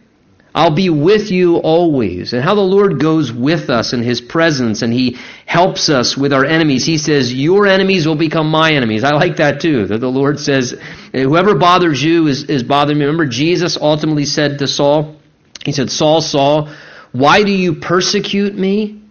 I'll 0.53 0.75
be 0.75 0.89
with 0.89 1.31
you 1.31 1.55
always. 1.55 2.33
And 2.33 2.43
how 2.43 2.55
the 2.55 2.61
Lord 2.61 2.99
goes 2.99 3.31
with 3.31 3.69
us 3.69 3.93
in 3.93 4.03
His 4.03 4.19
presence 4.19 4.81
and 4.81 4.91
He 4.91 5.17
helps 5.45 5.87
us 5.87 6.17
with 6.17 6.33
our 6.33 6.43
enemies. 6.43 6.85
He 6.85 6.97
says, 6.97 7.33
Your 7.33 7.67
enemies 7.67 8.05
will 8.05 8.17
become 8.17 8.51
my 8.51 8.73
enemies. 8.73 9.05
I 9.05 9.11
like 9.11 9.37
that 9.37 9.61
too. 9.61 9.85
That 9.85 9.99
the 9.99 10.11
Lord 10.11 10.41
says, 10.41 10.77
Whoever 11.13 11.55
bothers 11.55 12.03
you 12.03 12.27
is, 12.27 12.43
is 12.43 12.63
bothering 12.63 12.99
me. 12.99 13.05
Remember, 13.05 13.27
Jesus 13.27 13.77
ultimately 13.79 14.25
said 14.25 14.59
to 14.59 14.67
Saul, 14.67 15.15
He 15.63 15.71
said, 15.71 15.89
Saul, 15.89 16.19
Saul, 16.19 16.69
Why 17.11 17.43
do 17.43 17.51
you 17.51 17.75
persecute 17.75 18.55
me? 18.55 19.01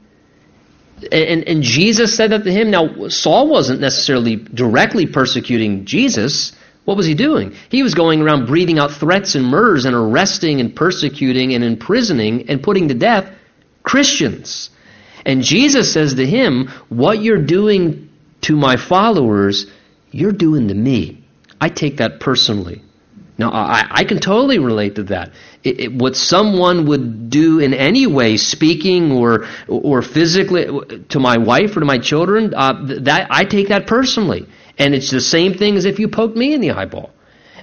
And, 1.13 1.45
and 1.49 1.63
Jesus 1.63 2.15
said 2.15 2.33
that 2.33 2.45
to 2.45 2.53
him. 2.53 2.71
Now, 2.71 3.09
Saul 3.09 3.49
wasn't 3.49 3.81
necessarily 3.81 4.37
directly 4.37 5.07
persecuting 5.07 5.85
Jesus. 5.85 6.53
What 6.85 6.97
was 6.97 7.07
he 7.07 7.15
doing? 7.15 7.55
He 7.69 7.83
was 7.83 7.95
going 7.95 8.21
around 8.21 8.47
breathing 8.47 8.79
out 8.79 8.93
threats 8.93 9.35
and 9.35 9.47
murders 9.47 9.85
and 9.85 9.95
arresting 9.95 10.61
and 10.61 10.75
persecuting 10.75 11.55
and 11.55 11.65
imprisoning 11.65 12.49
and 12.51 12.63
putting 12.63 12.89
to 12.89 12.95
death 12.95 13.33
Christians. 13.83 14.71
And 15.25 15.43
Jesus 15.43 15.93
says 15.93 16.15
to 16.15 16.27
him, 16.27 16.69
What 16.89 17.23
you're 17.23 17.45
doing 17.45 18.11
to 18.43 18.57
my 18.57 18.77
followers, 18.77 19.67
you're 20.11 20.33
doing 20.33 20.69
to 20.69 20.75
me. 20.75 21.25
I 21.61 21.69
take 21.69 21.99
that 21.99 22.21
personally. 22.21 22.83
Now, 23.41 23.53
I, 23.53 23.87
I 23.91 24.05
can 24.05 24.21
totally 24.21 24.59
relate 24.59 24.97
to 24.97 25.05
that. 25.05 25.33
It, 25.65 25.81
it, 25.81 25.93
what 25.95 26.15
someone 26.15 26.87
would 26.89 27.31
do 27.31 27.59
in 27.59 27.73
any 27.73 28.07
way, 28.07 28.37
speaking 28.37 29.13
or 29.13 29.47
or 29.67 30.03
physically, 30.03 30.67
to 31.09 31.19
my 31.19 31.39
wife 31.39 31.75
or 31.75 31.81
to 31.81 31.87
my 31.87 31.99
children, 31.99 32.53
uh, 32.55 32.75
that 33.01 33.29
I 33.31 33.45
take 33.45 33.69
that 33.69 33.87
personally, 33.87 34.47
and 34.77 34.95
it's 34.95 35.11
the 35.11 35.23
same 35.23 35.55
thing 35.55 35.79
as 35.79 35.87
if 35.87 35.99
you 35.99 36.09
poked 36.09 36.37
me 36.37 36.53
in 36.53 36.61
the 36.61 36.73
eyeball. 36.73 37.09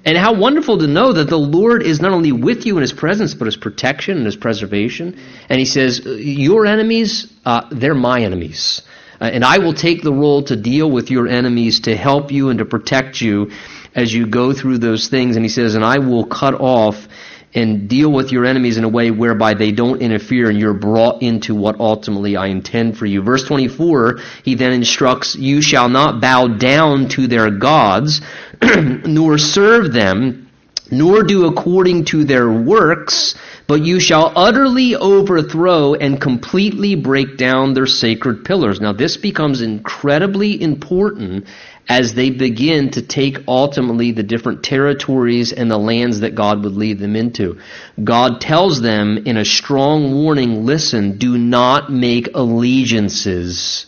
And 0.03 0.17
how 0.17 0.33
wonderful 0.33 0.79
to 0.79 0.87
know 0.87 1.13
that 1.13 1.29
the 1.29 1.37
Lord 1.37 1.83
is 1.83 2.01
not 2.01 2.11
only 2.11 2.31
with 2.31 2.65
you 2.65 2.77
in 2.77 2.81
His 2.81 2.93
presence, 2.93 3.35
but 3.35 3.45
His 3.45 3.57
protection 3.57 4.17
and 4.17 4.25
His 4.25 4.35
preservation. 4.35 5.19
And 5.47 5.59
He 5.59 5.65
says, 5.65 6.01
"Your 6.03 6.65
enemies, 6.65 7.31
uh, 7.45 7.67
they're 7.69 7.93
my 7.93 8.21
enemies." 8.21 8.81
Uh, 9.21 9.25
and 9.25 9.43
I 9.43 9.57
will 9.59 9.73
take 9.73 10.01
the 10.01 10.13
role 10.13 10.43
to 10.43 10.55
deal 10.55 10.89
with 10.89 11.09
your 11.11 11.27
enemies, 11.27 11.81
to 11.81 11.95
help 11.95 12.31
you 12.31 12.49
and 12.49 12.59
to 12.59 12.65
protect 12.65 13.21
you 13.21 13.51
as 13.97 14.13
you 14.13 14.27
go 14.27 14.53
through 14.53 14.77
those 14.77 15.09
things. 15.09 15.35
And 15.35 15.43
he 15.43 15.49
says, 15.49 15.75
and 15.75 15.83
I 15.83 15.97
will 15.97 16.25
cut 16.25 16.53
off 16.53 17.07
and 17.53 17.89
deal 17.89 18.11
with 18.11 18.31
your 18.31 18.45
enemies 18.45 18.77
in 18.77 18.83
a 18.83 18.89
way 18.89 19.09
whereby 19.09 19.55
they 19.55 19.71
don't 19.71 20.01
interfere 20.01 20.49
and 20.49 20.59
you're 20.59 20.73
brought 20.73 21.23
into 21.23 21.55
what 21.55 21.79
ultimately 21.79 22.35
I 22.35 22.47
intend 22.47 22.97
for 22.97 23.07
you. 23.07 23.23
Verse 23.23 23.43
24, 23.45 24.19
he 24.43 24.53
then 24.53 24.73
instructs, 24.73 25.35
you 25.35 25.61
shall 25.61 25.89
not 25.89 26.21
bow 26.21 26.47
down 26.47 27.09
to 27.09 27.25
their 27.25 27.49
gods, 27.49 28.21
nor 28.61 29.39
serve 29.39 29.91
them, 29.91 30.51
nor 30.91 31.23
do 31.23 31.47
according 31.47 32.05
to 32.05 32.25
their 32.25 32.49
works, 32.51 33.35
but 33.65 33.83
you 33.83 33.99
shall 33.99 34.31
utterly 34.35 34.95
overthrow 34.95 35.95
and 35.95 36.21
completely 36.21 36.95
break 36.95 37.37
down 37.37 37.73
their 37.73 37.87
sacred 37.87 38.45
pillars. 38.45 38.79
Now 38.79 38.93
this 38.93 39.17
becomes 39.17 39.61
incredibly 39.61 40.61
important 40.61 41.47
as 41.89 42.13
they 42.13 42.29
begin 42.29 42.91
to 42.91 43.01
take 43.01 43.37
ultimately 43.47 44.11
the 44.11 44.23
different 44.23 44.63
territories 44.63 45.53
and 45.53 45.71
the 45.71 45.77
lands 45.77 46.19
that 46.19 46.35
God 46.35 46.63
would 46.63 46.75
lead 46.75 46.99
them 46.99 47.15
into. 47.15 47.59
God 48.03 48.41
tells 48.41 48.81
them 48.81 49.17
in 49.25 49.37
a 49.37 49.45
strong 49.45 50.13
warning, 50.13 50.65
listen, 50.65 51.17
do 51.17 51.37
not 51.37 51.91
make 51.91 52.29
allegiances 52.33 53.85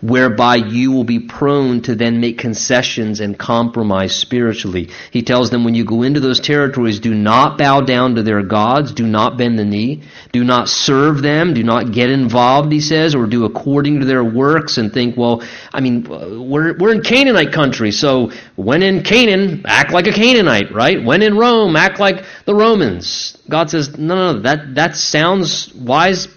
whereby 0.00 0.56
you 0.56 0.92
will 0.92 1.04
be 1.04 1.18
prone 1.18 1.80
to 1.82 1.94
then 1.94 2.20
make 2.20 2.38
concessions 2.38 3.20
and 3.20 3.38
compromise 3.38 4.14
spiritually. 4.14 4.90
He 5.10 5.22
tells 5.22 5.50
them 5.50 5.64
when 5.64 5.74
you 5.74 5.84
go 5.84 6.02
into 6.02 6.20
those 6.20 6.40
territories, 6.40 7.00
do 7.00 7.14
not 7.14 7.58
bow 7.58 7.80
down 7.80 8.14
to 8.14 8.22
their 8.22 8.42
gods, 8.42 8.92
do 8.92 9.06
not 9.06 9.36
bend 9.36 9.58
the 9.58 9.64
knee, 9.64 10.02
do 10.32 10.44
not 10.44 10.68
serve 10.68 11.22
them, 11.22 11.54
do 11.54 11.62
not 11.62 11.92
get 11.92 12.10
involved, 12.10 12.72
he 12.72 12.80
says, 12.80 13.14
or 13.14 13.26
do 13.26 13.44
according 13.44 14.00
to 14.00 14.06
their 14.06 14.24
works 14.24 14.78
and 14.78 14.92
think, 14.92 15.16
well, 15.16 15.42
I 15.72 15.80
mean, 15.80 16.04
we're, 16.04 16.76
we're 16.76 16.92
in 16.92 17.02
Canaanite 17.02 17.52
country, 17.52 17.90
so 17.90 18.30
when 18.56 18.82
in 18.82 19.02
Canaan, 19.02 19.62
act 19.66 19.92
like 19.92 20.06
a 20.06 20.12
Canaanite, 20.12 20.72
right? 20.72 21.02
When 21.02 21.22
in 21.22 21.36
Rome, 21.36 21.76
act 21.76 21.98
like 21.98 22.24
the 22.44 22.54
Romans. 22.54 23.36
God 23.48 23.70
says, 23.70 23.96
no, 23.98 24.14
no, 24.14 24.32
no, 24.34 24.40
that, 24.40 24.74
that 24.74 24.96
sounds 24.96 25.72
wise, 25.74 26.28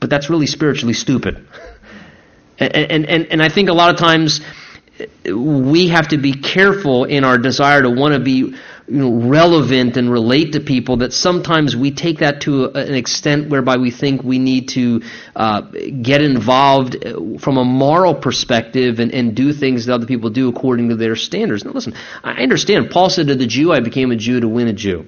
but 0.00 0.10
that's 0.10 0.28
really 0.30 0.46
spiritually 0.46 0.94
stupid. 0.94 1.46
And, 2.58 3.06
and, 3.06 3.26
and 3.26 3.42
I 3.42 3.48
think 3.48 3.68
a 3.68 3.74
lot 3.74 3.90
of 3.90 3.96
times 3.98 4.40
we 5.26 5.88
have 5.88 6.08
to 6.08 6.18
be 6.18 6.32
careful 6.32 7.04
in 7.04 7.24
our 7.24 7.38
desire 7.38 7.82
to 7.82 7.90
want 7.90 8.14
to 8.14 8.20
be 8.20 8.54
you 8.88 9.00
know, 9.00 9.28
relevant 9.28 9.96
and 9.96 10.10
relate 10.10 10.52
to 10.52 10.60
people 10.60 10.98
that 10.98 11.12
sometimes 11.12 11.76
we 11.76 11.90
take 11.90 12.20
that 12.20 12.42
to 12.42 12.66
an 12.66 12.94
extent 12.94 13.50
whereby 13.50 13.76
we 13.76 13.90
think 13.90 14.22
we 14.22 14.38
need 14.38 14.68
to 14.68 15.02
uh, 15.34 15.62
get 16.02 16.22
involved 16.22 16.96
from 17.40 17.58
a 17.58 17.64
moral 17.64 18.14
perspective 18.14 19.00
and, 19.00 19.12
and 19.12 19.34
do 19.34 19.52
things 19.52 19.86
that 19.86 19.94
other 19.94 20.06
people 20.06 20.30
do 20.30 20.48
according 20.48 20.88
to 20.88 20.96
their 20.96 21.16
standards. 21.16 21.64
Now, 21.64 21.72
listen, 21.72 21.94
I 22.22 22.42
understand. 22.42 22.90
Paul 22.90 23.10
said 23.10 23.26
to 23.26 23.34
the 23.34 23.46
Jew, 23.46 23.72
I 23.72 23.80
became 23.80 24.12
a 24.12 24.16
Jew 24.16 24.40
to 24.40 24.48
win 24.48 24.68
a 24.68 24.72
Jew. 24.72 25.06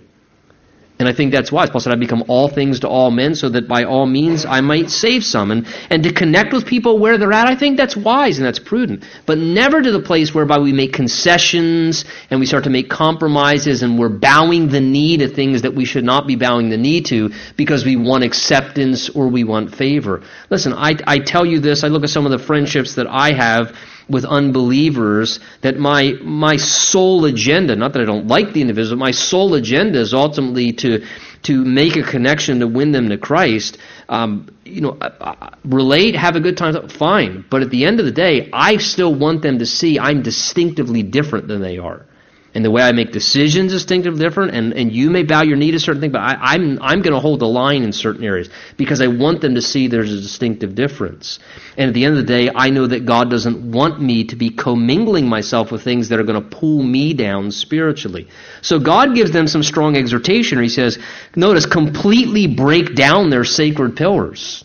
And 0.98 1.08
I 1.08 1.12
think 1.12 1.30
that's 1.30 1.52
wise. 1.52 1.70
Paul 1.70 1.80
said, 1.80 1.92
I 1.92 1.96
become 1.96 2.24
all 2.26 2.48
things 2.48 2.80
to 2.80 2.88
all 2.88 3.12
men 3.12 3.36
so 3.36 3.48
that 3.50 3.68
by 3.68 3.84
all 3.84 4.04
means 4.04 4.44
I 4.44 4.60
might 4.60 4.90
save 4.90 5.22
some. 5.22 5.52
And, 5.52 5.66
and 5.90 6.02
to 6.02 6.12
connect 6.12 6.52
with 6.52 6.66
people 6.66 6.98
where 6.98 7.18
they're 7.18 7.32
at, 7.32 7.46
I 7.46 7.54
think 7.54 7.76
that's 7.76 7.96
wise 7.96 8.38
and 8.38 8.46
that's 8.46 8.58
prudent. 8.58 9.04
But 9.24 9.38
never 9.38 9.80
to 9.80 9.92
the 9.92 10.02
place 10.02 10.34
whereby 10.34 10.58
we 10.58 10.72
make 10.72 10.92
concessions 10.92 12.04
and 12.30 12.40
we 12.40 12.46
start 12.46 12.64
to 12.64 12.70
make 12.70 12.90
compromises 12.90 13.84
and 13.84 13.96
we're 13.96 14.08
bowing 14.08 14.68
the 14.68 14.80
knee 14.80 15.18
to 15.18 15.28
things 15.28 15.62
that 15.62 15.74
we 15.74 15.84
should 15.84 16.04
not 16.04 16.26
be 16.26 16.34
bowing 16.34 16.68
the 16.68 16.76
knee 16.76 17.02
to 17.02 17.30
because 17.56 17.84
we 17.84 17.94
want 17.94 18.24
acceptance 18.24 19.08
or 19.08 19.28
we 19.28 19.44
want 19.44 19.76
favor. 19.76 20.22
Listen, 20.50 20.72
I, 20.72 20.96
I 21.06 21.20
tell 21.20 21.46
you 21.46 21.60
this, 21.60 21.84
I 21.84 21.88
look 21.88 22.02
at 22.02 22.10
some 22.10 22.26
of 22.26 22.32
the 22.32 22.38
friendships 22.40 22.96
that 22.96 23.06
I 23.06 23.32
have 23.34 23.76
with 24.08 24.24
unbelievers 24.24 25.40
that 25.62 25.78
my 25.78 26.12
my 26.22 26.56
sole 26.56 27.24
agenda, 27.24 27.76
not 27.76 27.92
that 27.92 28.02
I 28.02 28.04
don't 28.04 28.26
like 28.26 28.52
the 28.52 28.60
individual, 28.60 28.96
my 28.96 29.10
sole 29.10 29.54
agenda 29.54 30.00
is 30.00 30.14
ultimately 30.14 30.72
to 30.74 31.06
to 31.42 31.64
make 31.64 31.96
a 31.96 32.02
connection 32.02 32.60
to 32.60 32.66
win 32.66 32.92
them 32.92 33.08
to 33.10 33.18
Christ. 33.18 33.78
Um, 34.08 34.48
you 34.64 34.80
know, 34.80 34.98
relate, 35.64 36.16
have 36.16 36.36
a 36.36 36.40
good 36.40 36.56
time, 36.56 36.88
fine. 36.88 37.44
But 37.48 37.62
at 37.62 37.70
the 37.70 37.84
end 37.84 38.00
of 38.00 38.06
the 38.06 38.12
day, 38.12 38.50
I 38.52 38.78
still 38.78 39.14
want 39.14 39.42
them 39.42 39.58
to 39.60 39.66
see 39.66 39.98
I'm 39.98 40.22
distinctively 40.22 41.02
different 41.02 41.48
than 41.48 41.60
they 41.60 41.78
are 41.78 42.06
and 42.58 42.64
the 42.64 42.72
way 42.72 42.82
I 42.82 42.90
make 42.90 43.12
decisions 43.12 43.72
is 43.72 43.82
distinctively 43.82 44.18
different, 44.18 44.52
and, 44.52 44.72
and 44.72 44.92
you 44.92 45.10
may 45.10 45.22
bow 45.22 45.42
your 45.42 45.56
knee 45.56 45.70
to 45.70 45.78
certain 45.78 46.00
things, 46.00 46.12
but 46.12 46.22
I, 46.22 46.56
am 46.56 46.72
I'm, 46.72 46.82
I'm 46.82 47.02
going 47.02 47.14
to 47.14 47.20
hold 47.20 47.38
the 47.38 47.46
line 47.46 47.84
in 47.84 47.92
certain 47.92 48.24
areas 48.24 48.50
because 48.76 49.00
I 49.00 49.06
want 49.06 49.42
them 49.42 49.54
to 49.54 49.62
see 49.62 49.86
there's 49.86 50.12
a 50.12 50.20
distinctive 50.20 50.74
difference. 50.74 51.38
And 51.76 51.86
at 51.86 51.94
the 51.94 52.04
end 52.04 52.18
of 52.18 52.26
the 52.26 52.26
day, 52.26 52.50
I 52.52 52.70
know 52.70 52.88
that 52.88 53.06
God 53.06 53.30
doesn't 53.30 53.70
want 53.70 54.02
me 54.02 54.24
to 54.24 54.34
be 54.34 54.50
commingling 54.50 55.28
myself 55.28 55.70
with 55.70 55.84
things 55.84 56.08
that 56.08 56.18
are 56.18 56.24
going 56.24 56.42
to 56.42 56.48
pull 56.48 56.82
me 56.82 57.14
down 57.14 57.52
spiritually. 57.52 58.26
So 58.60 58.80
God 58.80 59.14
gives 59.14 59.30
them 59.30 59.46
some 59.46 59.62
strong 59.62 59.96
exhortation, 59.96 60.60
he 60.60 60.68
says, 60.68 60.98
notice, 61.36 61.64
completely 61.64 62.48
break 62.48 62.96
down 62.96 63.30
their 63.30 63.44
sacred 63.44 63.94
pillars. 63.94 64.64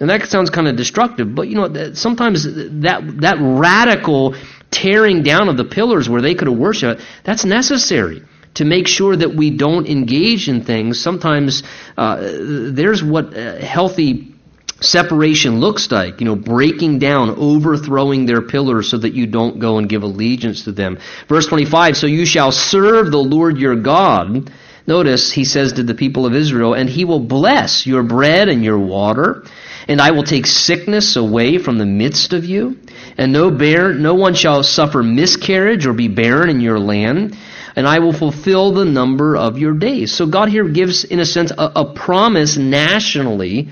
And 0.00 0.10
that 0.10 0.26
sounds 0.26 0.50
kind 0.50 0.66
of 0.66 0.74
destructive, 0.74 1.36
but 1.36 1.46
you 1.46 1.54
know, 1.54 1.92
sometimes 1.94 2.42
that, 2.42 3.20
that 3.20 3.36
radical 3.40 4.34
tearing 4.70 5.22
down 5.22 5.48
of 5.48 5.56
the 5.56 5.64
pillars 5.64 6.08
where 6.08 6.22
they 6.22 6.34
could 6.34 6.48
have 6.48 6.58
worshipped, 6.58 7.02
that's 7.24 7.44
necessary 7.44 8.22
to 8.54 8.64
make 8.64 8.88
sure 8.88 9.14
that 9.14 9.34
we 9.34 9.50
don't 9.50 9.86
engage 9.86 10.48
in 10.48 10.64
things. 10.64 11.00
Sometimes 11.00 11.62
uh, 11.96 12.16
there's 12.20 13.02
what 13.02 13.32
healthy 13.34 14.34
separation 14.80 15.60
looks 15.60 15.90
like, 15.90 16.20
you 16.20 16.26
know, 16.26 16.36
breaking 16.36 16.98
down, 16.98 17.30
overthrowing 17.30 18.26
their 18.26 18.42
pillars 18.42 18.90
so 18.90 18.98
that 18.98 19.14
you 19.14 19.26
don't 19.26 19.58
go 19.58 19.78
and 19.78 19.88
give 19.88 20.02
allegiance 20.02 20.64
to 20.64 20.72
them. 20.72 20.98
Verse 21.28 21.46
25, 21.46 21.96
so 21.96 22.06
you 22.06 22.24
shall 22.24 22.52
serve 22.52 23.10
the 23.10 23.18
Lord 23.18 23.58
your 23.58 23.76
God. 23.76 24.52
Notice 24.86 25.32
he 25.32 25.44
says 25.44 25.74
to 25.74 25.82
the 25.82 25.94
people 25.94 26.26
of 26.26 26.34
Israel, 26.34 26.74
and 26.74 26.88
he 26.88 27.04
will 27.04 27.20
bless 27.20 27.86
your 27.86 28.02
bread 28.02 28.48
and 28.48 28.64
your 28.64 28.78
water, 28.78 29.44
and 29.86 30.00
I 30.00 30.12
will 30.12 30.22
take 30.22 30.46
sickness 30.46 31.16
away 31.16 31.58
from 31.58 31.78
the 31.78 31.86
midst 31.86 32.32
of 32.32 32.44
you 32.44 32.78
and 33.18 33.32
no 33.32 33.50
bear, 33.50 33.92
no 33.92 34.14
one 34.14 34.34
shall 34.34 34.62
suffer 34.62 35.02
miscarriage 35.02 35.86
or 35.86 35.92
be 35.92 36.06
barren 36.06 36.48
in 36.48 36.60
your 36.60 36.78
land, 36.78 37.36
and 37.74 37.86
I 37.86 37.98
will 37.98 38.12
fulfill 38.12 38.72
the 38.72 38.84
number 38.84 39.36
of 39.36 39.58
your 39.58 39.74
days. 39.74 40.12
So 40.12 40.26
God 40.26 40.48
here 40.48 40.68
gives, 40.68 41.04
in 41.04 41.18
a 41.18 41.26
sense, 41.26 41.50
a, 41.50 41.72
a 41.76 41.94
promise 41.94 42.56
nationally 42.56 43.68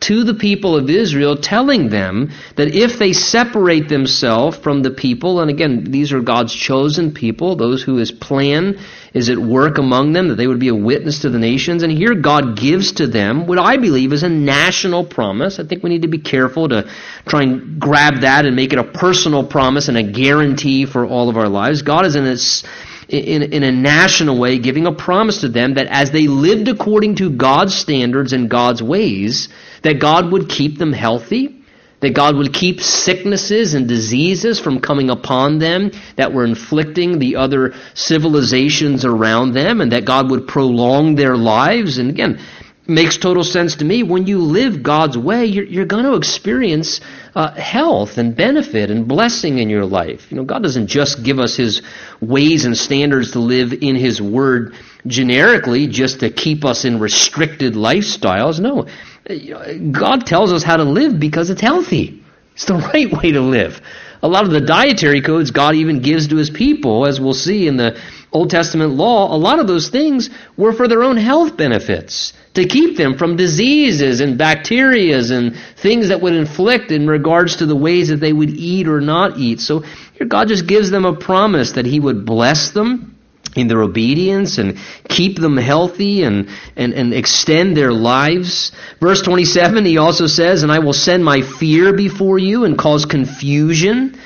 to 0.00 0.24
the 0.24 0.34
people 0.34 0.76
of 0.76 0.90
Israel, 0.90 1.36
telling 1.36 1.88
them 1.88 2.30
that 2.56 2.74
if 2.74 2.98
they 2.98 3.12
separate 3.12 3.88
themselves 3.88 4.56
from 4.56 4.82
the 4.82 4.90
people, 4.90 5.40
and 5.40 5.50
again, 5.50 5.84
these 5.84 6.12
are 6.12 6.20
God's 6.20 6.54
chosen 6.54 7.14
people, 7.14 7.56
those 7.56 7.82
who 7.82 7.96
his 7.96 8.12
plan 8.12 8.78
is 9.14 9.30
at 9.30 9.38
work 9.38 9.78
among 9.78 10.12
them, 10.12 10.28
that 10.28 10.34
they 10.34 10.46
would 10.46 10.58
be 10.58 10.68
a 10.68 10.74
witness 10.74 11.20
to 11.20 11.30
the 11.30 11.38
nations. 11.38 11.82
And 11.82 11.92
here 11.92 12.14
God 12.14 12.58
gives 12.58 12.92
to 12.94 13.06
them 13.06 13.46
what 13.46 13.58
I 13.58 13.76
believe 13.76 14.12
is 14.12 14.24
a 14.24 14.28
national 14.28 15.04
promise. 15.04 15.58
I 15.58 15.64
think 15.64 15.82
we 15.82 15.90
need 15.90 16.02
to 16.02 16.08
be 16.08 16.18
careful 16.18 16.68
to 16.68 16.90
try 17.26 17.44
and 17.44 17.80
grab 17.80 18.20
that 18.20 18.44
and 18.44 18.56
make 18.56 18.72
it 18.72 18.78
a 18.78 18.84
personal 18.84 19.46
promise 19.46 19.88
and 19.88 19.96
a 19.96 20.02
guarantee 20.02 20.84
for 20.84 21.06
all 21.06 21.28
of 21.30 21.36
our 21.36 21.48
lives. 21.48 21.82
God 21.82 22.04
is 22.04 22.16
in 22.16 22.24
this 22.24 22.64
in, 23.08 23.42
in 23.52 23.62
a 23.62 23.72
national 23.72 24.38
way, 24.38 24.58
giving 24.58 24.86
a 24.86 24.92
promise 24.92 25.42
to 25.42 25.48
them 25.48 25.74
that 25.74 25.86
as 25.86 26.10
they 26.10 26.26
lived 26.26 26.68
according 26.68 27.16
to 27.16 27.30
God's 27.30 27.74
standards 27.74 28.32
and 28.32 28.48
God's 28.48 28.82
ways, 28.82 29.48
that 29.84 30.00
God 30.00 30.32
would 30.32 30.48
keep 30.48 30.78
them 30.78 30.92
healthy, 30.92 31.62
that 32.00 32.14
God 32.14 32.36
would 32.36 32.52
keep 32.52 32.80
sicknesses 32.80 33.74
and 33.74 33.86
diseases 33.86 34.58
from 34.58 34.80
coming 34.80 35.10
upon 35.10 35.58
them 35.58 35.92
that 36.16 36.32
were 36.32 36.44
inflicting 36.44 37.18
the 37.18 37.36
other 37.36 37.74
civilizations 37.94 39.04
around 39.04 39.52
them, 39.52 39.80
and 39.80 39.92
that 39.92 40.04
God 40.04 40.30
would 40.30 40.48
prolong 40.48 41.14
their 41.14 41.36
lives. 41.36 41.98
And 41.98 42.10
again, 42.10 42.40
makes 42.86 43.16
total 43.16 43.44
sense 43.44 43.76
to 43.76 43.84
me. 43.84 44.02
When 44.02 44.26
you 44.26 44.38
live 44.38 44.82
God's 44.82 45.16
way, 45.16 45.46
you're, 45.46 45.64
you're 45.64 45.86
going 45.86 46.04
to 46.04 46.14
experience 46.14 47.00
uh, 47.34 47.52
health 47.54 48.18
and 48.18 48.36
benefit 48.36 48.90
and 48.90 49.08
blessing 49.08 49.58
in 49.58 49.70
your 49.70 49.86
life. 49.86 50.30
You 50.30 50.36
know, 50.36 50.44
God 50.44 50.62
doesn't 50.62 50.88
just 50.88 51.22
give 51.22 51.38
us 51.38 51.56
His 51.56 51.82
ways 52.20 52.64
and 52.64 52.76
standards 52.76 53.32
to 53.32 53.38
live 53.38 53.72
in 53.72 53.96
His 53.96 54.20
Word 54.20 54.74
generically 55.06 55.86
just 55.86 56.20
to 56.20 56.30
keep 56.30 56.64
us 56.64 56.84
in 56.84 56.98
restricted 56.98 57.74
lifestyles. 57.74 58.60
No, 58.60 58.86
God 59.26 60.26
tells 60.26 60.52
us 60.52 60.62
how 60.62 60.76
to 60.76 60.84
live 60.84 61.18
because 61.18 61.50
it's 61.50 61.60
healthy. 61.60 62.22
It's 62.54 62.66
the 62.66 62.74
right 62.94 63.10
way 63.10 63.32
to 63.32 63.40
live. 63.40 63.80
A 64.22 64.28
lot 64.28 64.44
of 64.44 64.52
the 64.52 64.60
dietary 64.60 65.20
codes 65.20 65.50
God 65.50 65.74
even 65.74 66.00
gives 66.00 66.28
to 66.28 66.36
His 66.36 66.48
people, 66.48 67.06
as 67.06 67.20
we'll 67.20 67.34
see 67.34 67.66
in 67.68 67.76
the 67.76 68.00
Old 68.32 68.48
Testament 68.50 68.94
law, 68.94 69.34
a 69.34 69.36
lot 69.36 69.58
of 69.58 69.66
those 69.66 69.90
things 69.90 70.30
were 70.56 70.72
for 70.72 70.88
their 70.88 71.02
own 71.02 71.18
health 71.18 71.56
benefits, 71.56 72.32
to 72.54 72.66
keep 72.66 72.96
them 72.96 73.18
from 73.18 73.36
diseases 73.36 74.20
and 74.20 74.38
bacterias 74.38 75.30
and 75.30 75.56
things 75.76 76.08
that 76.08 76.22
would 76.22 76.32
inflict 76.32 76.90
in 76.90 77.06
regards 77.06 77.56
to 77.56 77.66
the 77.66 77.76
ways 77.76 78.08
that 78.08 78.16
they 78.16 78.32
would 78.32 78.50
eat 78.50 78.88
or 78.88 79.00
not 79.00 79.38
eat. 79.38 79.60
So 79.60 79.80
here 80.14 80.26
God 80.26 80.48
just 80.48 80.66
gives 80.66 80.90
them 80.90 81.04
a 81.04 81.14
promise 81.14 81.72
that 81.72 81.84
He 81.84 82.00
would 82.00 82.24
bless 82.24 82.70
them 82.70 83.13
in 83.54 83.68
their 83.68 83.82
obedience 83.82 84.58
and 84.58 84.78
keep 85.08 85.38
them 85.38 85.56
healthy 85.56 86.22
and, 86.22 86.48
and, 86.76 86.92
and 86.92 87.14
extend 87.14 87.76
their 87.76 87.92
lives. 87.92 88.72
Verse 89.00 89.22
27, 89.22 89.84
he 89.84 89.98
also 89.98 90.26
says, 90.26 90.62
And 90.62 90.72
I 90.72 90.80
will 90.80 90.92
send 90.92 91.24
my 91.24 91.42
fear 91.42 91.92
before 91.92 92.38
you 92.38 92.64
and 92.64 92.76
cause 92.78 93.04
confusion 93.06 94.18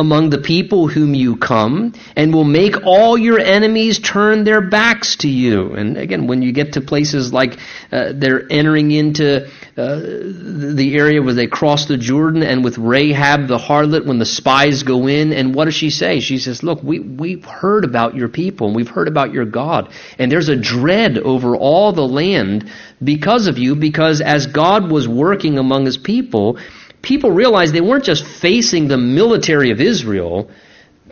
among 0.00 0.30
the 0.30 0.38
people 0.38 0.88
whom 0.88 1.14
you 1.14 1.36
come, 1.36 1.92
and 2.16 2.34
will 2.34 2.44
make 2.44 2.74
all 2.84 3.16
your 3.16 3.38
enemies 3.38 3.98
turn 3.98 4.44
their 4.44 4.60
backs 4.60 5.16
to 5.16 5.28
you. 5.28 5.74
And 5.74 5.96
again, 5.96 6.26
when 6.26 6.42
you 6.42 6.52
get 6.52 6.72
to 6.72 6.80
places 6.80 7.32
like 7.32 7.58
uh, 7.92 8.12
they're 8.14 8.50
entering 8.50 8.90
into 8.90 9.46
uh, 9.76 10.00
the 10.00 10.96
area 10.96 11.22
where 11.22 11.34
they 11.34 11.46
cross 11.46 11.86
the 11.86 11.96
Jordan, 11.96 12.42
and 12.42 12.64
with 12.64 12.78
Rahab 12.78 13.46
the 13.46 13.58
harlot, 13.58 14.06
when 14.06 14.18
the 14.18 14.26
spies 14.26 14.82
go 14.82 15.06
in, 15.06 15.32
and 15.32 15.54
what 15.54 15.66
does 15.66 15.74
she 15.74 15.90
say? 15.90 16.20
She 16.20 16.38
says, 16.38 16.62
Look, 16.62 16.82
we, 16.82 16.98
we've 16.98 17.44
heard 17.44 17.84
about 17.84 18.14
your 18.16 18.28
people, 18.28 18.66
and 18.68 18.76
we've 18.76 18.88
heard 18.88 19.08
about 19.08 19.32
your 19.32 19.44
God, 19.44 19.92
and 20.18 20.32
there's 20.32 20.48
a 20.48 20.56
dread 20.56 21.18
over 21.18 21.54
all 21.56 21.92
the 21.92 22.08
land 22.08 22.70
because 23.04 23.46
of 23.46 23.58
you, 23.58 23.76
because 23.76 24.20
as 24.20 24.46
God 24.46 24.90
was 24.90 25.06
working 25.06 25.58
among 25.58 25.84
his 25.84 25.98
people, 25.98 26.58
people 27.02 27.30
realized 27.30 27.74
they 27.74 27.80
weren't 27.80 28.04
just 28.04 28.24
facing 28.24 28.88
the 28.88 28.98
military 28.98 29.70
of 29.70 29.80
Israel, 29.80 30.50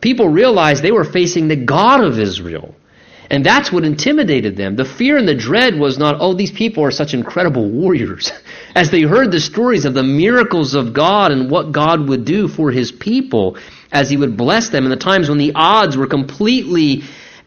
people 0.00 0.28
realized 0.28 0.82
they 0.82 0.92
were 0.92 1.04
facing 1.04 1.48
the 1.48 1.56
God 1.56 2.02
of 2.02 2.18
Israel. 2.18 2.74
And 3.30 3.44
that's 3.44 3.70
what 3.70 3.84
intimidated 3.84 4.56
them. 4.56 4.76
The 4.76 4.86
fear 4.86 5.18
and 5.18 5.28
the 5.28 5.34
dread 5.34 5.78
was 5.78 5.98
not, 5.98 6.16
oh, 6.18 6.32
these 6.32 6.50
people 6.50 6.82
are 6.84 6.90
such 6.90 7.12
incredible 7.12 7.68
warriors. 7.68 8.32
As 8.74 8.90
they 8.90 9.02
heard 9.02 9.30
the 9.30 9.40
stories 9.40 9.84
of 9.84 9.92
the 9.92 10.02
miracles 10.02 10.74
of 10.74 10.94
God 10.94 11.30
and 11.30 11.50
what 11.50 11.72
God 11.72 12.08
would 12.08 12.24
do 12.24 12.48
for 12.48 12.70
his 12.70 12.90
people 12.90 13.58
as 13.90 14.10
he 14.10 14.16
would 14.16 14.36
bless 14.36 14.68
them 14.68 14.84
in 14.84 14.90
the 14.90 14.96
times 14.96 15.28
when 15.28 15.38
the 15.38 15.52
odds 15.54 15.96
were 15.96 16.06
completely 16.06 17.02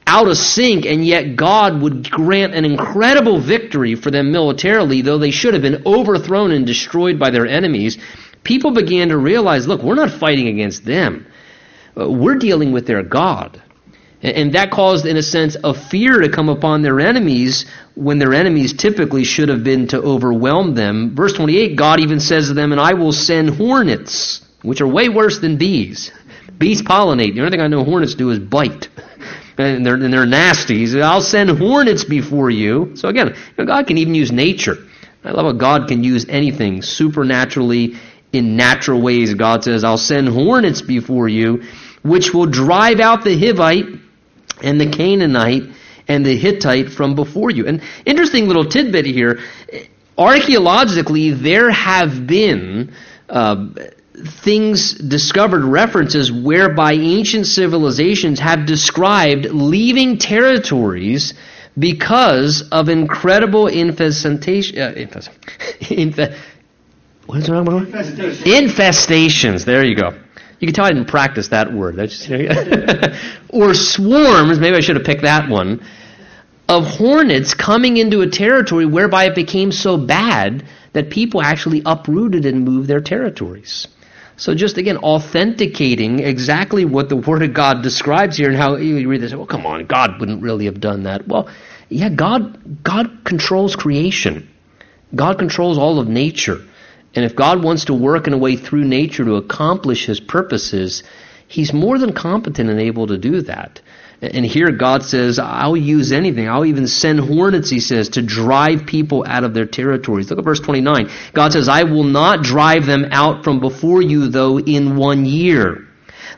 out 0.07 0.27
of 0.27 0.35
sync, 0.35 0.85
and 0.85 1.05
yet 1.05 1.35
God 1.35 1.81
would 1.81 2.09
grant 2.09 2.55
an 2.55 2.65
incredible 2.65 3.39
victory 3.39 3.95
for 3.95 4.09
them 4.09 4.31
militarily, 4.31 5.01
though 5.01 5.19
they 5.19 5.31
should 5.31 5.53
have 5.53 5.61
been 5.61 5.83
overthrown 5.85 6.51
and 6.51 6.65
destroyed 6.65 7.19
by 7.19 7.29
their 7.29 7.45
enemies 7.45 7.97
people 8.43 8.71
began 8.71 9.09
to 9.09 9.17
realize 9.17 9.67
look, 9.67 9.81
we're 9.81 9.95
not 9.95 10.11
fighting 10.11 10.47
against 10.47 10.85
them, 10.85 11.25
uh, 11.99 12.09
we're 12.09 12.35
dealing 12.35 12.71
with 12.71 12.87
their 12.87 13.03
God. 13.03 13.61
And 14.23 14.53
that 14.53 14.69
caused, 14.69 15.07
in 15.07 15.17
a 15.17 15.23
sense, 15.23 15.57
a 15.63 15.73
fear 15.73 16.19
to 16.19 16.29
come 16.29 16.47
upon 16.47 16.83
their 16.83 16.99
enemies 16.99 17.65
when 17.95 18.19
their 18.19 18.35
enemies 18.35 18.73
typically 18.73 19.23
should 19.23 19.49
have 19.49 19.63
been 19.63 19.87
to 19.87 19.97
overwhelm 19.99 20.75
them. 20.75 21.15
Verse 21.15 21.33
28, 21.33 21.75
God 21.75 21.99
even 21.99 22.19
says 22.19 22.47
to 22.47 22.53
them, 22.53 22.71
And 22.71 22.79
I 22.79 22.93
will 22.93 23.13
send 23.13 23.49
hornets, 23.49 24.45
which 24.61 24.79
are 24.79 24.87
way 24.87 25.09
worse 25.09 25.39
than 25.39 25.57
bees. 25.57 26.11
Bees 26.55 26.83
pollinate. 26.83 27.33
The 27.33 27.39
only 27.39 27.49
thing 27.49 27.61
I 27.61 27.67
know 27.67 27.83
hornets 27.83 28.13
do 28.13 28.29
is 28.29 28.39
bite. 28.39 28.89
And 29.57 29.85
they're, 29.85 29.95
and 29.95 30.11
they're 30.11 30.25
nasty. 30.25 30.77
He 30.77 30.87
said, 30.87 31.01
I'll 31.01 31.21
send 31.21 31.49
hornets 31.51 32.03
before 32.03 32.49
you. 32.49 32.95
So 32.95 33.09
again, 33.09 33.35
God 33.57 33.85
can 33.85 33.97
even 33.97 34.15
use 34.15 34.31
nature. 34.31 34.77
I 35.23 35.31
love 35.31 35.45
how 35.45 35.51
God 35.51 35.87
can 35.87 36.03
use 36.03 36.25
anything 36.29 36.81
supernaturally 36.81 37.95
in 38.33 38.55
natural 38.55 39.01
ways. 39.01 39.33
God 39.33 39.63
says, 39.63 39.83
I'll 39.83 39.97
send 39.97 40.29
hornets 40.29 40.81
before 40.81 41.27
you, 41.27 41.63
which 42.03 42.33
will 42.33 42.45
drive 42.45 42.99
out 42.99 43.23
the 43.23 43.37
Hivite 43.37 43.99
and 44.61 44.79
the 44.79 44.89
Canaanite 44.89 45.63
and 46.07 46.25
the 46.25 46.35
Hittite 46.35 46.91
from 46.91 47.15
before 47.15 47.51
you. 47.51 47.67
An 47.67 47.81
interesting 48.05 48.47
little 48.47 48.65
tidbit 48.65 49.05
here. 49.05 49.39
Archaeologically, 50.17 51.31
there 51.31 51.71
have 51.71 52.27
been 52.27 52.93
uh, 53.29 53.67
things 54.13 54.93
discovered, 54.93 55.63
references 55.63 56.31
whereby 56.31 56.93
ancient 56.93 57.47
civilizations 57.47 58.39
have 58.39 58.65
described 58.65 59.45
leaving 59.45 60.17
territories 60.17 61.33
because 61.77 62.67
of 62.71 62.89
incredible 62.89 63.67
infestation. 63.67 64.79
Uh, 64.79 64.93
infest, 64.95 65.29
what 67.31 67.39
is 67.39 67.49
wrong 67.49 67.63
with 67.63 67.93
Infestations. 67.93 68.43
Infestations. 68.43 69.65
There 69.65 69.85
you 69.85 69.95
go. 69.95 70.19
You 70.59 70.67
can 70.67 70.73
tell 70.73 70.83
I 70.83 70.91
didn't 70.91 71.07
practice 71.07 71.47
that 71.47 71.71
word. 71.71 71.95
Just, 71.95 72.29
or 73.49 73.73
swarms, 73.73 74.59
maybe 74.59 74.75
I 74.75 74.81
should 74.81 74.97
have 74.97 75.05
picked 75.05 75.21
that 75.21 75.49
one, 75.49 75.81
of 76.67 76.85
hornets 76.85 77.53
coming 77.53 77.95
into 77.95 78.19
a 78.19 78.29
territory 78.29 78.85
whereby 78.85 79.25
it 79.27 79.35
became 79.35 79.71
so 79.71 79.97
bad 79.97 80.65
that 80.91 81.09
people 81.09 81.41
actually 81.41 81.81
uprooted 81.85 82.45
and 82.45 82.65
moved 82.65 82.89
their 82.89 82.99
territories. 82.99 83.87
So 84.35 84.53
just 84.53 84.77
again, 84.77 84.97
authenticating 84.97 86.19
exactly 86.19 86.83
what 86.83 87.07
the 87.07 87.15
Word 87.15 87.43
of 87.43 87.53
God 87.53 87.81
describes 87.81 88.35
here 88.35 88.49
and 88.49 88.57
how 88.57 88.75
you 88.75 89.07
read 89.07 89.21
this, 89.21 89.33
well, 89.33 89.45
come 89.45 89.65
on, 89.65 89.85
God 89.85 90.19
wouldn't 90.19 90.41
really 90.41 90.65
have 90.65 90.81
done 90.81 91.03
that. 91.03 91.27
Well, 91.29 91.49
yeah, 91.87 92.09
God, 92.09 92.83
God 92.83 93.23
controls 93.23 93.77
creation. 93.77 94.49
God 95.15 95.39
controls 95.39 95.77
all 95.77 95.97
of 95.99 96.09
nature. 96.09 96.61
And 97.13 97.25
if 97.25 97.35
God 97.35 97.63
wants 97.63 97.85
to 97.85 97.93
work 97.93 98.27
in 98.27 98.33
a 98.33 98.37
way 98.37 98.55
through 98.55 98.85
nature 98.85 99.25
to 99.25 99.35
accomplish 99.35 100.05
his 100.05 100.19
purposes, 100.19 101.03
he's 101.47 101.73
more 101.73 101.97
than 101.97 102.13
competent 102.13 102.69
and 102.69 102.79
able 102.79 103.07
to 103.07 103.17
do 103.17 103.41
that. 103.41 103.81
And 104.21 104.45
here 104.45 104.71
God 104.71 105.03
says, 105.03 105.39
I'll 105.39 105.75
use 105.75 106.11
anything. 106.11 106.47
I'll 106.47 106.65
even 106.65 106.87
send 106.87 107.19
hornets, 107.19 107.71
he 107.71 107.79
says, 107.79 108.09
to 108.09 108.21
drive 108.21 108.85
people 108.85 109.25
out 109.27 109.43
of 109.43 109.55
their 109.55 109.65
territories. 109.65 110.29
Look 110.29 110.37
at 110.37 110.45
verse 110.45 110.59
29. 110.59 111.09
God 111.33 111.53
says, 111.53 111.67
I 111.67 111.83
will 111.83 112.03
not 112.03 112.43
drive 112.43 112.85
them 112.85 113.07
out 113.11 113.43
from 113.43 113.59
before 113.59 114.01
you, 114.01 114.27
though, 114.27 114.59
in 114.59 114.95
one 114.95 115.25
year. 115.25 115.87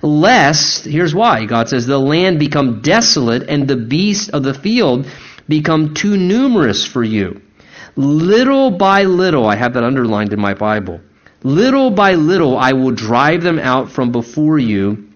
Lest, 0.02 0.86
here's 0.86 1.14
why. 1.14 1.46
God 1.46 1.68
says, 1.68 1.86
the 1.86 2.00
land 2.00 2.40
become 2.40 2.82
desolate 2.82 3.50
and 3.50 3.68
the 3.68 3.76
beasts 3.76 4.30
of 4.30 4.44
the 4.44 4.54
field 4.54 5.06
become 5.50 5.94
too 5.94 6.16
numerous 6.16 6.86
for 6.86 7.04
you. 7.04 7.42
Little 7.96 8.72
by 8.72 9.04
little, 9.04 9.46
I 9.48 9.56
have 9.56 9.74
that 9.74 9.84
underlined 9.84 10.34
in 10.34 10.40
my 10.40 10.54
Bible. 10.54 11.02
Little 11.44 11.92
by 11.92 12.16
little, 12.16 12.58
I 12.58 12.74
will 12.74 12.92
drive 12.92 13.44
them 13.44 13.60
out 13.60 13.92
from 13.92 14.12
before 14.12 14.58
you 14.58 15.10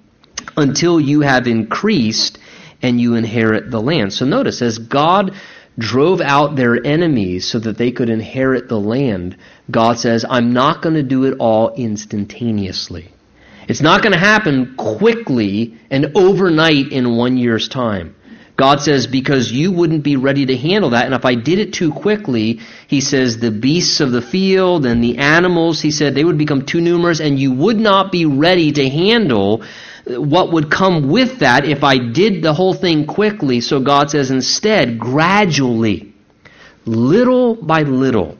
until 0.56 1.00
you 1.00 1.22
have 1.22 1.48
increased 1.48 2.38
and 2.82 3.00
you 3.02 3.16
inherit 3.16 3.72
the 3.72 3.82
land. 3.82 4.14
So 4.14 4.26
notice, 4.26 4.62
as 4.62 4.78
God 4.78 5.34
drove 5.78 6.22
out 6.22 6.56
their 6.56 6.86
enemies 6.86 7.48
so 7.50 7.60
that 7.60 7.78
they 7.78 7.92
could 7.92 8.10
inherit 8.10 8.68
the 8.68 8.80
land, 8.80 9.38
God 9.70 10.00
says, 10.00 10.26
I'm 10.28 10.54
not 10.54 10.82
going 10.82 10.96
to 10.96 11.04
do 11.04 11.26
it 11.26 11.38
all 11.40 11.74
instantaneously. 11.74 13.10
It's 13.68 13.82
not 13.82 14.02
going 14.02 14.14
to 14.14 14.20
happen 14.20 14.76
quickly 14.76 15.78
and 15.90 16.12
overnight 16.16 16.92
in 16.92 17.16
one 17.16 17.38
year's 17.38 17.68
time. 17.68 18.16
God 18.58 18.82
says, 18.82 19.06
because 19.06 19.52
you 19.52 19.72
wouldn't 19.72 20.02
be 20.02 20.18
ready 20.18 20.48
to 20.48 20.58
handle 20.58 20.90
that. 20.90 21.06
And 21.06 21.14
if 21.14 21.26
I 21.26 21.36
did 21.36 21.60
it 21.60 21.74
too 21.74 21.94
quickly, 21.94 22.60
he 22.88 23.02
says, 23.02 23.38
the 23.38 23.52
beasts 23.52 24.00
of 24.00 24.12
the 24.12 24.22
field 24.22 24.88
and 24.88 25.04
the 25.04 25.20
animals, 25.20 25.80
he 25.80 25.92
said, 25.92 26.16
they 26.16 26.24
would 26.24 26.40
become 26.40 26.66
too 26.66 26.82
numerous 26.82 27.20
and 27.20 27.40
you 27.40 27.54
would 27.54 27.78
not 27.78 28.12
be 28.12 28.26
ready 28.26 28.72
to 28.72 28.90
handle 28.90 29.64
what 30.08 30.52
would 30.52 30.72
come 30.72 31.08
with 31.08 31.40
that 31.40 31.66
if 31.66 31.84
I 31.84 32.00
did 32.00 32.42
the 32.42 32.54
whole 32.54 32.74
thing 32.74 33.06
quickly. 33.06 33.62
So 33.62 33.80
God 33.80 34.10
says, 34.10 34.32
instead, 34.32 34.98
gradually, 34.98 36.14
little 36.86 37.56
by 37.56 37.84
little, 37.84 38.40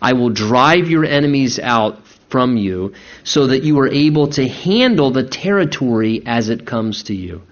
I 0.00 0.14
will 0.14 0.30
drive 0.30 0.88
your 0.88 1.04
enemies 1.04 1.58
out 1.58 2.06
from 2.30 2.56
you 2.56 2.94
so 3.24 3.48
that 3.48 3.62
you 3.62 3.78
are 3.80 3.88
able 3.88 4.28
to 4.28 4.48
handle 4.48 5.10
the 5.10 5.28
territory 5.28 6.22
as 6.24 6.48
it 6.48 6.66
comes 6.66 7.04
to 7.04 7.14
you. 7.14 7.42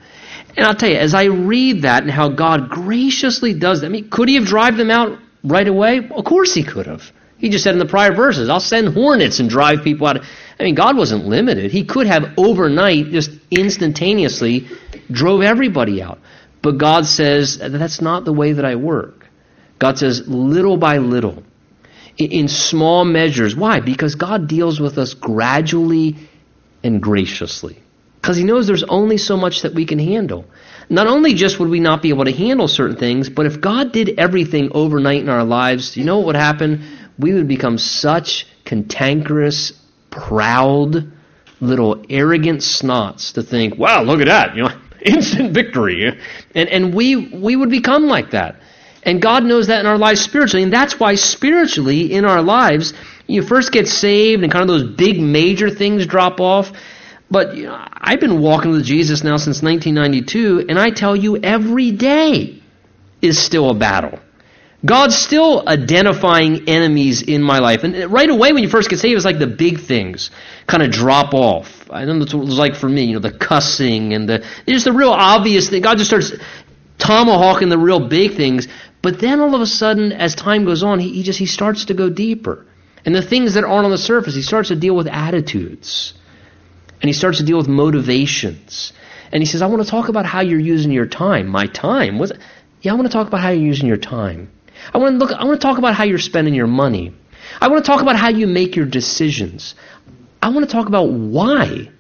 And 0.57 0.67
I'll 0.67 0.75
tell 0.75 0.91
you, 0.91 0.97
as 0.97 1.15
I 1.15 1.25
read 1.25 1.83
that 1.83 2.03
and 2.03 2.11
how 2.11 2.29
God 2.29 2.69
graciously 2.69 3.55
does 3.55 3.81
that, 3.81 3.87
I 3.87 3.91
mean, 3.91 4.11
could 4.11 4.29
he 4.29 4.35
have 4.35 4.45
driven 4.45 4.77
them 4.77 4.91
out 4.91 5.19
right 5.43 5.67
away? 5.67 6.09
Of 6.11 6.25
course 6.25 6.53
he 6.55 6.63
could 6.63 6.87
have. 6.87 7.11
He 7.39 7.49
just 7.49 7.65
said 7.65 7.73
in 7.73 7.79
the 7.79 7.87
prior 7.87 8.15
verses, 8.15 8.49
I'll 8.49 8.61
send 8.61 8.95
hornets 8.95 9.41
and 9.41 9.51
drive 9.51 9.83
people 9.83 10.07
out. 10.07 10.19
I 10.61 10.63
mean, 10.63 10.77
God 10.77 10.97
wasn't 10.97 11.27
limited. 11.27 11.73
He 11.73 11.85
could 11.85 12.07
have 12.07 12.35
overnight, 12.37 13.11
just 13.11 13.31
instantaneously, 13.51 14.69
drove 15.11 15.43
everybody 15.43 16.01
out. 16.01 16.21
But 16.61 16.79
God 16.79 17.07
says, 17.07 17.59
that's 17.59 18.01
not 18.01 18.25
the 18.25 18.33
way 18.33 18.53
that 18.53 18.65
I 18.65 18.77
work. 18.77 19.27
God 19.81 19.99
says, 19.99 20.29
little 20.29 20.77
by 20.77 20.99
little, 20.99 21.43
in 22.17 22.47
small 22.47 23.05
measures. 23.05 23.57
Why? 23.57 23.81
Because 23.81 24.15
God 24.15 24.47
deals 24.47 24.79
with 24.79 24.99
us 24.99 25.15
gradually 25.15 26.17
and 26.85 27.03
graciously. 27.03 27.82
Because 28.23 28.37
He 28.37 28.45
knows 28.45 28.69
there's 28.69 28.85
only 28.85 29.19
so 29.19 29.37
much 29.37 29.63
that 29.63 29.75
we 29.75 29.85
can 29.85 29.99
handle. 29.99 30.47
Not 30.89 31.09
only 31.09 31.35
just 31.35 31.59
would 31.59 31.69
we 31.69 31.81
not 31.81 32.03
be 32.03 32.11
able 32.11 32.25
to 32.25 32.33
handle 32.33 32.69
certain 32.69 32.97
things, 32.97 33.29
but 33.29 33.47
if 33.47 33.61
God 33.61 33.93
did 33.93 34.19
everything 34.19 34.71
overnight 34.73 35.21
in 35.21 35.29
our 35.29 35.45
lives, 35.45 35.97
you 35.97 36.05
know 36.05 36.19
what 36.19 36.27
would 36.27 36.37
happen? 36.37 36.85
We 37.19 37.35
would 37.35 37.49
become 37.49 37.79
such 37.79 38.47
cantankerous, 38.65 39.73
proud, 40.11 41.13
little 41.61 42.05
arrogant 42.09 42.61
snots 42.61 43.35
to 43.35 43.43
think, 43.43 43.77
wow, 43.77 44.03
look 44.03 44.21
at 44.21 44.27
that, 44.27 44.57
you 44.57 44.63
know, 44.63 44.71
instant 45.05 45.53
victory. 45.53 46.17
And, 46.55 46.69
and 46.69 46.95
we, 46.95 47.17
we 47.17 47.57
would 47.57 47.71
become 47.71 48.05
like 48.05 48.31
that. 48.31 48.57
And 49.05 49.21
God 49.21 49.43
knows 49.45 49.67
that 49.67 49.81
in 49.81 49.87
our 49.87 49.99
lives 49.99 50.21
spiritually. 50.21 50.63
And 50.63 50.73
that's 50.73 50.99
why 51.01 51.17
spiritually 51.17 52.13
in 52.13 52.25
our 52.25 52.43
lives, 52.43 52.93
you 53.27 53.43
first 53.43 53.73
get 53.73 53.89
saved 53.89 54.43
and 54.43 54.53
kind 54.53 54.63
of 54.63 54.69
those 54.69 54.97
big 54.97 55.21
major 55.21 55.71
things 55.71 56.07
drop 56.07 56.41
off. 56.41 56.73
But 57.33 57.57
you 57.57 57.65
know, 57.65 57.83
I've 57.95 58.21
been 58.21 58.43
walking 58.43 58.73
with 58.73 58.85
Jesus 58.85 59.25
now 59.25 59.39
since 59.39 59.63
1992, 59.63 60.67
and 60.69 60.79
I 60.79 60.91
tell 60.91 61.17
you, 61.17 61.39
every 61.39 61.91
day 61.91 62.63
is 63.23 63.39
still 63.39 63.71
a 63.71 63.75
battle. 63.75 64.19
God's 64.85 65.17
still 65.17 65.67
identifying 65.67 66.69
enemies 66.69 67.23
in 67.23 67.43
my 67.43 67.61
life. 67.61 67.85
And 67.85 68.13
right 68.13 68.29
away, 68.29 68.53
when 68.53 68.63
you 68.63 68.69
first 68.69 68.91
get 68.91 68.99
saved, 68.99 69.17
it's 69.17 69.25
like 69.25 69.39
the 69.39 69.47
big 69.47 69.81
things 69.81 70.31
kind 70.67 70.83
of 70.83 70.91
drop 70.91 71.33
off. 71.33 71.89
I 71.89 72.05
know 72.05 72.19
that's 72.19 72.35
what 72.35 72.43
it 72.43 72.47
was 72.47 72.59
like 72.59 72.75
for 72.75 72.89
me, 72.89 73.05
you 73.05 73.15
know, 73.15 73.21
the 73.21 73.33
cussing 73.33 74.13
and 74.13 74.29
the, 74.29 74.45
just 74.67 74.85
the 74.85 74.93
real 74.93 75.13
obvious 75.13 75.71
thing. 75.71 75.81
God 75.81 75.97
just 75.97 76.11
starts 76.11 76.33
tomahawking 76.99 77.71
the 77.71 77.79
real 77.79 78.09
big 78.09 78.35
things. 78.37 78.69
But 79.01 79.21
then 79.21 79.41
all 79.41 79.55
of 79.55 79.63
a 79.63 79.67
sudden, 79.67 80.13
as 80.13 80.35
time 80.35 80.67
goes 80.67 80.83
on, 80.83 80.99
he, 80.99 81.15
he 81.15 81.23
just 81.23 81.39
he 81.39 81.47
starts 81.47 81.87
to 81.87 81.95
go 81.95 82.11
deeper. 82.11 82.67
And 83.07 83.15
the 83.15 83.23
things 83.23 83.55
that 83.55 83.65
aren't 83.65 83.87
on 83.87 83.91
the 83.91 83.97
surface, 83.97 84.35
he 84.35 84.43
starts 84.43 84.69
to 84.69 84.77
deal 84.77 84.95
with 84.95 85.07
attitudes. 85.07 86.13
And 87.03 87.09
he 87.09 87.13
starts 87.13 87.39
to 87.39 87.45
deal 87.45 87.59
with 87.59 87.69
motivations. 87.69 88.93
And 89.33 89.43
he 89.43 89.47
says, 89.47 89.61
I 89.61 89.67
want 89.67 89.83
to 89.83 89.91
talk 89.91 90.09
about 90.09 90.25
how 90.25 90.41
you're 90.41 90.61
using 90.61 90.93
your 90.93 91.07
time. 91.07 91.49
My 91.49 91.67
time? 91.67 92.21
Yeah, 92.81 92.93
I 92.93 92.95
want 92.95 93.09
to 93.09 93.13
talk 93.13 93.27
about 93.27 93.41
how 93.41 93.51
you're 93.51 93.67
using 93.67 93.89
your 93.89 93.97
time. 93.97 94.51
I 94.95 94.99
want 94.99 95.15
to 95.15 95.19
look 95.19 95.33
I 95.33 95.45
want 95.45 95.61
to 95.61 95.67
talk 95.67 95.79
about 95.79 95.95
how 95.95 96.05
you're 96.05 96.19
spending 96.19 96.55
your 96.55 96.67
money. 96.67 97.13
I 97.61 97.69
want 97.69 97.85
to 97.85 97.91
talk 97.91 98.03
about 98.03 98.17
how 98.17 98.29
you 98.29 98.47
make 98.47 98.77
your 98.77 98.87
decisions. 98.87 99.75
I 100.41 100.49
want 100.51 100.67
to 100.67 100.73
talk 100.73 100.87
about 100.87 101.11
why 101.11 101.91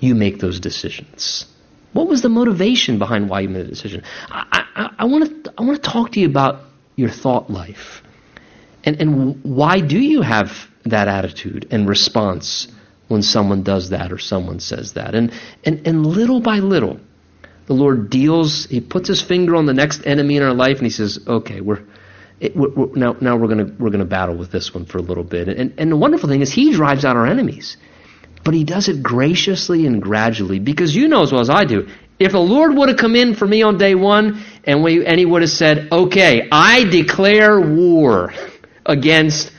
you 0.00 0.14
make 0.14 0.40
those 0.40 0.60
decisions. 0.60 1.46
What 1.92 2.08
was 2.08 2.22
the 2.22 2.28
motivation 2.28 2.98
behind 2.98 3.28
why 3.28 3.40
you 3.40 3.48
made 3.48 3.66
the 3.66 3.70
decision? 3.70 4.02
I, 4.28 4.64
I, 4.74 4.90
I, 5.00 5.04
want 5.04 5.44
to, 5.44 5.54
I 5.58 5.62
want 5.62 5.82
to 5.82 5.90
talk 5.90 6.12
to 6.12 6.20
you 6.20 6.26
about 6.26 6.62
your 6.96 7.10
thought 7.10 7.50
life. 7.50 8.02
And, 8.84 9.00
and 9.00 9.44
why 9.44 9.80
do 9.80 9.98
you 9.98 10.22
have 10.22 10.68
that 10.84 11.08
attitude 11.08 11.68
and 11.70 11.88
response 11.88 12.68
when 13.12 13.22
someone 13.22 13.62
does 13.62 13.90
that 13.90 14.10
or 14.10 14.18
someone 14.18 14.58
says 14.58 14.94
that? 14.94 15.14
And, 15.14 15.32
and, 15.64 15.86
and 15.86 16.04
little 16.04 16.40
by 16.40 16.58
little, 16.58 16.98
the 17.66 17.74
Lord 17.74 18.10
deals, 18.10 18.66
He 18.66 18.80
puts 18.80 19.08
His 19.08 19.22
finger 19.22 19.54
on 19.54 19.66
the 19.66 19.74
next 19.74 20.04
enemy 20.06 20.36
in 20.36 20.42
our 20.42 20.54
life 20.54 20.78
and 20.78 20.86
He 20.86 20.90
says, 20.90 21.20
okay, 21.26 21.60
we're, 21.60 21.82
it, 22.40 22.56
we're, 22.56 22.70
we're 22.70 22.96
now, 22.96 23.16
now 23.20 23.36
we're 23.36 23.48
going 23.48 23.76
we're 23.78 23.90
gonna 23.90 24.04
battle 24.04 24.36
with 24.36 24.50
this 24.50 24.74
one 24.74 24.86
for 24.86 24.98
a 24.98 25.02
little 25.02 25.24
bit. 25.24 25.48
And, 25.48 25.74
and 25.78 25.92
the 25.92 25.96
wonderful 25.96 26.28
thing 26.28 26.40
is 26.40 26.52
He 26.52 26.72
drives 26.72 27.04
out 27.04 27.16
our 27.16 27.26
enemies. 27.26 27.76
But 28.44 28.54
he 28.54 28.64
does 28.64 28.88
it 28.88 29.02
graciously 29.02 29.86
and 29.86 30.02
gradually 30.02 30.58
because 30.58 30.94
you 30.94 31.08
know 31.08 31.22
as 31.22 31.30
well 31.30 31.40
as 31.40 31.50
I 31.50 31.64
do. 31.64 31.88
If 32.18 32.32
the 32.32 32.40
Lord 32.40 32.76
would 32.76 32.88
have 32.88 32.98
come 32.98 33.14
in 33.16 33.34
for 33.34 33.46
me 33.46 33.62
on 33.62 33.78
day 33.78 33.94
one 33.94 34.42
and, 34.64 34.82
we, 34.82 35.04
and 35.04 35.18
he 35.18 35.24
would 35.24 35.42
have 35.42 35.50
said, 35.50 35.88
okay, 35.92 36.48
I 36.50 36.84
declare 36.84 37.60
war 37.60 38.32
against, 38.86 39.52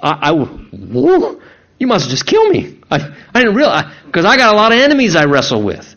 I, 0.00 0.30
I? 0.32 1.36
You 1.80 1.88
must 1.88 2.10
just 2.10 2.26
kill 2.26 2.48
me. 2.48 2.78
I, 2.90 3.12
I 3.34 3.40
didn't 3.40 3.56
realize, 3.56 3.92
because 4.06 4.24
I 4.24 4.36
got 4.36 4.54
a 4.54 4.56
lot 4.56 4.70
of 4.70 4.78
enemies 4.78 5.16
I 5.16 5.24
wrestle 5.24 5.62
with. 5.62 5.96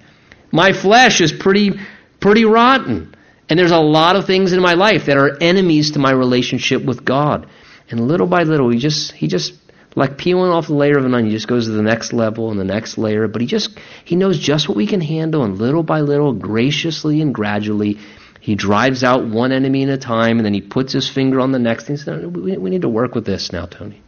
My 0.52 0.74
flesh 0.74 1.22
is 1.22 1.32
pretty, 1.32 1.74
pretty 2.20 2.46
rotten. 2.46 3.14
And 3.50 3.60
there's 3.60 3.72
a 3.72 3.78
lot 3.78 4.16
of 4.16 4.26
things 4.26 4.54
in 4.54 4.62
my 4.62 4.74
life 4.74 5.06
that 5.06 5.18
are 5.18 5.38
enemies 5.42 5.92
to 5.92 6.00
my 6.00 6.12
relationship 6.12 6.86
with 6.86 7.04
God. 7.04 7.48
And 7.90 8.08
little 8.08 8.28
by 8.28 8.44
little, 8.44 8.70
he 8.70 8.80
just, 8.80 9.12
he 9.12 9.28
just 9.28 9.54
like 9.96 10.18
peeling 10.18 10.52
off 10.52 10.68
the 10.68 10.74
layer 10.74 10.98
of 10.98 11.06
an 11.06 11.14
onion, 11.14 11.30
he 11.30 11.36
just 11.36 11.48
goes 11.48 11.66
to 11.66 11.72
the 11.72 11.82
next 11.82 12.14
level 12.14 12.50
and 12.50 12.60
the 12.60 12.64
next 12.64 12.98
layer. 12.98 13.28
But 13.28 13.42
he 13.42 13.48
just 13.48 13.78
he 14.06 14.16
knows 14.16 14.40
just 14.40 14.68
what 14.68 14.78
we 14.78 14.88
can 14.88 15.02
handle, 15.02 15.44
and 15.44 15.58
little 15.58 15.84
by 15.84 16.02
little, 16.02 16.34
graciously 16.34 17.22
and 17.22 17.34
gradually, 17.34 18.00
he 18.40 18.56
drives 18.56 19.04
out 19.04 19.28
one 19.28 19.52
enemy 19.52 19.84
at 19.84 19.90
a 19.90 19.98
time, 19.98 20.38
and 20.38 20.46
then 20.46 20.54
he 20.54 20.62
puts 20.62 20.94
his 20.94 21.10
finger 21.10 21.40
on 21.40 21.52
the 21.52 21.60
next. 21.60 21.90
And 21.90 21.98
he 21.98 22.04
says, 22.04 22.26
we, 22.26 22.58
we 22.58 22.70
need 22.70 22.82
to 22.82 22.90
work 22.90 23.16
with 23.16 23.26
this 23.26 23.52
now, 23.52 23.66
Tony. 23.66 24.02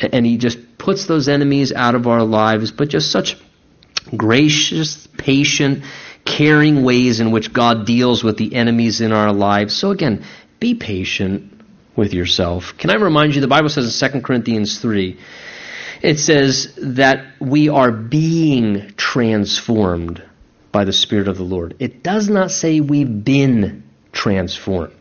And, 0.00 0.24
he 0.24 0.38
just 0.38 0.78
puts 0.78 1.06
those 1.06 1.28
enemies 1.28 1.72
out 1.72 1.94
of 1.94 2.06
our 2.06 2.22
lives, 2.22 2.72
but 2.72 2.88
just 2.88 3.10
such 3.10 3.36
gracious, 4.16 5.06
patient, 5.18 5.84
caring 6.24 6.82
ways 6.82 7.20
in 7.20 7.30
which 7.30 7.52
God 7.52 7.86
deals 7.86 8.24
with 8.24 8.36
the 8.36 8.54
enemies 8.54 9.00
in 9.00 9.12
our 9.12 9.32
lives. 9.32 9.74
So 9.76 9.90
again, 9.90 10.24
be 10.58 10.74
patient 10.74 11.62
with 11.96 12.14
yourself. 12.14 12.74
Can 12.78 12.90
I 12.90 12.94
remind 12.94 13.34
you, 13.34 13.40
the 13.40 13.48
Bible 13.48 13.68
says 13.68 14.02
in 14.02 14.10
2 14.12 14.20
Corinthians 14.22 14.80
3, 14.80 15.18
it 16.02 16.18
says 16.18 16.74
that 16.78 17.34
we 17.40 17.68
are 17.68 17.92
being 17.92 18.92
transformed 18.96 20.22
by 20.72 20.84
the 20.84 20.92
Spirit 20.92 21.28
of 21.28 21.36
the 21.36 21.44
Lord. 21.44 21.76
It 21.78 22.02
does 22.02 22.28
not 22.28 22.50
say 22.50 22.80
we've 22.80 23.24
been 23.24 23.82
transformed. 24.12 24.94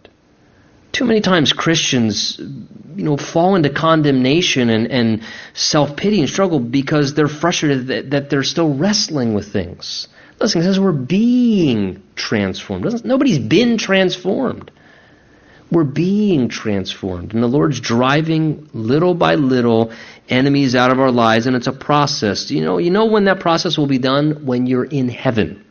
Too 0.91 1.05
many 1.05 1.21
times 1.21 1.53
Christians, 1.53 2.37
you 2.39 3.03
know, 3.03 3.15
fall 3.15 3.55
into 3.55 3.69
condemnation 3.69 4.69
and, 4.69 4.87
and 4.87 5.23
self-pity 5.53 6.19
and 6.19 6.29
struggle 6.29 6.59
because 6.59 7.13
they're 7.13 7.27
frustrated 7.27 7.87
that, 7.87 8.09
that 8.09 8.29
they're 8.29 8.43
still 8.43 8.73
wrestling 8.73 9.33
with 9.33 9.53
things. 9.53 10.07
Listen, 10.39 10.61
it 10.61 10.63
says 10.63 10.79
we're 10.79 10.91
being 10.91 12.01
transformed. 12.15 13.05
Nobody's 13.05 13.39
been 13.39 13.77
transformed. 13.77 14.71
We're 15.71 15.83
being 15.83 16.49
transformed. 16.49 17.33
And 17.33 17.43
the 17.43 17.47
Lord's 17.47 17.79
driving 17.79 18.69
little 18.73 19.13
by 19.13 19.35
little 19.35 19.93
enemies 20.27 20.75
out 20.75 20.91
of 20.91 20.99
our 20.99 21.11
lives, 21.11 21.45
and 21.45 21.55
it's 21.55 21.67
a 21.67 21.71
process. 21.71 22.49
You 22.49 22.63
know, 22.63 22.79
you 22.79 22.89
know 22.89 23.05
when 23.05 23.25
that 23.25 23.39
process 23.39 23.77
will 23.77 23.87
be 23.87 23.99
done? 23.99 24.45
When 24.45 24.65
you're 24.65 24.85
in 24.85 25.09
heaven. 25.09 25.65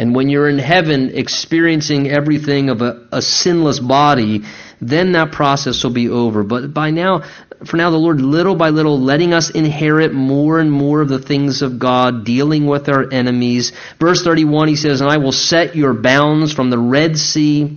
And 0.00 0.14
when 0.14 0.30
you're 0.30 0.48
in 0.48 0.58
heaven 0.58 1.10
experiencing 1.10 2.08
everything 2.08 2.70
of 2.70 2.80
a, 2.80 3.06
a 3.12 3.20
sinless 3.20 3.80
body, 3.80 4.44
then 4.80 5.12
that 5.12 5.30
process 5.30 5.84
will 5.84 5.90
be 5.90 6.08
over. 6.08 6.42
But 6.42 6.72
by 6.72 6.90
now, 6.90 7.24
for 7.66 7.76
now, 7.76 7.90
the 7.90 7.98
Lord, 7.98 8.22
little 8.22 8.56
by 8.56 8.70
little, 8.70 8.98
letting 8.98 9.34
us 9.34 9.50
inherit 9.50 10.14
more 10.14 10.58
and 10.58 10.72
more 10.72 11.02
of 11.02 11.10
the 11.10 11.18
things 11.18 11.60
of 11.60 11.78
God, 11.78 12.24
dealing 12.24 12.64
with 12.64 12.88
our 12.88 13.12
enemies. 13.12 13.72
Verse 13.98 14.24
31, 14.24 14.68
he 14.68 14.76
says, 14.76 15.02
And 15.02 15.10
I 15.10 15.18
will 15.18 15.32
set 15.32 15.76
your 15.76 15.92
bounds 15.92 16.54
from 16.54 16.70
the 16.70 16.78
Red 16.78 17.18
Sea 17.18 17.76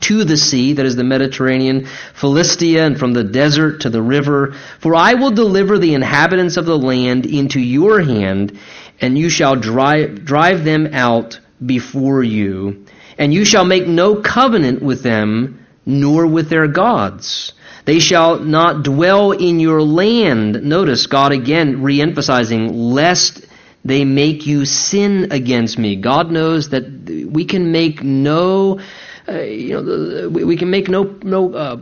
to 0.00 0.24
the 0.24 0.36
sea, 0.36 0.74
that 0.74 0.86
is 0.86 0.96
the 0.96 1.04
Mediterranean, 1.04 1.86
Philistia, 2.14 2.86
and 2.86 2.98
from 2.98 3.12
the 3.12 3.24
desert 3.24 3.82
to 3.82 3.90
the 3.90 4.02
river. 4.02 4.54
For 4.80 4.94
I 4.94 5.14
will 5.14 5.30
deliver 5.30 5.78
the 5.78 5.94
inhabitants 5.94 6.56
of 6.56 6.66
the 6.66 6.78
land 6.78 7.26
into 7.26 7.60
your 7.60 8.00
hand, 8.00 8.58
and 9.00 9.18
you 9.18 9.28
shall 9.28 9.56
drive, 9.56 10.24
drive 10.24 10.64
them 10.64 10.90
out 10.92 11.40
before 11.64 12.22
you. 12.22 12.84
And 13.18 13.32
you 13.32 13.44
shall 13.44 13.64
make 13.64 13.86
no 13.86 14.16
covenant 14.16 14.82
with 14.82 15.02
them, 15.02 15.66
nor 15.86 16.26
with 16.26 16.48
their 16.48 16.66
gods. 16.66 17.52
They 17.84 17.98
shall 17.98 18.38
not 18.38 18.82
dwell 18.82 19.32
in 19.32 19.60
your 19.60 19.82
land. 19.82 20.62
Notice 20.62 21.06
God 21.06 21.32
again 21.32 21.82
re-emphasizing, 21.82 22.72
lest 22.72 23.46
they 23.84 24.04
make 24.04 24.46
you 24.46 24.64
sin 24.64 25.28
against 25.30 25.78
me. 25.78 25.96
God 25.96 26.30
knows 26.30 26.70
that 26.70 26.84
we 27.30 27.44
can 27.44 27.70
make 27.70 28.02
no 28.02 28.80
uh, 29.26 29.40
you 29.40 29.80
know, 29.80 30.28
we, 30.28 30.56
can 30.56 30.70
make 30.70 30.88
no 30.88 31.04
no 31.22 31.54
uh, 31.54 31.80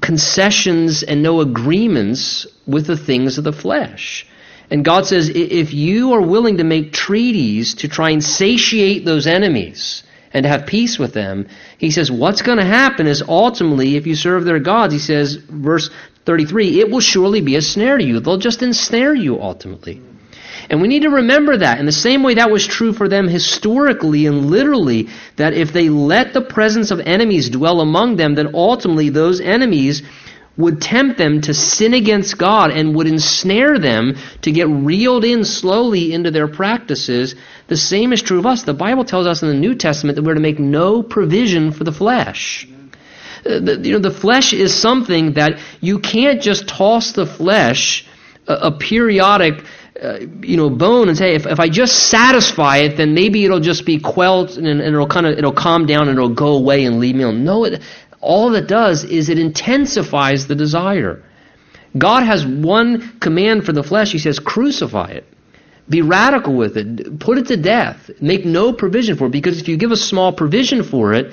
concessions 0.00 1.02
and 1.02 1.22
no 1.22 1.40
agreements 1.40 2.46
with 2.66 2.86
the 2.86 2.96
things 2.96 3.38
of 3.38 3.44
the 3.44 3.52
flesh. 3.52 4.26
And 4.70 4.84
God 4.84 5.06
says, 5.06 5.28
if 5.28 5.72
you 5.72 6.12
are 6.14 6.20
willing 6.20 6.56
to 6.58 6.64
make 6.64 6.92
treaties 6.92 7.74
to 7.76 7.88
try 7.88 8.10
and 8.10 8.22
satiate 8.22 9.04
those 9.04 9.26
enemies 9.26 10.02
and 10.32 10.44
have 10.44 10.66
peace 10.66 10.98
with 10.98 11.12
them, 11.14 11.46
He 11.78 11.90
says, 11.90 12.10
what's 12.10 12.42
going 12.42 12.58
to 12.58 12.64
happen 12.64 13.06
is 13.06 13.22
ultimately, 13.22 13.96
if 13.96 14.06
you 14.06 14.16
serve 14.16 14.44
their 14.44 14.58
gods, 14.58 14.92
He 14.92 14.98
says, 14.98 15.36
verse 15.36 15.90
33, 16.24 16.80
it 16.80 16.90
will 16.90 17.00
surely 17.00 17.40
be 17.40 17.54
a 17.56 17.62
snare 17.62 17.96
to 17.96 18.04
you. 18.04 18.18
They'll 18.18 18.38
just 18.38 18.62
ensnare 18.62 19.14
you 19.14 19.40
ultimately. 19.40 20.02
And 20.68 20.82
we 20.82 20.88
need 20.88 21.02
to 21.02 21.10
remember 21.10 21.58
that. 21.58 21.78
In 21.78 21.86
the 21.86 21.92
same 21.92 22.24
way 22.24 22.34
that 22.34 22.50
was 22.50 22.66
true 22.66 22.92
for 22.92 23.08
them 23.08 23.28
historically 23.28 24.26
and 24.26 24.50
literally, 24.50 25.08
that 25.36 25.54
if 25.54 25.72
they 25.72 25.88
let 25.88 26.32
the 26.32 26.40
presence 26.40 26.90
of 26.90 26.98
enemies 27.00 27.50
dwell 27.50 27.80
among 27.80 28.16
them, 28.16 28.34
then 28.34 28.54
ultimately 28.54 29.10
those 29.10 29.40
enemies 29.40 30.02
would 30.56 30.80
tempt 30.80 31.18
them 31.18 31.40
to 31.42 31.52
sin 31.52 31.94
against 31.94 32.38
God 32.38 32.70
and 32.70 32.94
would 32.94 33.06
ensnare 33.06 33.78
them 33.78 34.16
to 34.42 34.52
get 34.52 34.68
reeled 34.68 35.24
in 35.24 35.44
slowly 35.44 36.12
into 36.12 36.30
their 36.30 36.48
practices. 36.48 37.34
The 37.68 37.76
same 37.76 38.12
is 38.12 38.22
true 38.22 38.38
of 38.38 38.46
us. 38.46 38.62
The 38.62 38.74
Bible 38.74 39.04
tells 39.04 39.26
us 39.26 39.42
in 39.42 39.48
the 39.48 39.54
New 39.54 39.74
Testament 39.74 40.16
that 40.16 40.22
we're 40.22 40.34
to 40.34 40.40
make 40.40 40.58
no 40.58 41.02
provision 41.02 41.72
for 41.72 41.84
the 41.84 41.92
flesh. 41.92 42.66
Uh, 43.44 43.60
the, 43.60 43.80
you 43.82 43.92
know, 43.92 43.98
the 43.98 44.10
flesh 44.10 44.52
is 44.52 44.74
something 44.74 45.34
that 45.34 45.60
you 45.80 45.98
can't 45.98 46.40
just 46.40 46.68
toss 46.68 47.12
the 47.12 47.26
flesh 47.26 48.06
a, 48.46 48.54
a 48.54 48.72
periodic 48.72 49.62
uh, 50.02 50.18
you 50.42 50.58
know, 50.58 50.68
bone 50.68 51.08
and 51.08 51.16
say, 51.16 51.34
if, 51.34 51.46
if 51.46 51.58
I 51.58 51.70
just 51.70 52.10
satisfy 52.10 52.78
it, 52.78 52.98
then 52.98 53.14
maybe 53.14 53.44
it'll 53.46 53.60
just 53.60 53.86
be 53.86 53.98
quelled 53.98 54.50
and, 54.50 54.66
and 54.66 54.80
it'll 54.82 55.06
kind 55.06 55.26
of 55.26 55.38
it'll 55.38 55.52
calm 55.52 55.86
down 55.86 56.08
and 56.08 56.18
it'll 56.18 56.34
go 56.34 56.48
away 56.48 56.84
and 56.84 56.98
leave 56.98 57.14
me 57.14 57.22
alone. 57.22 57.44
No, 57.44 57.64
it, 57.64 57.80
all 58.20 58.50
that 58.50 58.68
does 58.68 59.04
is 59.04 59.28
it 59.28 59.38
intensifies 59.38 60.46
the 60.46 60.54
desire. 60.54 61.22
God 61.96 62.24
has 62.24 62.46
one 62.46 63.18
command 63.20 63.64
for 63.64 63.72
the 63.72 63.82
flesh. 63.82 64.12
He 64.12 64.18
says, 64.18 64.38
crucify 64.38 65.10
it. 65.10 65.26
Be 65.88 66.02
radical 66.02 66.54
with 66.54 66.76
it. 66.76 67.20
Put 67.20 67.38
it 67.38 67.46
to 67.46 67.56
death. 67.56 68.10
Make 68.20 68.44
no 68.44 68.72
provision 68.72 69.16
for 69.16 69.26
it. 69.26 69.30
Because 69.32 69.60
if 69.60 69.68
you 69.68 69.76
give 69.76 69.92
a 69.92 69.96
small 69.96 70.32
provision 70.32 70.82
for 70.82 71.14
it, 71.14 71.32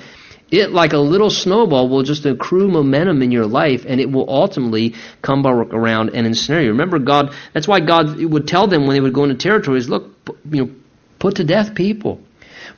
it, 0.50 0.70
like 0.70 0.92
a 0.92 0.98
little 0.98 1.30
snowball, 1.30 1.88
will 1.88 2.02
just 2.02 2.24
accrue 2.26 2.68
momentum 2.68 3.22
in 3.22 3.32
your 3.32 3.46
life, 3.46 3.84
and 3.88 4.00
it 4.00 4.10
will 4.10 4.28
ultimately 4.28 4.94
come 5.22 5.42
back 5.42 5.52
around 5.52 6.10
and 6.10 6.26
ensnare 6.26 6.62
you. 6.62 6.68
Remember, 6.68 6.98
God. 6.98 7.34
That's 7.52 7.66
why 7.66 7.80
God 7.80 8.22
would 8.22 8.46
tell 8.46 8.68
them 8.68 8.86
when 8.86 8.94
they 8.94 9.00
would 9.00 9.14
go 9.14 9.24
into 9.24 9.36
territories, 9.36 9.88
look, 9.88 10.10
you 10.48 10.66
know, 10.66 10.70
put 11.18 11.36
to 11.36 11.44
death 11.44 11.74
people. 11.74 12.20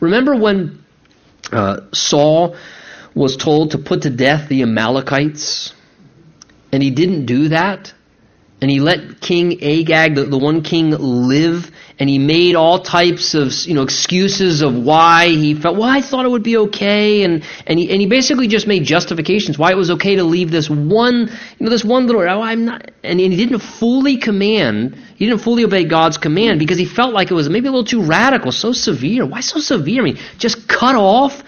Remember 0.01 0.37
when 0.37 0.85
uh, 1.53 1.81
Saul 1.93 2.57
was 3.17 3.37
told 3.37 3.73
to 3.73 3.79
put 3.79 4.03
to 4.03 4.11
death 4.11 4.49
the 4.49 4.63
Amalekites, 4.63 5.73
and 6.71 6.83
he 6.83 6.91
didn't 6.91 7.27
do 7.27 7.49
that? 7.49 7.93
and 8.61 8.71
he 8.71 8.81
let 8.81 9.21
King 9.21 9.63
Agag, 9.63 10.15
the, 10.15 10.25
the 10.25 10.39
one 10.39 10.63
king, 10.63 10.91
live, 10.91 11.71
and 11.99 12.09
he 12.09 12.19
made 12.19 12.55
all 12.55 12.79
types 12.81 13.35
of 13.35 13.53
you 13.67 13.75
know 13.75 13.83
excuses 13.83 14.63
of 14.63 14.75
why 14.75 15.29
he 15.29 15.55
felt. 15.55 15.77
Well, 15.77 15.89
I 15.89 16.01
thought 16.01 16.25
it 16.25 16.31
would 16.31 16.43
be 16.43 16.57
okay, 16.57 17.23
and 17.23 17.45
and 17.67 17.79
he 17.79 17.91
and 17.91 18.01
he 18.01 18.07
basically 18.07 18.49
just 18.49 18.67
made 18.67 18.85
justifications 18.85 19.59
why 19.59 19.73
it 19.73 19.77
was 19.77 19.91
okay 19.93 20.17
to 20.17 20.25
leave 20.25 20.51
this 20.51 20.71
one 20.71 21.31
you 21.59 21.65
know 21.65 21.71
this 21.71 21.85
one 21.85 22.07
little. 22.07 22.23
Oh, 22.23 22.41
I'm 22.41 22.65
not, 22.65 22.91
and, 23.03 23.21
and 23.21 23.33
he 23.33 23.37
didn't 23.37 23.61
fully 23.61 24.17
command. 24.17 24.97
He 25.17 25.27
didn't 25.27 25.43
fully 25.43 25.65
obey 25.65 25.85
God's 25.85 26.17
command 26.17 26.59
because 26.59 26.79
he 26.79 26.87
felt 26.87 27.13
like 27.13 27.31
it 27.31 27.35
was 27.35 27.49
maybe 27.49 27.69
a 27.69 27.71
little 27.71 27.85
too 27.85 28.03
radical, 28.03 28.53
so 28.53 28.73
severe. 28.73 29.27
Why 29.27 29.41
so 29.41 29.61
severe? 29.61 30.01
I 30.01 30.05
mean, 30.05 30.19
just 30.39 30.67
cut 30.67 30.97
off 30.97 31.43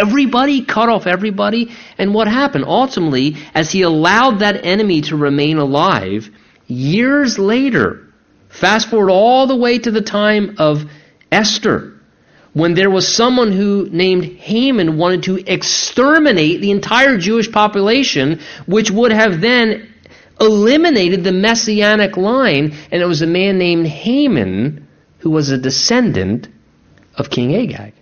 everybody, 0.00 0.64
cut 0.64 0.88
off 0.88 1.06
everybody. 1.06 1.70
And 1.98 2.14
what 2.14 2.28
happened? 2.28 2.64
Ultimately, 2.66 3.36
as 3.54 3.70
he 3.70 3.82
allowed 3.82 4.40
that 4.40 4.64
enemy 4.64 5.02
to 5.02 5.16
remain 5.16 5.58
alive, 5.58 6.30
years 6.66 7.38
later, 7.38 8.06
fast 8.48 8.88
forward 8.88 9.10
all 9.10 9.46
the 9.46 9.56
way 9.56 9.78
to 9.78 9.90
the 9.90 10.02
time 10.02 10.56
of 10.58 10.84
Esther, 11.30 11.92
when 12.52 12.74
there 12.74 12.90
was 12.90 13.08
someone 13.08 13.50
who 13.50 13.88
named 13.90 14.24
Haman 14.24 14.98
wanted 14.98 15.22
to 15.24 15.52
exterminate 15.52 16.60
the 16.60 16.70
entire 16.70 17.16
Jewish 17.16 17.50
population, 17.50 18.40
which 18.66 18.90
would 18.90 19.12
have 19.12 19.40
then 19.40 19.88
eliminated 20.38 21.24
the 21.24 21.32
messianic 21.32 22.16
line, 22.16 22.74
and 22.90 23.02
it 23.02 23.06
was 23.06 23.22
a 23.22 23.26
man 23.26 23.58
named 23.58 23.86
Haman 23.86 24.86
who 25.18 25.30
was 25.30 25.50
a 25.50 25.58
descendant 25.58 26.48
of 27.16 27.30
King 27.30 27.54
Agag. 27.54 27.94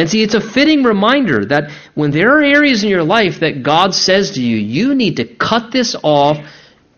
And 0.00 0.08
see, 0.08 0.22
it's 0.22 0.34
a 0.34 0.40
fitting 0.40 0.82
reminder 0.82 1.44
that 1.44 1.70
when 1.94 2.10
there 2.10 2.38
are 2.38 2.42
areas 2.42 2.82
in 2.82 2.88
your 2.88 3.04
life 3.04 3.40
that 3.40 3.62
God 3.62 3.94
says 3.94 4.30
to 4.32 4.40
you, 4.42 4.56
you 4.56 4.94
need 4.94 5.16
to 5.18 5.26
cut 5.26 5.72
this 5.72 5.94
off 6.02 6.38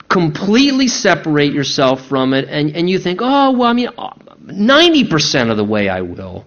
completely 0.09 0.87
separate 0.87 1.53
yourself 1.53 2.07
from 2.07 2.35
it, 2.35 2.47
and, 2.49 2.77
and 2.77 2.89
you 2.89 2.99
think, 2.99 3.21
oh, 3.23 3.51
well, 3.53 3.69
I 3.69 3.73
mean, 3.73 3.89
90% 3.89 5.51
of 5.51 5.57
the 5.57 5.65
way 5.65 5.89
I 5.89 6.03
will. 6.03 6.47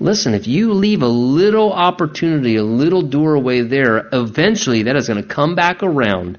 Listen, 0.00 0.32
if 0.32 0.46
you 0.46 0.72
leave 0.72 1.02
a 1.02 1.08
little 1.08 1.72
opportunity, 1.72 2.56
a 2.56 2.64
little 2.64 3.02
doorway 3.02 3.60
there, 3.60 4.08
eventually 4.12 4.84
that 4.84 4.96
is 4.96 5.08
going 5.08 5.20
to 5.20 5.28
come 5.28 5.54
back 5.54 5.82
around 5.82 6.38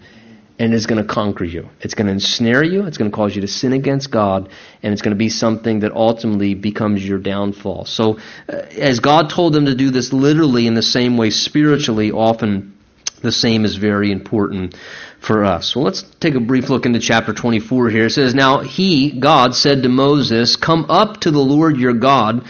and 0.59 0.73
is 0.73 0.85
going 0.85 1.01
to 1.01 1.07
conquer 1.07 1.43
you. 1.43 1.69
It's 1.81 1.95
going 1.95 2.07
to 2.07 2.13
ensnare 2.13 2.63
you. 2.63 2.85
It's 2.85 2.97
going 2.97 3.09
to 3.09 3.15
cause 3.15 3.35
you 3.35 3.41
to 3.41 3.47
sin 3.47 3.73
against 3.73 4.11
God, 4.11 4.49
and 4.81 4.93
it's 4.93 5.01
going 5.01 5.15
to 5.15 5.17
be 5.17 5.29
something 5.29 5.79
that 5.79 5.91
ultimately 5.93 6.53
becomes 6.53 7.05
your 7.05 7.17
downfall. 7.17 7.85
So, 7.85 8.19
uh, 8.47 8.53
as 8.77 8.99
God 8.99 9.29
told 9.29 9.53
them 9.53 9.65
to 9.65 9.75
do 9.75 9.89
this 9.89 10.13
literally 10.13 10.67
in 10.67 10.75
the 10.75 10.83
same 10.83 11.17
way, 11.17 11.31
spiritually, 11.31 12.11
often 12.11 12.77
the 13.21 13.31
same 13.31 13.65
is 13.65 13.77
very 13.77 14.11
important 14.11 14.75
for 15.19 15.45
us. 15.45 15.75
Well, 15.75 15.85
let's 15.85 16.03
take 16.19 16.35
a 16.35 16.39
brief 16.39 16.69
look 16.69 16.85
into 16.85 16.99
chapter 16.99 17.33
24 17.33 17.89
here. 17.89 18.05
It 18.07 18.11
says, 18.11 18.35
Now 18.35 18.59
he, 18.59 19.17
God, 19.17 19.55
said 19.55 19.83
to 19.83 19.89
Moses, 19.89 20.57
Come 20.57 20.85
up 20.89 21.21
to 21.21 21.31
the 21.31 21.39
Lord 21.39 21.77
your 21.77 21.93
God, 21.93 22.45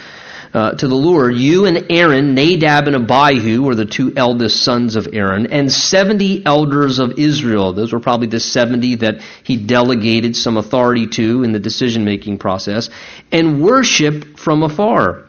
uh, 0.53 0.71
to 0.71 0.87
the 0.87 0.95
Lord, 0.95 1.35
you 1.35 1.65
and 1.65 1.87
Aaron, 1.89 2.35
Nadab 2.35 2.87
and 2.87 2.95
Abihu 2.95 3.63
were 3.63 3.75
the 3.75 3.85
two 3.85 4.13
eldest 4.15 4.63
sons 4.63 4.95
of 4.95 5.07
Aaron, 5.11 5.47
and 5.47 5.71
70 5.71 6.45
elders 6.45 6.99
of 6.99 7.17
Israel. 7.17 7.73
Those 7.73 7.91
were 7.91 7.99
probably 7.99 8.27
the 8.27 8.39
70 8.39 8.95
that 8.97 9.21
he 9.43 9.57
delegated 9.57 10.35
some 10.35 10.57
authority 10.57 11.07
to 11.07 11.43
in 11.43 11.53
the 11.53 11.59
decision 11.59 12.05
making 12.05 12.37
process, 12.37 12.89
and 13.31 13.63
worship 13.63 14.37
from 14.37 14.61
afar. 14.61 15.25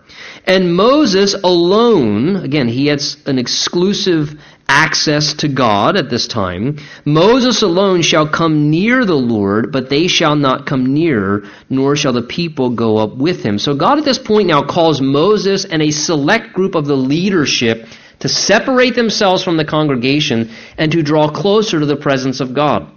And 0.47 0.75
Moses 0.75 1.35
alone, 1.35 2.37
again, 2.37 2.69
he 2.69 2.87
had 2.87 3.03
an 3.25 3.39
exclusive 3.39 4.39
access 4.69 5.35
to 5.35 5.49
God 5.49 5.97
at 5.97 6.11
this 6.11 6.27
time. 6.27 6.79
Moses 7.05 7.63
alone 7.63 8.03
shall 8.03 8.29
come 8.29 8.71
near 8.71 9.05
the 9.05 9.15
Lord, 9.15 9.73
but 9.73 9.91
they 9.91 10.07
shall 10.07 10.37
not 10.37 10.67
come 10.67 10.95
near, 10.95 11.45
nor 11.69 11.97
shall 11.97 12.13
the 12.13 12.23
people 12.23 12.71
go 12.71 12.97
up 12.97 13.17
with 13.17 13.43
him. 13.43 13.59
So 13.59 13.75
God 13.75 13.99
at 13.99 14.05
this 14.05 14.19
point 14.19 14.49
now 14.49 14.63
calls 14.63 15.01
Moses 15.01 15.65
and 15.65 15.83
a 15.83 15.91
select 15.91 16.55
group 16.55 16.75
of 16.75 16.87
the 16.87 16.97
leadership 16.97 17.87
to 18.21 18.29
separate 18.29 18.95
themselves 18.95 19.43
from 19.43 19.57
the 19.57 19.65
congregation 19.65 20.51
and 20.79 20.91
to 20.93 21.03
draw 21.03 21.29
closer 21.29 21.81
to 21.81 21.87
the 21.87 21.97
presence 21.97 22.41
of 22.41 22.55
God. 22.55 22.91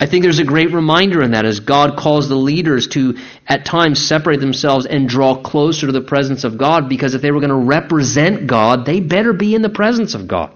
I 0.00 0.06
think 0.06 0.22
there's 0.22 0.38
a 0.38 0.44
great 0.44 0.72
reminder 0.72 1.22
in 1.22 1.32
that 1.32 1.44
as 1.44 1.58
God 1.58 1.96
calls 1.96 2.28
the 2.28 2.36
leaders 2.36 2.86
to 2.88 3.18
at 3.46 3.64
times 3.64 4.04
separate 4.04 4.38
themselves 4.38 4.86
and 4.86 5.08
draw 5.08 5.34
closer 5.34 5.86
to 5.86 5.92
the 5.92 6.00
presence 6.00 6.44
of 6.44 6.56
God 6.56 6.88
because 6.88 7.14
if 7.14 7.22
they 7.22 7.32
were 7.32 7.40
going 7.40 7.50
to 7.50 7.56
represent 7.56 8.46
God, 8.46 8.86
they 8.86 9.00
better 9.00 9.32
be 9.32 9.56
in 9.56 9.62
the 9.62 9.68
presence 9.68 10.14
of 10.14 10.28
God 10.28 10.52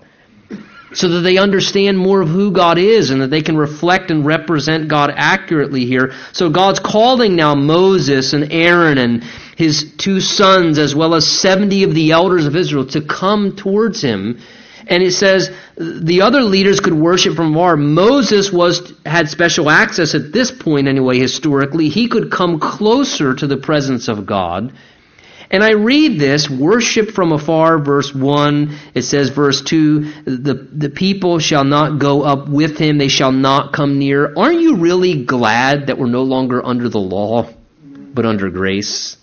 so 0.95 1.09
that 1.09 1.21
they 1.21 1.39
understand 1.39 1.99
more 1.99 2.21
of 2.21 2.29
who 2.29 2.51
God 2.51 2.79
is 2.79 3.11
and 3.11 3.23
that 3.23 3.31
they 3.31 3.43
can 3.43 3.57
reflect 3.57 4.11
and 4.11 4.25
represent 4.25 4.89
God 4.89 5.13
accurately 5.15 5.87
here. 5.87 6.13
So 6.33 6.51
God's 6.51 6.81
calling 6.81 7.37
now 7.37 7.55
Moses 7.55 8.33
and 8.33 8.53
Aaron 8.53 8.99
and 8.99 9.25
his 9.57 9.93
two 9.97 10.21
sons 10.21 10.79
as 10.79 10.95
well 10.95 11.15
as 11.15 11.27
70 11.27 11.85
of 11.85 11.95
the 11.95 12.13
elders 12.13 12.47
of 12.47 12.57
Israel 12.57 12.87
to 12.89 13.01
come 13.01 13.57
towards 13.57 14.03
him. 14.03 14.41
And 14.87 15.03
it 15.03 15.13
says 15.13 15.51
the 15.77 16.23
other 16.23 16.43
leaders 16.43 16.81
could 16.81 16.95
worship 16.95 17.37
from 17.37 17.53
afar. 17.53 17.77
Moses 17.77 18.53
was 18.53 18.93
had 19.07 19.29
special 19.29 19.71
access 19.71 20.15
at 20.15 20.33
this 20.33 20.51
point 20.51 20.89
anyway 20.89 21.19
historically. 21.19 21.89
He 21.89 22.09
could 22.09 22.31
come 22.31 22.59
closer 22.59 23.35
to 23.35 23.47
the 23.47 23.57
presence 23.57 24.09
of 24.09 24.27
God 24.27 24.73
and 25.53 25.63
I 25.63 25.73
read 25.73 26.19
this, 26.19 26.49
worship 26.49 27.11
from 27.11 27.31
afar, 27.31 27.79
verse 27.79 28.15
1. 28.15 28.75
It 28.95 29.03
says, 29.03 29.29
verse 29.29 29.61
2, 29.61 30.25
the, 30.25 30.55
the 30.73 30.89
people 30.89 31.41
shall 31.41 31.65
not 31.65 31.99
go 31.99 32.23
up 32.23 32.49
with 32.49 32.79
him, 32.79 32.97
they 32.97 33.09
shall 33.09 33.33
not 33.33 33.75
come 33.75 33.99
near. 33.99 34.33
Aren't 34.35 34.63
you 34.63 34.77
really 34.77 35.25
glad 35.25 35.89
that 35.89 35.99
we're 35.99 36.07
no 36.07 36.23
longer 36.23 36.65
under 36.65 36.89
the 36.89 36.99
law, 36.99 37.51
but 37.85 38.25
under 38.25 38.49
grace? 38.49 39.19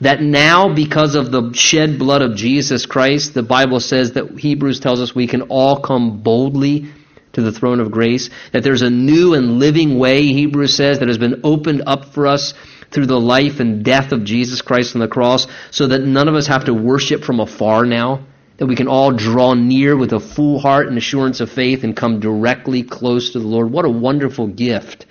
That 0.00 0.20
now, 0.20 0.74
because 0.74 1.14
of 1.14 1.30
the 1.30 1.52
shed 1.52 1.96
blood 1.96 2.22
of 2.22 2.34
Jesus 2.34 2.84
Christ, 2.84 3.34
the 3.34 3.44
Bible 3.44 3.78
says 3.78 4.12
that 4.12 4.36
Hebrews 4.36 4.80
tells 4.80 5.00
us 5.00 5.14
we 5.14 5.28
can 5.28 5.42
all 5.42 5.80
come 5.80 6.22
boldly 6.22 6.88
to 7.34 7.42
the 7.42 7.52
throne 7.52 7.78
of 7.78 7.92
grace. 7.92 8.30
That 8.52 8.64
there's 8.64 8.82
a 8.82 8.90
new 8.90 9.34
and 9.34 9.60
living 9.60 9.96
way, 9.96 10.24
Hebrews 10.24 10.74
says, 10.74 10.98
that 10.98 11.08
has 11.08 11.18
been 11.18 11.42
opened 11.44 11.84
up 11.86 12.06
for 12.06 12.26
us 12.26 12.54
through 12.90 13.06
the 13.06 13.20
life 13.20 13.60
and 13.60 13.84
death 13.84 14.12
of 14.12 14.24
Jesus 14.24 14.62
Christ 14.62 14.94
on 14.94 15.00
the 15.00 15.08
cross 15.08 15.46
so 15.70 15.86
that 15.88 16.02
none 16.02 16.28
of 16.28 16.34
us 16.34 16.46
have 16.46 16.64
to 16.66 16.74
worship 16.74 17.24
from 17.24 17.40
afar 17.40 17.84
now, 17.84 18.24
that 18.56 18.66
we 18.66 18.76
can 18.76 18.88
all 18.88 19.12
draw 19.12 19.54
near 19.54 19.96
with 19.96 20.12
a 20.12 20.20
full 20.20 20.58
heart 20.58 20.88
and 20.88 20.96
assurance 20.96 21.40
of 21.40 21.50
faith 21.50 21.84
and 21.84 21.96
come 21.96 22.20
directly 22.20 22.82
close 22.82 23.30
to 23.30 23.38
the 23.38 23.46
Lord. 23.46 23.70
What 23.70 23.84
a 23.84 23.90
wonderful 23.90 24.48
gift 24.48 25.06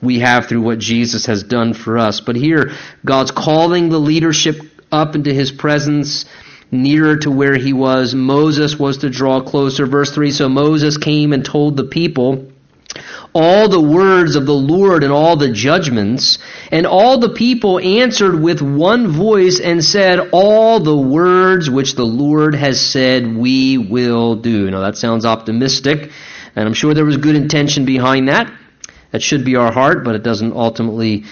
we 0.00 0.20
have 0.20 0.46
through 0.46 0.62
what 0.62 0.78
Jesus 0.78 1.26
has 1.26 1.42
done 1.42 1.72
for 1.72 1.98
us. 1.98 2.20
But 2.20 2.36
here, 2.36 2.72
God's 3.04 3.30
calling 3.30 3.88
the 3.88 3.98
leadership 3.98 4.56
up 4.92 5.14
into 5.14 5.32
his 5.32 5.50
presence 5.50 6.26
nearer 6.70 7.16
to 7.18 7.30
where 7.30 7.56
he 7.56 7.72
was. 7.72 8.14
Moses 8.14 8.78
was 8.78 8.98
to 8.98 9.10
draw 9.10 9.40
closer. 9.40 9.86
Verse 9.86 10.12
3 10.12 10.30
So 10.30 10.48
Moses 10.48 10.98
came 10.98 11.32
and 11.32 11.44
told 11.44 11.76
the 11.76 11.84
people 11.84 12.52
all 13.34 13.68
the 13.68 13.80
words 13.80 14.36
of 14.36 14.46
the 14.46 14.54
Lord 14.54 15.02
and 15.02 15.12
all 15.12 15.36
the 15.36 15.50
judgments. 15.50 16.38
And 16.70 16.86
all 16.86 17.18
the 17.18 17.30
people 17.30 17.78
answered 17.78 18.40
with 18.40 18.62
one 18.62 19.08
voice 19.08 19.60
and 19.60 19.84
said, 19.84 20.30
All 20.32 20.80
the 20.80 20.96
words 20.96 21.68
which 21.68 21.94
the 21.94 22.06
Lord 22.06 22.54
has 22.54 22.80
said, 22.80 23.36
we 23.36 23.78
will 23.78 24.36
do. 24.36 24.70
Now 24.70 24.80
that 24.80 24.96
sounds 24.96 25.24
optimistic, 25.24 26.12
and 26.54 26.66
I'm 26.66 26.74
sure 26.74 26.94
there 26.94 27.04
was 27.04 27.16
good 27.16 27.36
intention 27.36 27.84
behind 27.84 28.28
that. 28.28 28.52
That 29.10 29.22
should 29.22 29.44
be 29.44 29.56
our 29.56 29.72
heart, 29.72 30.04
but 30.04 30.14
it 30.16 30.22
doesn't 30.22 30.52
ultimately 30.52 31.24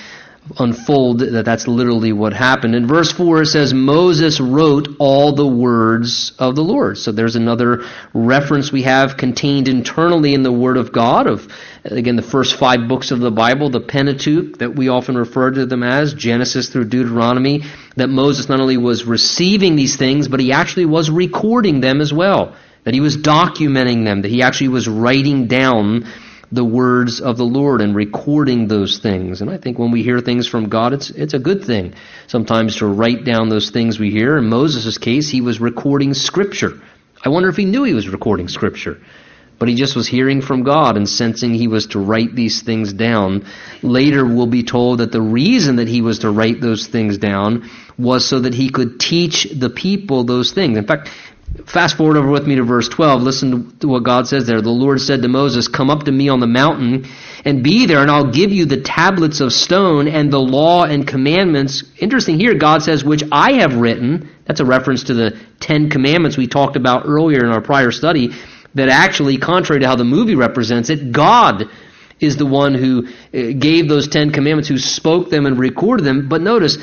unfold 0.58 1.20
that 1.20 1.44
that's 1.44 1.68
literally 1.68 2.12
what 2.12 2.32
happened. 2.32 2.74
In 2.74 2.86
verse 2.86 3.12
4 3.12 3.42
it 3.42 3.46
says, 3.46 3.72
Moses 3.72 4.40
wrote 4.40 4.88
all 4.98 5.34
the 5.34 5.46
words 5.46 6.32
of 6.38 6.56
the 6.56 6.64
Lord. 6.64 6.98
So 6.98 7.12
there's 7.12 7.36
another 7.36 7.84
reference 8.12 8.72
we 8.72 8.82
have 8.82 9.16
contained 9.16 9.68
internally 9.68 10.34
in 10.34 10.42
the 10.42 10.52
Word 10.52 10.76
of 10.76 10.92
God 10.92 11.28
of, 11.28 11.46
again, 11.84 12.16
the 12.16 12.22
first 12.22 12.56
five 12.56 12.88
books 12.88 13.12
of 13.12 13.20
the 13.20 13.30
Bible, 13.30 13.70
the 13.70 13.80
Pentateuch 13.80 14.58
that 14.58 14.74
we 14.74 14.88
often 14.88 15.16
refer 15.16 15.52
to 15.52 15.64
them 15.64 15.84
as, 15.84 16.12
Genesis 16.12 16.68
through 16.68 16.86
Deuteronomy, 16.86 17.62
that 17.96 18.08
Moses 18.08 18.48
not 18.48 18.60
only 18.60 18.76
was 18.76 19.04
receiving 19.04 19.76
these 19.76 19.96
things, 19.96 20.26
but 20.26 20.40
he 20.40 20.52
actually 20.52 20.86
was 20.86 21.08
recording 21.08 21.80
them 21.80 22.00
as 22.00 22.12
well. 22.12 22.56
That 22.84 22.94
he 22.94 23.00
was 23.00 23.16
documenting 23.16 24.04
them, 24.04 24.22
that 24.22 24.30
he 24.30 24.42
actually 24.42 24.68
was 24.68 24.88
writing 24.88 25.46
down 25.46 26.08
the 26.52 26.64
words 26.64 27.20
of 27.20 27.38
the 27.38 27.44
Lord 27.44 27.80
and 27.80 27.96
recording 27.96 28.68
those 28.68 28.98
things. 28.98 29.40
And 29.40 29.50
I 29.50 29.56
think 29.56 29.78
when 29.78 29.90
we 29.90 30.02
hear 30.02 30.20
things 30.20 30.46
from 30.46 30.68
God, 30.68 30.92
it's, 30.92 31.08
it's 31.10 31.34
a 31.34 31.38
good 31.38 31.64
thing 31.64 31.94
sometimes 32.26 32.76
to 32.76 32.86
write 32.86 33.24
down 33.24 33.48
those 33.48 33.70
things 33.70 33.98
we 33.98 34.10
hear. 34.10 34.36
In 34.36 34.48
Moses' 34.48 34.98
case, 34.98 35.30
he 35.30 35.40
was 35.40 35.60
recording 35.60 36.12
Scripture. 36.12 36.80
I 37.24 37.30
wonder 37.30 37.48
if 37.48 37.56
he 37.56 37.64
knew 37.64 37.84
he 37.84 37.94
was 37.94 38.08
recording 38.08 38.48
Scripture. 38.48 39.00
But 39.58 39.68
he 39.68 39.76
just 39.76 39.94
was 39.94 40.08
hearing 40.08 40.42
from 40.42 40.64
God 40.64 40.96
and 40.96 41.08
sensing 41.08 41.54
he 41.54 41.68
was 41.68 41.86
to 41.88 42.00
write 42.00 42.34
these 42.34 42.62
things 42.62 42.92
down. 42.92 43.46
Later, 43.80 44.26
we'll 44.26 44.48
be 44.48 44.64
told 44.64 44.98
that 44.98 45.12
the 45.12 45.22
reason 45.22 45.76
that 45.76 45.86
he 45.86 46.02
was 46.02 46.18
to 46.20 46.30
write 46.30 46.60
those 46.60 46.88
things 46.88 47.16
down 47.16 47.70
was 47.96 48.28
so 48.28 48.40
that 48.40 48.54
he 48.54 48.70
could 48.70 48.98
teach 48.98 49.44
the 49.44 49.70
people 49.70 50.24
those 50.24 50.50
things. 50.50 50.76
In 50.76 50.84
fact, 50.84 51.10
Fast 51.66 51.98
forward 51.98 52.16
over 52.16 52.30
with 52.30 52.46
me 52.46 52.54
to 52.54 52.62
verse 52.62 52.88
12. 52.88 53.22
Listen 53.22 53.76
to 53.78 53.88
what 53.88 54.04
God 54.04 54.26
says 54.26 54.46
there. 54.46 54.62
The 54.62 54.70
Lord 54.70 55.00
said 55.00 55.20
to 55.22 55.28
Moses, 55.28 55.68
Come 55.68 55.90
up 55.90 56.04
to 56.04 56.12
me 56.12 56.30
on 56.30 56.40
the 56.40 56.46
mountain 56.46 57.06
and 57.44 57.62
be 57.62 57.84
there, 57.84 58.00
and 58.00 58.10
I'll 58.10 58.30
give 58.30 58.52
you 58.52 58.64
the 58.64 58.80
tablets 58.80 59.40
of 59.40 59.52
stone 59.52 60.08
and 60.08 60.32
the 60.32 60.40
law 60.40 60.84
and 60.84 61.06
commandments. 61.06 61.84
Interesting 61.98 62.38
here, 62.38 62.54
God 62.54 62.82
says, 62.82 63.04
which 63.04 63.22
I 63.30 63.54
have 63.54 63.74
written. 63.74 64.30
That's 64.46 64.60
a 64.60 64.64
reference 64.64 65.04
to 65.04 65.14
the 65.14 65.38
Ten 65.60 65.90
Commandments 65.90 66.38
we 66.38 66.46
talked 66.46 66.76
about 66.76 67.04
earlier 67.04 67.44
in 67.44 67.50
our 67.50 67.60
prior 67.60 67.90
study. 67.90 68.30
That 68.74 68.88
actually, 68.88 69.36
contrary 69.36 69.80
to 69.80 69.86
how 69.86 69.96
the 69.96 70.04
movie 70.04 70.34
represents 70.34 70.88
it, 70.88 71.12
God 71.12 71.68
is 72.18 72.38
the 72.38 72.46
one 72.46 72.72
who 72.74 73.08
uh, 73.08 73.52
gave 73.58 73.88
those 73.88 74.08
Ten 74.08 74.30
Commandments, 74.30 74.68
who 74.68 74.78
spoke 74.78 75.28
them 75.28 75.44
and 75.44 75.58
recorded 75.58 76.04
them. 76.04 76.30
But 76.30 76.40
notice, 76.40 76.78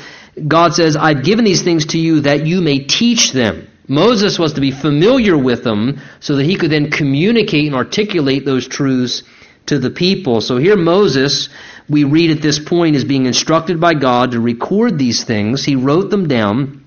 God 0.46 0.74
says, 0.74 0.94
I've 0.94 1.24
given 1.24 1.44
these 1.44 1.62
things 1.62 1.86
to 1.86 1.98
you 1.98 2.20
that 2.20 2.46
you 2.46 2.60
may 2.60 2.80
teach 2.80 3.32
them. 3.32 3.66
Moses 3.90 4.38
was 4.38 4.52
to 4.52 4.60
be 4.60 4.70
familiar 4.70 5.36
with 5.36 5.64
them 5.64 6.00
so 6.20 6.36
that 6.36 6.44
he 6.44 6.54
could 6.54 6.70
then 6.70 6.92
communicate 6.92 7.66
and 7.66 7.74
articulate 7.74 8.44
those 8.44 8.68
truths 8.68 9.24
to 9.66 9.80
the 9.80 9.90
people. 9.90 10.40
So 10.40 10.58
here 10.58 10.76
Moses, 10.76 11.48
we 11.88 12.04
read 12.04 12.30
at 12.30 12.40
this 12.40 12.60
point, 12.60 12.94
is 12.94 13.04
being 13.04 13.26
instructed 13.26 13.80
by 13.80 13.94
God 13.94 14.30
to 14.30 14.40
record 14.40 14.96
these 14.96 15.24
things. 15.24 15.64
He 15.64 15.74
wrote 15.74 16.08
them 16.08 16.28
down. 16.28 16.84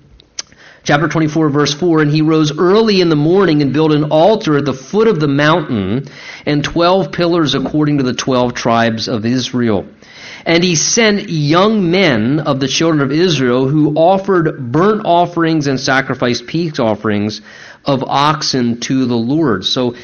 Chapter 0.82 1.06
24, 1.06 1.50
verse 1.50 1.74
4 1.74 2.00
And 2.00 2.10
he 2.10 2.22
rose 2.22 2.56
early 2.56 3.02
in 3.02 3.10
the 3.10 3.16
morning 3.16 3.60
and 3.60 3.74
built 3.74 3.92
an 3.92 4.04
altar 4.04 4.56
at 4.56 4.64
the 4.64 4.72
foot 4.72 5.06
of 5.06 5.20
the 5.20 5.28
mountain 5.28 6.08
and 6.46 6.64
12 6.64 7.12
pillars 7.12 7.54
according 7.54 7.98
to 7.98 8.04
the 8.04 8.14
12 8.14 8.54
tribes 8.54 9.08
of 9.08 9.26
Israel. 9.26 9.86
And 10.46 10.62
he 10.62 10.74
sent 10.74 11.30
young 11.30 11.90
men 11.90 12.40
of 12.40 12.60
the 12.60 12.68
children 12.68 13.00
of 13.00 13.12
Israel 13.12 13.66
who 13.66 13.94
offered 13.94 14.70
burnt 14.72 15.02
offerings 15.06 15.66
and 15.66 15.80
sacrificed 15.80 16.46
peace 16.46 16.78
offerings 16.78 17.40
of 17.84 18.04
oxen 18.04 18.80
to 18.80 19.06
the 19.06 19.16
Lord. 19.16 19.64
So 19.64 19.94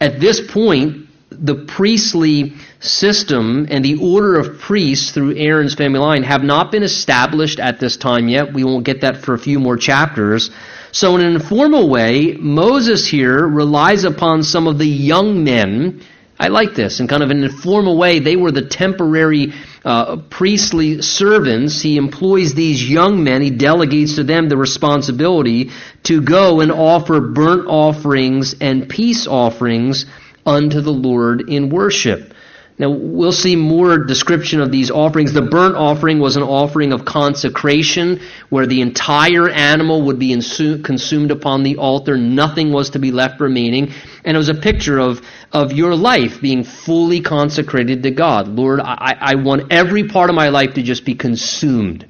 at 0.00 0.18
this 0.18 0.40
point, 0.40 1.08
the 1.30 1.54
priestly 1.54 2.54
system 2.80 3.66
and 3.70 3.84
the 3.84 3.98
order 4.00 4.38
of 4.38 4.58
priests 4.58 5.12
through 5.12 5.36
Aaron's 5.36 5.74
family 5.74 5.98
line 5.98 6.22
have 6.22 6.42
not 6.42 6.70
been 6.70 6.82
established 6.82 7.58
at 7.58 7.80
this 7.80 7.96
time 7.96 8.28
yet. 8.28 8.52
We 8.52 8.64
won't 8.64 8.84
get 8.84 9.02
that 9.02 9.18
for 9.18 9.34
a 9.34 9.38
few 9.38 9.58
more 9.58 9.76
chapters. 9.76 10.50
So, 10.90 11.14
in 11.16 11.22
an 11.22 11.34
informal 11.34 11.88
way, 11.88 12.36
Moses 12.38 13.06
here 13.06 13.46
relies 13.46 14.04
upon 14.04 14.42
some 14.42 14.66
of 14.66 14.78
the 14.78 14.86
young 14.86 15.42
men. 15.42 16.02
I 16.38 16.48
like 16.48 16.74
this. 16.74 17.00
In 17.00 17.08
kind 17.08 17.22
of 17.22 17.30
an 17.30 17.44
informal 17.44 17.96
way, 17.96 18.18
they 18.18 18.36
were 18.36 18.50
the 18.50 18.66
temporary 18.66 19.52
uh, 19.84 20.16
priestly 20.30 21.02
servants, 21.02 21.80
he 21.80 21.96
employs 21.96 22.54
these 22.54 22.88
young 22.88 23.24
men, 23.24 23.42
he 23.42 23.50
delegates 23.50 24.16
to 24.16 24.24
them 24.24 24.48
the 24.48 24.56
responsibility 24.56 25.70
to 26.04 26.20
go 26.20 26.60
and 26.60 26.70
offer 26.70 27.20
burnt 27.20 27.66
offerings 27.66 28.54
and 28.60 28.88
peace 28.88 29.26
offerings 29.26 30.06
unto 30.46 30.80
the 30.80 30.92
Lord 30.92 31.48
in 31.48 31.68
worship. 31.68 32.32
Now, 32.78 32.90
we'll 32.90 33.32
see 33.32 33.54
more 33.54 33.98
description 33.98 34.60
of 34.60 34.72
these 34.72 34.90
offerings. 34.90 35.32
The 35.32 35.42
burnt 35.42 35.76
offering 35.76 36.18
was 36.18 36.36
an 36.36 36.42
offering 36.42 36.92
of 36.92 37.04
consecration 37.04 38.20
where 38.48 38.66
the 38.66 38.80
entire 38.80 39.48
animal 39.48 40.02
would 40.02 40.18
be 40.18 40.32
consumed 40.32 41.30
upon 41.30 41.62
the 41.62 41.76
altar. 41.76 42.16
Nothing 42.16 42.72
was 42.72 42.90
to 42.90 42.98
be 42.98 43.12
left 43.12 43.40
remaining. 43.40 43.92
And 44.24 44.34
it 44.34 44.38
was 44.38 44.48
a 44.48 44.54
picture 44.54 44.98
of, 44.98 45.20
of 45.52 45.72
your 45.72 45.94
life 45.94 46.40
being 46.40 46.64
fully 46.64 47.20
consecrated 47.20 48.02
to 48.04 48.10
God. 48.10 48.48
Lord, 48.48 48.80
I, 48.80 49.16
I 49.20 49.34
want 49.34 49.70
every 49.70 50.08
part 50.08 50.30
of 50.30 50.34
my 50.34 50.48
life 50.48 50.74
to 50.74 50.82
just 50.82 51.04
be 51.04 51.14
consumed 51.14 52.08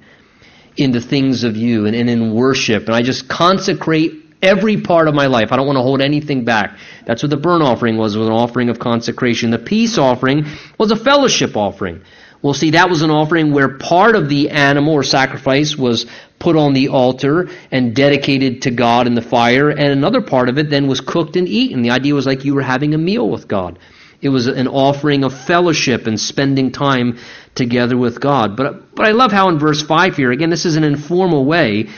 in 0.76 0.92
the 0.92 1.00
things 1.00 1.44
of 1.44 1.56
you 1.56 1.86
and, 1.86 1.96
and 1.96 2.08
in 2.08 2.32
worship. 2.32 2.86
And 2.86 2.94
I 2.94 3.02
just 3.02 3.28
consecrate 3.28 4.21
every 4.42 4.80
part 4.80 5.08
of 5.08 5.14
my 5.14 5.26
life. 5.26 5.52
I 5.52 5.56
don't 5.56 5.66
want 5.66 5.76
to 5.76 5.82
hold 5.82 6.00
anything 6.00 6.44
back. 6.44 6.76
That's 7.06 7.22
what 7.22 7.30
the 7.30 7.36
burnt 7.36 7.62
offering 7.62 7.96
was, 7.96 8.16
was 8.16 8.26
an 8.26 8.32
offering 8.34 8.68
of 8.68 8.78
consecration. 8.78 9.50
The 9.50 9.58
peace 9.58 9.96
offering 9.98 10.46
was 10.78 10.90
a 10.90 10.96
fellowship 10.96 11.56
offering. 11.56 12.02
Well, 12.42 12.54
see, 12.54 12.72
that 12.72 12.90
was 12.90 13.02
an 13.02 13.10
offering 13.12 13.52
where 13.52 13.78
part 13.78 14.16
of 14.16 14.28
the 14.28 14.50
animal 14.50 14.94
or 14.94 15.04
sacrifice 15.04 15.76
was 15.76 16.06
put 16.40 16.56
on 16.56 16.72
the 16.72 16.88
altar 16.88 17.48
and 17.70 17.94
dedicated 17.94 18.62
to 18.62 18.72
God 18.72 19.06
in 19.06 19.14
the 19.14 19.22
fire, 19.22 19.70
and 19.70 19.92
another 19.92 20.20
part 20.20 20.48
of 20.48 20.58
it 20.58 20.68
then 20.68 20.88
was 20.88 21.00
cooked 21.00 21.36
and 21.36 21.46
eaten. 21.46 21.82
The 21.82 21.90
idea 21.90 22.14
was 22.14 22.26
like 22.26 22.44
you 22.44 22.56
were 22.56 22.62
having 22.62 22.94
a 22.94 22.98
meal 22.98 23.30
with 23.30 23.46
God. 23.46 23.78
It 24.20 24.28
was 24.28 24.48
an 24.48 24.66
offering 24.66 25.22
of 25.22 25.32
fellowship 25.46 26.08
and 26.08 26.18
spending 26.18 26.72
time 26.72 27.18
together 27.54 27.96
with 27.96 28.20
God. 28.20 28.56
But, 28.56 28.94
but 28.94 29.06
I 29.06 29.12
love 29.12 29.30
how 29.30 29.48
in 29.48 29.58
verse 29.60 29.82
5 29.82 30.16
here, 30.16 30.32
again, 30.32 30.50
this 30.50 30.66
is 30.66 30.74
an 30.74 30.84
informal 30.84 31.44
way, 31.44 31.90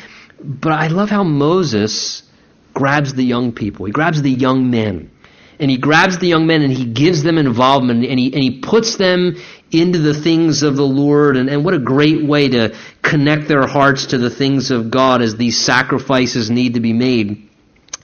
but 0.43 0.73
I 0.73 0.89
love 0.89 1.09
how 1.09 1.25
Moses 1.25 2.23
grabs 2.75 3.15
the 3.15 3.25
young 3.25 3.53
people. 3.53 3.87
He 3.87 3.93
grabs 3.93 4.21
the 4.21 4.31
young 4.31 4.71
men. 4.71 5.11
And 5.61 5.71
he 5.71 5.79
grabs 5.79 6.19
the 6.19 6.27
young 6.27 6.47
men 6.47 6.63
and 6.63 6.73
he 6.73 6.85
gives 6.85 7.23
them 7.23 7.39
involvement 7.39 8.05
and 8.05 8.19
he, 8.19 8.35
and 8.35 8.43
he 8.43 8.59
puts 8.59 8.97
them 8.97 9.37
into 9.71 10.01
the 10.01 10.13
things 10.13 10.65
of 10.65 10.75
the 10.75 10.87
Lord. 10.87 11.37
And, 11.37 11.49
and 11.49 11.65
what 11.65 11.75
a 11.75 11.79
great 11.79 12.25
way 12.25 12.49
to 12.49 12.77
connect 13.03 13.47
their 13.47 13.67
hearts 13.67 14.07
to 14.07 14.19
the 14.19 14.31
things 14.31 14.73
of 14.73 14.91
God 14.91 15.23
as 15.23 15.37
these 15.37 15.65
sacrifices 15.65 16.51
need 16.51 16.75
to 16.75 16.81
be 16.81 16.93
made. 16.93 17.49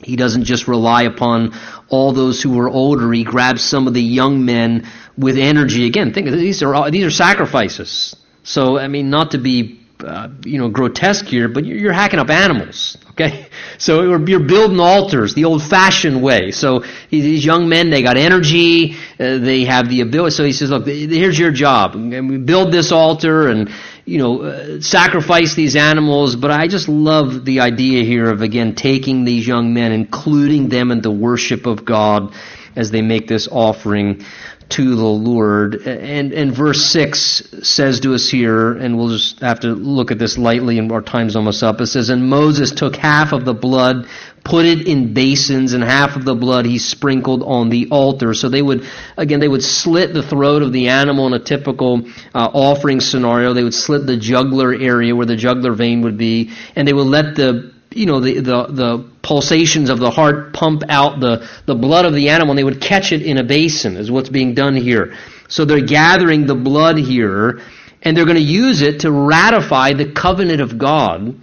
He 0.01 0.17
doesn't 0.17 0.45
just 0.45 0.69
rely 0.69 1.03
upon 1.03 1.53
all 1.89 2.13
those 2.13 2.41
who 2.43 2.59
are 2.61 2.69
older. 2.69 3.13
He 3.13 3.25
grabs 3.25 3.63
some 3.63 3.87
of 3.87 3.95
the 3.95 4.03
young 4.03 4.45
men 4.45 4.89
with 5.19 5.37
energy. 5.37 5.87
Again, 5.87 6.15
think 6.15 6.31
these 6.31 6.63
are 6.63 6.91
these 6.91 7.05
are 7.05 7.11
sacrifices. 7.11 8.17
So 8.43 8.79
I 8.79 8.89
mean, 8.89 9.11
not 9.11 9.33
to 9.33 9.39
be 9.39 9.80
uh, 10.05 10.29
you 10.45 10.59
know, 10.59 10.69
grotesque 10.69 11.27
here, 11.27 11.49
but 11.49 11.65
you're 11.65 11.93
hacking 11.93 12.19
up 12.19 12.31
animals, 12.31 12.97
okay? 13.11 13.47
So 13.79 14.03
you're 14.03 14.41
building 14.41 14.79
altars 14.79 15.33
the 15.33 15.47
old-fashioned 15.47 16.23
way. 16.23 16.51
So 16.51 16.85
these 17.09 17.43
young 17.43 17.71
men, 17.71 17.89
they 17.89 18.03
got 18.03 18.19
energy, 18.19 18.95
uh, 19.19 19.39
they 19.39 19.65
have 19.65 19.89
the 19.89 20.03
ability. 20.03 20.37
So 20.37 20.45
he 20.45 20.53
says, 20.53 20.69
look, 20.69 20.87
here's 20.87 21.39
your 21.39 21.51
job. 21.51 21.95
And 21.95 22.29
we 22.29 22.37
build 22.37 22.73
this 22.73 22.93
altar 22.93 23.49
and, 23.49 23.71
you 24.05 24.19
know, 24.19 24.43
uh, 24.43 24.81
sacrifice 24.83 25.55
these 25.55 25.77
animals. 25.77 26.37
But 26.37 26.51
I 26.51 26.69
just 26.69 26.91
love 26.91 27.47
the 27.47 27.61
idea 27.61 28.05
here 28.05 28.31
of, 28.31 28.43
again, 28.43 28.75
taking 28.75 29.25
these 29.25 29.47
young 29.47 29.73
men, 29.73 29.93
including 29.93 30.69
them 30.69 30.91
in 30.91 31.01
the 31.01 31.11
worship 31.11 31.65
of 31.65 31.87
God 31.87 32.35
as 32.77 32.91
they 32.91 33.01
make 33.03 33.29
this 33.29 33.49
offering 33.51 34.25
to 34.71 34.95
the 34.95 35.05
Lord. 35.05 35.75
And, 35.87 36.33
and 36.33 36.53
verse 36.53 36.85
6 36.87 37.43
says 37.63 38.01
to 38.01 38.15
us 38.15 38.29
here, 38.29 38.73
and 38.73 38.97
we'll 38.97 39.09
just 39.09 39.41
have 39.41 39.61
to 39.61 39.69
look 39.69 40.11
at 40.11 40.19
this 40.19 40.39
lightly 40.39 40.79
and 40.79 40.91
our 40.93 41.03
time's 41.03 41.37
almost 41.37 41.63
up. 41.63 41.81
It 41.81 41.87
says, 41.87 42.09
And 42.09 42.29
Moses 42.29 42.73
took 42.73 42.97
half 42.97 43.33
of 43.33 43.45
the 43.45 43.55
blood, 43.55 44.07
put 44.45 44.67
it 44.67 44.87
in 44.87 45.13
basins, 45.13 45.73
and 45.73 45.83
half 45.83 46.17
of 46.17 46.25
the 46.25 46.35
blood 46.35 46.67
he 46.67 46.79
sprinkled 46.79 47.43
on 47.43 47.69
the 47.69 47.89
altar. 47.91 48.33
So 48.33 48.49
they 48.49 48.63
would, 48.63 48.87
again, 49.17 49.41
they 49.41 49.49
would 49.49 49.65
slit 49.65 50.15
the 50.15 50.23
throat 50.23 50.63
of 50.63 50.73
the 50.73 50.89
animal 50.89 51.27
in 51.27 51.33
a 51.33 51.41
typical 51.41 52.03
uh, 52.35 52.51
offering 52.53 53.01
scenario. 53.01 53.53
They 53.53 53.65
would 53.65 53.75
slit 53.75 54.07
the 54.07 54.17
jugular 54.17 54.73
area 54.73 55.15
where 55.17 55.27
the 55.27 55.37
jugular 55.37 55.73
vein 55.73 56.03
would 56.03 56.17
be, 56.17 56.53
and 56.77 56.87
they 56.87 56.93
would 56.93 57.07
let 57.07 57.35
the 57.35 57.73
you 57.93 58.07
know, 58.07 58.21
the, 58.21 58.41
the, 58.41 58.67
the 58.67 59.11
pulsations 59.23 59.91
of 59.91 59.99
the 59.99 60.11
heart 60.11 60.53
pump 60.53 60.83
out 60.89 61.19
the, 61.19 61.49
the 61.67 61.75
blood 61.75 62.05
of 62.05 62.15
the 62.15 62.29
animal 62.29 62.53
and 62.53 62.59
they 62.59 62.65
would 62.65 62.81
catch 62.81 63.13
it 63.13 63.23
in 63.23 63.37
a 63.37 63.43
basin 63.43 63.97
is 63.97 64.11
what's 64.11 64.29
being 64.29 64.55
done 64.55 64.77
here. 64.77 65.17
So 65.49 65.65
they're 65.65 65.81
gathering 65.81 66.47
the 66.47 66.55
blood 66.55 66.99
here 66.99 67.61
and 68.03 68.17
they're 68.17 68.25
going 68.25 68.37
to 68.37 68.43
use 68.43 68.81
it 68.81 69.01
to 69.01 69.11
ratify 69.11 69.95
the 69.95 70.13
covenant 70.13 70.61
of 70.61 70.79
God 70.79 71.35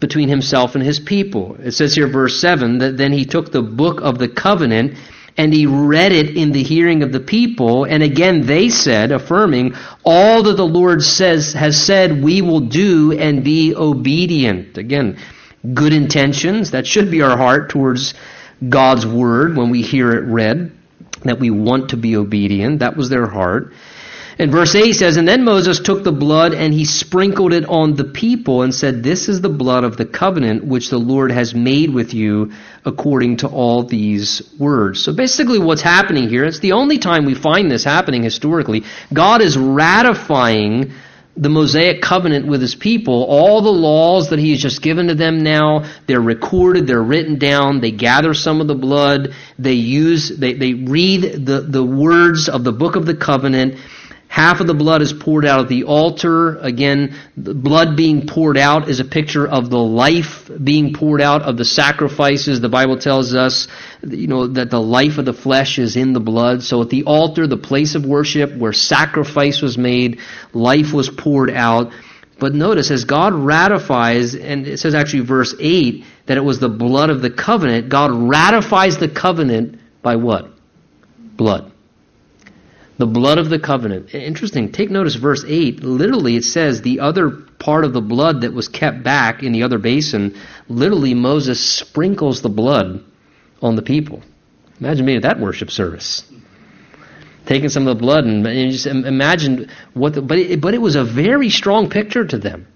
between 0.00 0.28
himself 0.28 0.74
and 0.74 0.82
his 0.82 0.98
people. 1.00 1.56
It 1.60 1.72
says 1.72 1.94
here 1.94 2.08
verse 2.08 2.40
7 2.40 2.78
that 2.78 2.96
then 2.96 3.12
he 3.12 3.26
took 3.26 3.52
the 3.52 3.62
book 3.62 4.00
of 4.00 4.18
the 4.18 4.28
covenant 4.28 4.96
and 5.36 5.52
he 5.52 5.66
read 5.66 6.12
it 6.12 6.36
in 6.36 6.50
the 6.50 6.62
hearing 6.62 7.02
of 7.02 7.12
the 7.12 7.20
people. 7.20 7.84
And 7.84 8.02
again, 8.02 8.44
they 8.46 8.70
said, 8.70 9.12
affirming, 9.12 9.74
all 10.04 10.42
that 10.42 10.56
the 10.56 10.66
Lord 10.66 11.02
says, 11.02 11.52
has 11.52 11.80
said, 11.80 12.24
we 12.24 12.42
will 12.42 12.60
do 12.60 13.12
and 13.12 13.44
be 13.44 13.74
obedient. 13.74 14.78
Again, 14.78 15.18
good 15.74 15.92
intentions. 15.92 16.72
That 16.72 16.86
should 16.86 17.10
be 17.10 17.22
our 17.22 17.36
heart 17.36 17.70
towards 17.70 18.14
God's 18.66 19.06
word 19.06 19.56
when 19.56 19.70
we 19.70 19.82
hear 19.82 20.12
it 20.12 20.24
read, 20.24 20.72
that 21.24 21.38
we 21.38 21.50
want 21.50 21.90
to 21.90 21.96
be 21.96 22.16
obedient. 22.16 22.80
That 22.80 22.96
was 22.96 23.08
their 23.08 23.26
heart. 23.26 23.72
And 24.40 24.52
verse 24.52 24.76
8 24.76 24.92
says, 24.92 25.16
And 25.16 25.26
then 25.26 25.44
Moses 25.44 25.80
took 25.80 26.04
the 26.04 26.12
blood 26.12 26.54
and 26.54 26.72
he 26.72 26.84
sprinkled 26.84 27.52
it 27.52 27.64
on 27.64 27.96
the 27.96 28.04
people 28.04 28.62
and 28.62 28.72
said, 28.72 29.02
This 29.02 29.28
is 29.28 29.40
the 29.40 29.48
blood 29.48 29.82
of 29.82 29.96
the 29.96 30.06
covenant 30.06 30.64
which 30.64 30.90
the 30.90 30.98
Lord 30.98 31.32
has 31.32 31.54
made 31.54 31.92
with 31.92 32.14
you 32.14 32.52
according 32.84 33.38
to 33.38 33.48
all 33.48 33.82
these 33.82 34.48
words. 34.56 35.02
So 35.02 35.12
basically 35.12 35.58
what's 35.58 35.82
happening 35.82 36.28
here, 36.28 36.44
it's 36.44 36.60
the 36.60 36.72
only 36.72 36.98
time 36.98 37.24
we 37.24 37.34
find 37.34 37.68
this 37.68 37.82
happening 37.82 38.22
historically. 38.22 38.84
God 39.12 39.42
is 39.42 39.58
ratifying 39.58 40.92
the 41.38 41.48
Mosaic 41.48 42.02
covenant 42.02 42.46
with 42.46 42.60
his 42.60 42.74
people, 42.74 43.24
all 43.24 43.62
the 43.62 43.70
laws 43.72 44.30
that 44.30 44.38
he 44.38 44.50
has 44.50 44.60
just 44.60 44.82
given 44.82 45.06
to 45.06 45.14
them 45.14 45.38
now, 45.42 45.84
they're 46.06 46.20
recorded, 46.20 46.86
they're 46.86 47.02
written 47.02 47.38
down, 47.38 47.80
they 47.80 47.92
gather 47.92 48.34
some 48.34 48.60
of 48.60 48.66
the 48.66 48.74
blood, 48.74 49.34
they 49.58 49.74
use, 49.74 50.36
they, 50.36 50.54
they 50.54 50.74
read 50.74 51.46
the, 51.46 51.60
the 51.60 51.84
words 51.84 52.48
of 52.48 52.64
the 52.64 52.72
book 52.72 52.96
of 52.96 53.06
the 53.06 53.14
covenant, 53.14 53.78
Half 54.28 54.60
of 54.60 54.66
the 54.66 54.74
blood 54.74 55.00
is 55.00 55.14
poured 55.14 55.46
out 55.46 55.60
at 55.60 55.68
the 55.68 55.84
altar. 55.84 56.58
Again, 56.58 57.16
the 57.36 57.54
blood 57.54 57.96
being 57.96 58.26
poured 58.26 58.58
out 58.58 58.88
is 58.88 59.00
a 59.00 59.04
picture 59.04 59.48
of 59.48 59.70
the 59.70 59.78
life 59.78 60.50
being 60.62 60.92
poured 60.92 61.22
out 61.22 61.42
of 61.42 61.56
the 61.56 61.64
sacrifices. 61.64 62.60
The 62.60 62.68
Bible 62.68 62.98
tells 62.98 63.34
us, 63.34 63.68
you 64.06 64.26
know, 64.26 64.46
that 64.48 64.70
the 64.70 64.80
life 64.80 65.16
of 65.16 65.24
the 65.24 65.32
flesh 65.32 65.78
is 65.78 65.96
in 65.96 66.12
the 66.12 66.20
blood. 66.20 66.62
So 66.62 66.82
at 66.82 66.90
the 66.90 67.04
altar, 67.04 67.46
the 67.46 67.56
place 67.56 67.94
of 67.94 68.04
worship 68.04 68.54
where 68.54 68.74
sacrifice 68.74 69.62
was 69.62 69.78
made, 69.78 70.20
life 70.52 70.92
was 70.92 71.08
poured 71.08 71.50
out. 71.50 71.92
But 72.38 72.54
notice, 72.54 72.90
as 72.90 73.04
God 73.04 73.32
ratifies, 73.32 74.34
and 74.34 74.66
it 74.66 74.78
says 74.78 74.94
actually 74.94 75.24
verse 75.24 75.54
8, 75.58 76.04
that 76.26 76.36
it 76.36 76.44
was 76.44 76.60
the 76.60 76.68
blood 76.68 77.08
of 77.08 77.22
the 77.22 77.30
covenant, 77.30 77.88
God 77.88 78.12
ratifies 78.12 78.98
the 78.98 79.08
covenant 79.08 79.80
by 80.02 80.16
what? 80.16 80.50
Blood. 81.16 81.72
The 82.98 83.06
blood 83.06 83.38
of 83.38 83.48
the 83.48 83.60
covenant. 83.60 84.12
Interesting. 84.12 84.72
Take 84.72 84.90
notice, 84.90 85.14
verse 85.14 85.44
8. 85.46 85.84
Literally, 85.84 86.36
it 86.36 86.44
says 86.44 86.82
the 86.82 87.00
other 87.00 87.30
part 87.30 87.84
of 87.84 87.92
the 87.92 88.00
blood 88.00 88.40
that 88.40 88.52
was 88.52 88.68
kept 88.68 89.04
back 89.04 89.42
in 89.42 89.52
the 89.52 89.62
other 89.62 89.78
basin, 89.78 90.36
literally, 90.68 91.14
Moses 91.14 91.60
sprinkles 91.64 92.42
the 92.42 92.48
blood 92.48 93.04
on 93.62 93.76
the 93.76 93.82
people. 93.82 94.22
Imagine 94.80 95.06
being 95.06 95.16
at 95.16 95.22
that 95.22 95.38
worship 95.40 95.70
service. 95.70 96.24
Taking 97.46 97.68
some 97.68 97.86
of 97.86 97.96
the 97.96 98.00
blood 98.00 98.24
and, 98.24 98.46
and 98.46 98.72
just 98.72 98.86
imagine 98.86 99.70
what 99.94 100.14
the, 100.14 100.22
but 100.22 100.38
it, 100.38 100.60
but 100.60 100.74
it 100.74 100.78
was 100.78 100.96
a 100.96 101.04
very 101.04 101.50
strong 101.50 101.88
picture 101.88 102.24
to 102.24 102.36
them 102.36 102.66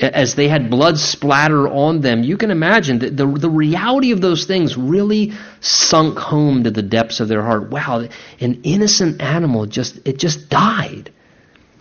as 0.00 0.34
they 0.34 0.48
had 0.48 0.70
blood 0.70 0.98
splatter 0.98 1.68
on 1.68 2.00
them, 2.00 2.22
you 2.22 2.36
can 2.36 2.50
imagine 2.50 3.00
that 3.00 3.16
the, 3.16 3.26
the 3.26 3.50
reality 3.50 4.12
of 4.12 4.20
those 4.20 4.46
things 4.46 4.76
really 4.76 5.32
sunk 5.60 6.18
home 6.18 6.64
to 6.64 6.70
the 6.70 6.82
depths 6.82 7.20
of 7.20 7.28
their 7.28 7.42
heart. 7.42 7.70
Wow, 7.70 8.08
an 8.40 8.60
innocent 8.62 9.20
animal 9.20 9.66
just 9.66 10.00
it 10.06 10.18
just 10.18 10.48
died. 10.48 11.12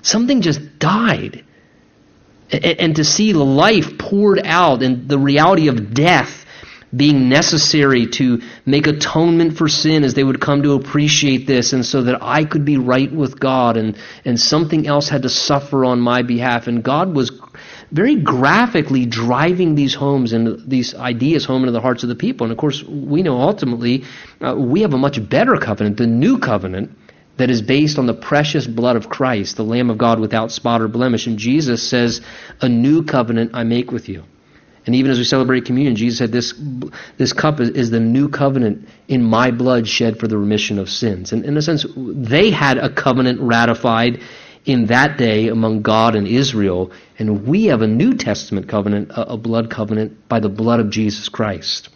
Something 0.02 0.42
just 0.42 0.80
died. 0.80 1.46
And, 2.52 2.66
and 2.66 2.96
to 2.98 3.04
see 3.04 3.34
life 3.34 3.98
poured 3.98 4.42
out 4.44 4.84
and 4.84 5.08
the 5.08 5.20
reality 5.20 5.68
of 5.68 5.94
death 5.94 6.46
being 6.96 7.30
necessary 7.30 8.08
to 8.08 8.42
make 8.66 8.88
atonement 8.88 9.58
for 9.58 9.68
sin 9.68 10.04
as 10.04 10.16
they 10.16 10.24
would 10.24 10.42
come 10.42 10.64
to 10.64 10.74
appreciate 10.74 11.46
this 11.46 11.74
and 11.74 11.86
so 11.86 12.04
that 12.04 12.24
I 12.24 12.46
could 12.46 12.66
be 12.66 12.78
right 12.78 13.12
with 13.12 13.40
God 13.40 13.78
and, 13.78 13.98
and 14.26 14.40
something 14.40 14.88
else 14.88 15.08
had 15.08 15.22
to 15.22 15.30
suffer 15.30 15.86
on 15.86 16.00
my 16.00 16.24
behalf. 16.24 16.68
And 16.68 16.84
God 16.84 17.14
was 17.14 17.32
very 17.92 18.16
graphically 18.16 19.06
driving 19.06 19.76
these 19.76 19.96
homes 19.96 20.34
and 20.34 20.70
these 20.70 20.94
ideas 20.96 21.46
home 21.46 21.64
into 21.64 21.72
the 21.72 21.82
hearts 21.82 22.04
of 22.04 22.10
the 22.10 22.16
people. 22.16 22.46
And 22.46 22.52
of 22.52 22.58
course, 22.58 22.84
we 22.84 23.24
know 23.24 23.40
ultimately 23.40 24.04
uh, 24.42 24.56
we 24.56 24.82
have 24.82 24.94
a 24.94 24.98
much 24.98 25.28
better 25.30 25.56
covenant, 25.58 25.98
the 25.98 26.08
new 26.08 26.38
covenant, 26.40 26.92
that 27.40 27.50
is 27.50 27.62
based 27.62 27.98
on 27.98 28.06
the 28.06 28.14
precious 28.14 28.68
blood 28.68 28.98
of 28.98 29.08
Christ, 29.08 29.56
the 29.56 29.64
Lamb 29.64 29.90
of 29.90 29.98
God 29.98 30.20
without 30.20 30.52
spot 30.52 30.82
or 30.82 30.90
blemish. 30.90 31.26
And 31.26 31.40
Jesus 31.40 31.82
says, 31.82 32.20
A 32.60 32.68
new 32.68 33.04
covenant 33.04 33.52
I 33.54 33.64
make 33.64 33.92
with 33.92 34.10
you. 34.10 34.26
And 34.86 34.94
even 34.94 35.10
as 35.10 35.20
we 35.20 35.24
celebrate 35.24 35.64
communion, 35.64 35.96
Jesus 35.96 36.18
said, 36.18 36.34
This, 36.34 36.54
this 37.18 37.32
cup 37.32 37.62
is, 37.62 37.70
is 37.70 37.92
the 37.92 38.00
new 38.02 38.28
covenant 38.28 38.90
in 39.08 39.24
my 39.24 39.52
blood 39.52 39.88
shed 39.88 40.20
for 40.20 40.28
the 40.28 40.38
remission 40.38 40.80
of 40.80 40.90
sins. 40.90 41.32
And 41.32 41.46
in 41.46 41.56
a 41.56 41.62
sense, 41.62 41.86
they 41.96 42.52
had 42.52 42.78
a 42.78 42.90
covenant 42.90 43.40
ratified 43.40 44.20
in 44.66 44.88
that 44.88 45.18
day 45.18 45.48
among 45.48 45.82
God 45.82 46.16
and 46.16 46.28
Israel, 46.28 46.92
and 47.18 47.48
we 47.48 47.66
have 47.66 47.82
a 47.82 47.88
New 47.88 48.14
Testament 48.14 48.68
covenant, 48.68 49.12
a 49.16 49.38
blood 49.38 49.70
covenant 49.70 50.28
by 50.28 50.40
the 50.40 50.50
blood 50.50 50.80
of 50.80 50.90
Jesus 50.90 51.30
Christ 51.30 51.90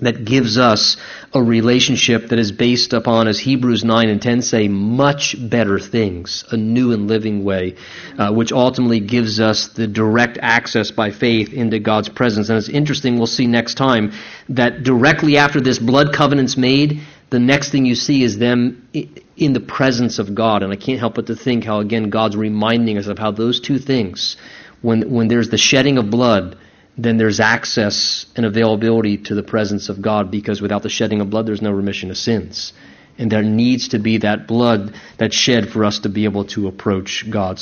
that 0.00 0.24
gives 0.24 0.58
us 0.58 0.96
a 1.32 1.42
relationship 1.42 2.28
that 2.28 2.38
is 2.38 2.50
based 2.50 2.92
upon, 2.92 3.28
as 3.28 3.38
Hebrews 3.38 3.84
9 3.84 4.08
and 4.08 4.20
10 4.20 4.42
say, 4.42 4.66
much 4.66 5.36
better 5.38 5.78
things, 5.78 6.44
a 6.50 6.56
new 6.56 6.92
and 6.92 7.06
living 7.06 7.44
way, 7.44 7.76
uh, 8.18 8.32
which 8.32 8.50
ultimately 8.50 8.98
gives 8.98 9.38
us 9.38 9.68
the 9.68 9.86
direct 9.86 10.36
access 10.42 10.90
by 10.90 11.10
faith 11.10 11.52
into 11.52 11.78
God's 11.78 12.08
presence. 12.08 12.48
And 12.48 12.58
it's 12.58 12.68
interesting, 12.68 13.18
we'll 13.18 13.26
see 13.28 13.46
next 13.46 13.74
time, 13.74 14.12
that 14.48 14.82
directly 14.82 15.36
after 15.36 15.60
this 15.60 15.78
blood 15.78 16.12
covenant's 16.12 16.56
made, 16.56 17.00
the 17.30 17.38
next 17.38 17.70
thing 17.70 17.86
you 17.86 17.94
see 17.94 18.24
is 18.24 18.38
them 18.38 18.88
in 19.36 19.52
the 19.52 19.60
presence 19.60 20.18
of 20.18 20.34
God. 20.34 20.62
And 20.62 20.72
I 20.72 20.76
can't 20.76 21.00
help 21.00 21.14
but 21.14 21.26
to 21.26 21.36
think 21.36 21.64
how, 21.64 21.80
again, 21.80 22.10
God's 22.10 22.36
reminding 22.36 22.98
us 22.98 23.06
of 23.06 23.18
how 23.18 23.30
those 23.30 23.60
two 23.60 23.78
things, 23.78 24.36
when, 24.82 25.10
when 25.10 25.28
there's 25.28 25.50
the 25.50 25.58
shedding 25.58 25.98
of 25.98 26.10
blood, 26.10 26.56
then 26.96 27.16
there's 27.16 27.40
access 27.40 28.26
and 28.36 28.46
availability 28.46 29.18
to 29.18 29.34
the 29.34 29.42
presence 29.42 29.88
of 29.88 30.00
God 30.00 30.30
because 30.30 30.60
without 30.60 30.82
the 30.82 30.88
shedding 30.88 31.20
of 31.20 31.30
blood, 31.30 31.46
there's 31.46 31.62
no 31.62 31.72
remission 31.72 32.10
of 32.10 32.16
sins. 32.16 32.72
And 33.18 33.30
there 33.30 33.42
needs 33.42 33.88
to 33.88 33.98
be 33.98 34.18
that 34.18 34.46
blood 34.46 34.94
that's 35.18 35.36
shed 35.36 35.70
for 35.70 35.84
us 35.84 36.00
to 36.00 36.08
be 36.08 36.24
able 36.24 36.44
to 36.46 36.68
approach 36.68 37.28
God. 37.30 37.60